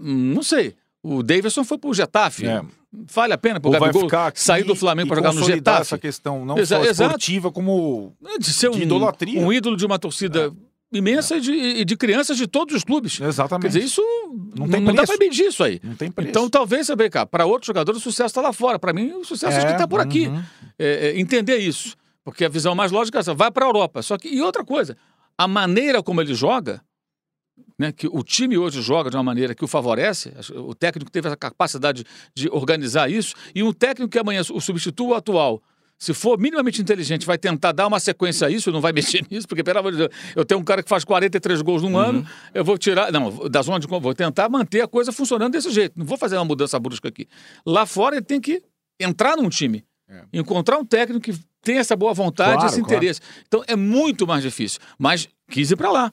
Hum, 0.00 0.32
Não 0.34 0.42
sei. 0.42 0.74
O 1.04 1.22
Davidson 1.22 1.62
foi 1.64 1.76
pro 1.76 1.92
Getafe. 1.92 2.46
É. 2.46 2.62
Vale 3.12 3.32
a 3.34 3.38
pena 3.38 3.60
pro 3.60 3.70
Ou 3.70 3.78
Gabigol 3.78 4.08
sair 4.34 4.64
do 4.64 4.74
Flamengo 4.74 5.08
para 5.08 5.16
jogar 5.16 5.32
no 5.34 5.44
Getafe? 5.44 5.80
essa 5.82 5.98
questão 5.98 6.44
não 6.44 6.56
Exa- 6.58 6.78
só 6.82 6.90
esportiva 6.90 7.52
como 7.52 8.12
De 8.38 8.52
ser 8.52 8.70
de 8.70 8.78
um, 8.78 8.82
idolatria. 8.82 9.40
um 9.40 9.52
ídolo 9.52 9.76
de 9.76 9.84
uma 9.84 9.98
torcida 9.98 10.50
imensa 10.92 11.36
e 11.36 11.40
de, 11.40 11.52
e 11.52 11.84
de 11.84 11.96
crianças 11.96 12.36
de 12.36 12.46
todos 12.46 12.74
os 12.74 12.84
clubes. 12.84 13.18
Quer 13.18 13.28
exatamente 13.28 13.72
dizer, 13.72 13.84
isso 13.84 14.00
Não 14.56 14.68
tem 14.68 14.80
não 14.80 14.94
dá 14.94 15.02
para 15.04 15.16
medir 15.18 15.46
isso 15.46 15.62
aí. 15.62 15.80
não 15.82 15.94
tem 15.96 16.10
preço. 16.10 16.30
Então, 16.30 16.48
talvez, 16.48 16.86
vê, 16.96 17.10
cara, 17.10 17.26
para 17.26 17.44
outros 17.44 17.66
jogadores 17.66 18.00
o 18.00 18.02
sucesso 18.02 18.28
está 18.28 18.40
lá 18.40 18.52
fora. 18.52 18.78
Para 18.78 18.92
mim, 18.92 19.12
o 19.12 19.24
sucesso 19.24 19.56
acho 19.56 19.66
que 19.66 19.72
É, 19.72 19.74
está 19.74 19.88
por 19.88 20.00
aqui. 20.00 20.28
uhum. 20.28 20.42
É, 20.78 21.08
é, 21.08 21.20
entender 21.20 21.56
isso. 21.58 21.96
Porque 22.24 22.44
a 22.44 22.48
visão 22.48 22.74
mais 22.74 22.90
lógica 22.92 23.18
é 23.18 23.20
essa, 23.20 23.34
vai 23.34 23.50
para 23.50 23.66
a 23.66 23.68
Europa. 23.68 24.00
Só 24.02 24.16
que, 24.16 24.28
e 24.28 24.40
outra 24.40 24.64
coisa, 24.64 24.96
a 25.36 25.46
maneira 25.48 26.02
como 26.02 26.20
ele 26.22 26.32
joga, 26.32 26.80
né, 27.78 27.92
que 27.92 28.06
o 28.06 28.22
time 28.22 28.56
hoje 28.56 28.80
joga 28.80 29.10
de 29.10 29.16
uma 29.16 29.22
maneira 29.22 29.54
que 29.54 29.64
o 29.64 29.68
favorece, 29.68 30.32
o 30.54 30.74
técnico 30.74 31.10
teve 31.10 31.28
essa 31.28 31.36
capacidade 31.36 32.04
de 32.34 32.48
organizar 32.50 33.10
isso, 33.10 33.34
e 33.54 33.62
um 33.62 33.72
técnico 33.72 34.10
que 34.10 34.18
amanhã 34.18 34.40
o 34.40 34.60
substitua 34.60 35.08
o 35.08 35.14
atual. 35.14 35.62
Se 35.96 36.12
for 36.12 36.38
minimamente 36.38 36.82
inteligente, 36.82 37.24
vai 37.24 37.38
tentar 37.38 37.72
dar 37.72 37.86
uma 37.86 38.00
sequência 38.00 38.46
a 38.46 38.50
isso, 38.50 38.70
não 38.72 38.80
vai 38.80 38.92
mexer 38.94 39.24
nisso, 39.30 39.46
porque, 39.46 39.62
pelo 39.62 39.78
amor 39.78 39.92
de 39.92 39.98
Deus, 39.98 40.10
eu 40.34 40.44
tenho 40.44 40.60
um 40.60 40.64
cara 40.64 40.82
que 40.82 40.88
faz 40.88 41.04
43 41.04 41.62
gols 41.62 41.82
num 41.82 41.96
ano, 41.96 42.26
eu 42.52 42.64
vou 42.64 42.76
tirar. 42.76 43.12
Não, 43.12 43.48
da 43.48 43.62
zona 43.62 43.78
de. 43.78 43.86
Vou 43.86 44.14
tentar 44.14 44.48
manter 44.48 44.82
a 44.82 44.88
coisa 44.88 45.12
funcionando 45.12 45.52
desse 45.52 45.70
jeito. 45.70 45.96
Não 45.96 46.04
vou 46.04 46.18
fazer 46.18 46.36
uma 46.36 46.44
mudança 46.44 46.78
brusca 46.80 47.08
aqui. 47.08 47.28
Lá 47.64 47.86
fora 47.86 48.16
ele 48.16 48.24
tem 48.24 48.40
que 48.40 48.60
entrar 49.00 49.36
num 49.36 49.48
time. 49.48 49.84
Encontrar 50.32 50.78
um 50.78 50.84
técnico 50.84 51.20
que 51.20 51.40
tem 51.62 51.78
essa 51.78 51.96
boa 51.96 52.12
vontade, 52.12 52.54
Claro, 52.54 52.66
esse 52.66 52.80
claro. 52.80 52.94
interesse. 52.96 53.20
Então 53.46 53.64
é 53.66 53.74
muito 53.74 54.26
mais 54.26 54.42
difícil. 54.42 54.80
Mas 54.98 55.28
quis 55.48 55.70
ir 55.70 55.76
para 55.76 55.90
lá. 55.90 56.12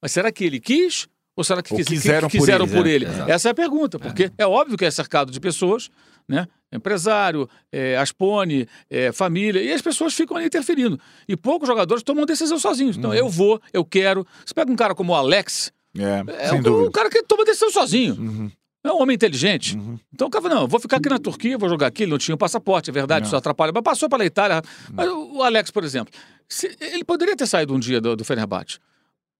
Mas 0.00 0.12
será 0.12 0.30
que 0.32 0.44
ele 0.44 0.60
quis? 0.60 1.06
Ou 1.36 1.44
será 1.44 1.62
que 1.62 1.72
Ou 1.72 1.78
quis- 1.78 1.86
que- 1.86 1.94
quiseram 1.94 2.28
que 2.28 2.36
por 2.38 2.44
quiseram 2.44 2.64
ele, 2.66 2.74
por 2.74 2.84
né? 2.84 2.90
ele? 2.92 3.04
Exato. 3.06 3.30
Essa 3.30 3.48
é 3.48 3.50
a 3.52 3.54
pergunta, 3.54 3.98
porque 3.98 4.30
é. 4.36 4.46
óbvio 4.46 4.76
que 4.76 4.84
é 4.84 4.90
cercado 4.90 5.30
de 5.32 5.40
pessoas, 5.40 5.88
né? 6.28 6.46
Empresário, 6.72 7.48
é, 7.72 7.96
Aspone, 7.96 8.66
é, 8.88 9.10
família, 9.12 9.60
e 9.62 9.72
as 9.72 9.82
pessoas 9.82 10.14
ficam 10.14 10.36
ali 10.36 10.46
interferindo. 10.46 10.98
E 11.28 11.36
poucos 11.36 11.66
jogadores 11.66 12.02
tomam 12.02 12.24
decisão 12.24 12.58
sozinhos. 12.58 12.96
Então, 12.96 13.12
eu 13.12 13.28
vou, 13.28 13.60
eu 13.72 13.84
quero. 13.84 14.24
Você 14.44 14.54
pega 14.54 14.70
um 14.70 14.76
cara 14.76 14.94
como 14.94 15.12
o 15.12 15.16
Alex, 15.16 15.72
É, 15.98 16.46
é 16.48 16.52
um, 16.52 16.86
um 16.86 16.90
cara 16.90 17.10
que 17.10 17.22
toma 17.24 17.44
decisão 17.44 17.70
sozinho. 17.70 18.14
Uhum. 18.14 18.50
É 18.84 18.92
um 18.92 19.02
homem 19.02 19.14
inteligente. 19.14 19.76
Então 20.14 20.28
o 20.28 20.30
cara 20.30 20.42
fala, 20.42 20.54
não, 20.60 20.68
vou 20.68 20.78
ficar 20.80 20.98
aqui 20.98 21.08
na 21.08 21.18
Turquia, 21.18 21.58
vou 21.58 21.68
jogar 21.68 21.88
aqui, 21.88 22.04
ele 22.04 22.12
não 22.12 22.18
tinha 22.18 22.34
um 22.34 22.38
passaporte, 22.38 22.88
é 22.88 22.92
verdade, 22.92 23.26
isso 23.26 23.36
atrapalha. 23.36 23.72
Mas 23.74 23.82
passou 23.82 24.08
pela 24.08 24.24
Itália. 24.24 24.62
Mas 24.92 25.06
o 25.08 25.42
Alex, 25.42 25.70
por 25.70 25.84
exemplo, 25.84 26.12
se- 26.48 26.76
ele 26.80 27.04
poderia 27.04 27.36
ter 27.36 27.46
saído 27.46 27.74
um 27.74 27.78
dia 27.78 28.00
do, 28.00 28.14
do 28.16 28.24
Fenerbahçe. 28.24 28.78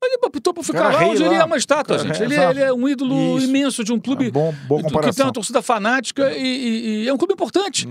Mas 0.02 0.12
ele 0.12 0.20
optou 0.26 0.54
por 0.54 0.64
ficar 0.64 0.78
Cara, 0.84 0.94
lá 0.94 1.04
onde 1.04 1.22
ele 1.22 1.34
lá. 1.36 1.42
é 1.42 1.44
uma 1.44 1.56
estátua, 1.58 1.96
Cara, 1.98 2.08
gente. 2.08 2.22
é, 2.22 2.24
Ele, 2.24 2.34
exato. 2.34 2.50
ele 2.52 2.60
é 2.62 2.72
um 2.72 2.88
ídolo 2.88 3.36
Isso. 3.38 3.46
imenso 3.46 3.84
de 3.84 3.92
um 3.92 4.00
clube 4.00 4.28
É 4.28 4.30
bom, 4.30 4.54
que 4.82 5.12
tem 5.14 5.26
uma 5.26 5.32
torcida 5.32 5.60
fanática 5.60 6.32
e, 6.32 6.42
e- 6.42 7.04
e 7.04 7.08
é 7.08 7.12
um 7.12 7.18
clube 7.18 7.34
importante. 7.34 7.86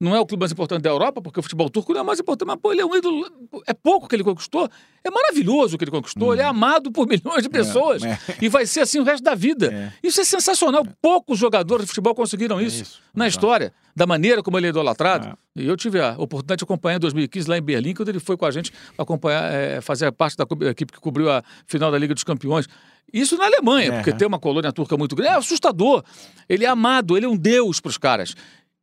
Não 0.00 0.14
é 0.14 0.18
o 0.20 0.26
clube 0.26 0.40
mais 0.40 0.50
importante 0.50 0.82
da 0.82 0.90
Europa, 0.90 1.22
porque 1.22 1.38
o 1.38 1.42
futebol 1.42 1.70
turco 1.70 1.92
não 1.94 2.00
é 2.00 2.02
mais 2.02 2.18
importante, 2.18 2.48
mas 2.48 2.56
pô, 2.60 2.72
ele 2.72 2.80
é 2.80 2.84
um 2.84 2.94
ídolo. 2.96 3.26
É 3.66 3.72
pouco 3.72 4.08
que 4.08 4.16
ele 4.16 4.24
conquistou. 4.24 4.68
É 5.04 5.10
maravilhoso 5.10 5.76
o 5.76 5.78
que 5.78 5.84
ele 5.84 5.90
conquistou. 5.92 6.32
Ele 6.32 6.42
é 6.42 6.44
amado 6.44 6.90
por 6.90 7.06
milhões 7.08 7.42
de 7.44 7.48
pessoas. 7.48 8.02
é. 8.02 8.18
E 8.42 8.48
vai 8.48 8.66
ser 8.66 8.80
assim 8.80 8.98
o 8.98 9.04
resto 9.04 9.22
da 9.22 9.34
vida. 9.36 9.72
É. 9.72 9.92
Isso 10.06 10.20
é 10.20 10.24
sensacional. 10.24 10.84
Poucos 11.00 11.38
jogadores 11.38 11.84
de 11.84 11.88
futebol 11.88 12.12
conseguiram 12.14 12.60
isso, 12.60 12.82
isso. 12.82 13.00
na 13.14 13.28
história, 13.28 13.72
da 13.94 14.04
maneira 14.04 14.42
como 14.42 14.58
ele 14.58 14.66
é 14.66 14.70
idolatrado. 14.70 15.28
É. 15.56 15.62
E 15.62 15.66
eu 15.66 15.76
tive 15.76 16.00
a 16.00 16.14
oportunidade 16.18 16.58
de 16.58 16.64
acompanhar 16.64 16.96
em 16.96 17.00
2015 17.00 17.48
lá 17.48 17.56
em 17.56 17.62
Berlim, 17.62 17.94
quando 17.94 18.08
ele 18.08 18.18
foi 18.20 18.36
com 18.36 18.44
a 18.46 18.50
gente 18.50 18.72
para 18.96 19.04
acompanhar, 19.04 19.80
fazer 19.80 20.10
parte 20.10 20.36
da 20.36 20.44
equipe 20.68 20.92
que 20.92 20.98
cobriu 21.00 21.30
a 21.30 21.42
final 21.66 21.92
da 21.92 21.98
Liga 21.98 22.12
dos 22.14 22.24
Campeões. 22.24 22.66
Isso 23.12 23.38
na 23.38 23.44
Alemanha, 23.46 23.92
É. 23.92 23.96
porque 23.98 24.12
tem 24.12 24.26
uma 24.26 24.40
colônia 24.40 24.72
turca 24.72 24.96
muito 24.96 25.14
grande. 25.14 25.32
É 25.34 25.36
assustador. 25.36 26.02
Ele 26.48 26.64
é 26.64 26.68
amado, 26.68 27.16
ele 27.16 27.26
é 27.26 27.28
um 27.28 27.36
deus 27.36 27.78
para 27.78 27.90
os 27.90 27.96
caras. 27.98 28.34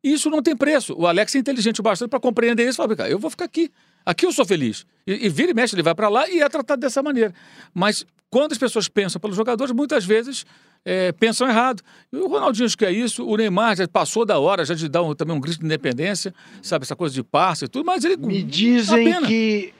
Isso 0.03 0.29
não 0.29 0.41
tem 0.41 0.55
preço. 0.55 0.93
O 0.97 1.05
Alex 1.05 1.35
é 1.35 1.37
inteligente 1.39 1.79
o 1.79 1.83
bastante 1.83 2.09
para 2.09 2.19
compreender 2.19 2.63
isso 2.63 2.73
e 2.75 2.77
falar, 2.83 2.95
cara, 2.95 3.09
eu 3.09 3.19
vou 3.19 3.29
ficar 3.29 3.45
aqui. 3.45 3.69
Aqui 4.05 4.25
eu 4.25 4.31
sou 4.31 4.45
feliz. 4.45 4.85
E, 5.05 5.25
e 5.27 5.29
vira 5.29 5.51
e 5.51 5.53
mexe, 5.53 5.75
ele 5.75 5.83
vai 5.83 5.93
para 5.93 6.09
lá 6.09 6.27
e 6.29 6.41
é 6.41 6.49
tratado 6.49 6.79
dessa 6.81 7.03
maneira. 7.03 7.33
Mas 7.73 8.05
quando 8.29 8.51
as 8.53 8.57
pessoas 8.57 8.87
pensam 8.87 9.19
pelos 9.21 9.35
jogadores, 9.37 9.71
muitas 9.73 10.03
vezes 10.03 10.43
eh, 10.83 11.11
pensam 11.11 11.47
errado. 11.47 11.83
E 12.11 12.17
o 12.17 12.27
Ronaldinho 12.27 12.65
acho 12.65 12.75
que 12.77 12.85
é 12.85 12.91
isso. 12.91 13.23
O 13.27 13.35
Neymar 13.37 13.75
já 13.75 13.87
passou 13.87 14.25
da 14.25 14.39
hora 14.39 14.65
já 14.65 14.73
de 14.73 14.89
dar 14.89 15.03
um- 15.03 15.13
também 15.13 15.35
um 15.35 15.39
grito 15.39 15.59
de 15.59 15.65
independência, 15.65 16.33
sabe? 16.63 16.83
Essa 16.83 16.95
coisa 16.95 17.13
de 17.13 17.21
parça 17.23 17.65
e 17.65 17.67
tudo, 17.67 17.85
mas 17.85 18.03
ele. 18.03 18.17
Me 18.17 18.39
Uma 18.39 18.43
dizem 18.47 19.21
que 19.25 19.71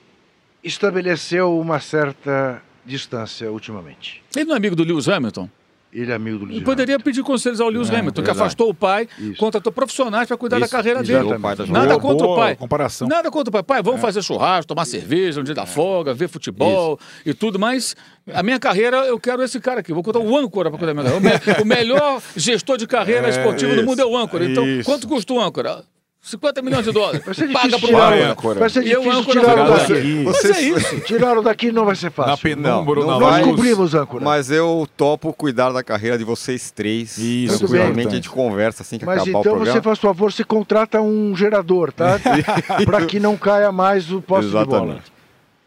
estabeleceu 0.64 1.60
uma 1.60 1.80
certa 1.80 2.62
distância 2.86 3.52
ultimamente. 3.52 4.24
Ele 4.36 4.46
não 4.46 4.54
é 4.54 4.58
amigo 4.58 4.76
do 4.76 4.84
Lewis 4.84 5.08
Hamilton? 5.10 5.50
Ele 5.94 6.12
é 6.12 6.16
amigo 6.16 6.38
do 6.40 6.46
Luiz 6.46 6.56
Ele 6.58 6.66
poderia 6.66 6.98
pedir 7.00 7.22
conselhos 7.24 7.60
ao 7.60 7.68
Lewis 7.70 7.90
É, 7.90 7.96
Hamilton, 7.98 8.22
que 8.22 8.26
verdade. 8.28 8.40
afastou 8.40 8.70
o 8.70 8.74
pai, 8.74 9.08
Isso. 9.20 9.36
contratou 9.38 9.74
profissionais 9.74 10.28
para 10.28 10.38
cuidar 10.38 10.58
da 10.60 10.66
Isso, 10.66 10.72
carreira 10.76 11.02
exatamente. 11.02 11.30
dele. 11.30 11.42
Tá 11.42 11.66
Nada 11.74 11.94
jogando. 11.94 12.02
contra 12.02 12.26
boa 12.28 12.38
o 12.38 12.40
pai. 12.40 12.56
comparação. 12.56 13.08
Nada 13.08 13.30
contra 13.30 13.50
o 13.50 13.52
pai. 13.52 13.64
Pai, 13.64 13.84
vamos 13.84 14.00
fazer 14.00 14.22
churrasco, 14.22 14.68
tomar 14.68 14.86
cerveja, 14.86 15.42
um 15.42 15.44
dia 15.44 15.54
da 15.56 15.66
folga, 15.66 16.14
ver 16.14 16.30
futebol 16.30 16.98
e 17.26 17.34
tudo, 17.34 17.60
mas 17.60 17.96
a 18.34 18.42
minha 18.42 18.60
carreira, 18.60 18.98
eu 19.06 19.20
quero 19.20 19.44
esse 19.44 19.60
cara 19.60 19.82
aqui. 19.82 19.92
Vou 19.94 20.02
contar 20.04 20.20
o 20.20 20.38
âncora 20.38 20.70
para 20.70 20.80
cuidar 20.80 20.94
da 20.94 21.02
minha 21.04 21.22
carreira. 21.22 21.62
O, 21.62 21.66
me- 21.66 21.74
o 21.74 21.78
melhor 21.78 22.22
gestor 22.38 22.78
de 22.78 22.88
carreira 22.88 23.28
É, 23.28 23.30
esportiva 23.32 23.74
do 23.74 23.82
isso, 23.82 23.86
mundo 23.90 24.00
é 24.02 24.06
o 24.06 24.16
âncora. 24.18 24.46
Então, 24.46 24.66
isso. 24.66 24.90
quanto 24.90 25.08
custa 25.08 25.34
o 25.34 25.40
âncora? 25.42 25.84
50 26.24 26.62
milhões 26.62 26.86
de 26.86 26.92
dólares. 26.92 27.26
Vai 27.26 27.34
ser 27.34 27.48
Paga 27.48 27.58
difícil 27.70 27.80
pro 27.80 27.88
tirar 27.88 28.10
Vai, 28.10 28.20
âncora. 28.20 28.32
âncora. 28.32 28.60
Vai 28.60 28.70
ser 28.70 28.80
E 28.86 28.96
o 28.96 29.00
difícil 29.02 29.20
âncora 29.22 29.40
tirar 29.40 29.54
o 29.54 29.68
vai 29.68 29.80
daqui. 29.88 30.24
Mas 30.24 30.46
é 30.46 30.62
isso. 30.62 31.00
Tirar 31.02 31.38
o 31.38 31.42
daqui 31.42 31.72
não 31.72 31.86
vai 31.86 31.96
ser 31.96 32.06
Na 32.06 32.12
fácil. 32.12 32.44
penumbra, 32.44 33.00
Não, 33.02 33.08
na 33.08 33.14
não 33.14 33.20
Nós 33.20 33.38
luz. 33.46 33.56
cobrimos, 33.56 33.96
âncora. 33.96 34.24
Mas 34.24 34.52
eu 34.52 34.88
topo 34.96 35.34
cuidar 35.34 35.72
da 35.72 35.84
carreira 35.84 36.18
de 36.20 36.24
vocês 36.24 36.70
três. 36.70 37.18
Isso, 37.18 37.58
Tranquilamente 37.58 38.08
a 38.10 38.12
gente 38.12 38.30
conversa 38.30 38.84
assim 38.84 39.00
que 39.00 39.06
Mas 39.06 39.16
acabar 39.24 39.38
o 39.38 39.42
então 39.42 39.54
programa. 39.54 39.74
você 39.78 39.82
faz 39.82 39.98
favor, 40.00 40.32
você 40.32 40.44
contrata 40.44 41.02
um 41.02 41.36
gerador, 41.36 41.92
tá? 41.92 42.20
Para 42.86 43.04
que 43.08 43.20
não 43.20 43.36
caia 43.36 43.72
mais 43.72 44.12
o 44.12 44.22
posse 44.22 44.46
de 44.48 44.52
bola. 44.54 44.64
Exatamente. 44.68 45.12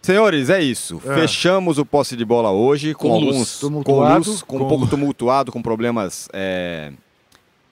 Senhores, 0.03 0.51
é 0.51 0.63
isso. 0.63 1.01
É. 1.05 1.15
Fechamos 1.15 1.79
o 1.79 1.85
posse 1.85 2.15
de 2.15 2.25
bola 2.25 2.51
hoje 2.53 2.95
com, 2.95 3.09
Com 3.09 3.19
luz. 3.19 3.27
alguns 3.29 3.59
Tumultuado. 3.59 4.25
com 4.25 4.31
luz, 4.31 4.43
com, 4.43 4.59
Com- 4.59 4.65
um 4.65 4.69
pouco 4.69 4.87
tumultuado, 4.87 5.51
com 5.51 5.61
problemas 5.63 6.29
é, 6.33 6.93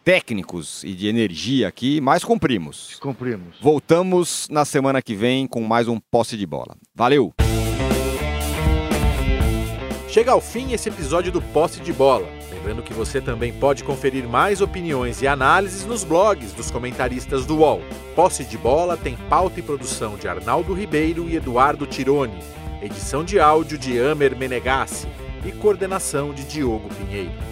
técnicos 0.04 0.82
e 0.84 0.92
de 0.92 1.06
energia 1.06 1.68
aqui, 1.68 2.00
mas 2.00 2.24
cumprimos. 2.24 2.96
Cumprimos. 3.00 3.56
Voltamos 3.60 4.48
na 4.50 4.64
semana 4.64 5.00
que 5.00 5.14
vem 5.14 5.46
com 5.46 5.62
mais 5.62 5.88
um 5.88 5.98
posse 5.98 6.36
de 6.36 6.46
bola. 6.46 6.76
Valeu! 6.94 7.32
Chega 10.08 10.32
ao 10.32 10.42
fim 10.42 10.72
esse 10.72 10.90
episódio 10.90 11.32
do 11.32 11.40
Posse 11.40 11.80
de 11.80 11.90
Bola. 11.90 12.28
Lembrando 12.52 12.82
que 12.82 12.92
você 12.92 13.18
também 13.18 13.50
pode 13.50 13.82
conferir 13.82 14.28
mais 14.28 14.60
opiniões 14.60 15.22
e 15.22 15.26
análises 15.26 15.86
nos 15.86 16.04
blogs 16.04 16.52
dos 16.52 16.70
comentaristas 16.70 17.46
do 17.46 17.56
UOL. 17.56 17.80
Posse 18.14 18.44
de 18.44 18.58
Bola 18.58 18.96
tem 18.96 19.16
pauta 19.30 19.58
e 19.58 19.62
produção 19.62 20.16
de 20.16 20.28
Arnaldo 20.28 20.74
Ribeiro 20.74 21.30
e 21.30 21.36
Eduardo 21.36 21.86
Tironi. 21.86 22.38
Edição 22.82 23.24
de 23.24 23.40
áudio 23.40 23.78
de 23.78 23.98
Amer 23.98 24.36
Menegassi. 24.36 25.08
e 25.44 25.50
coordenação 25.50 26.32
de 26.32 26.44
Diogo 26.44 26.88
Pinheiro. 26.94 27.51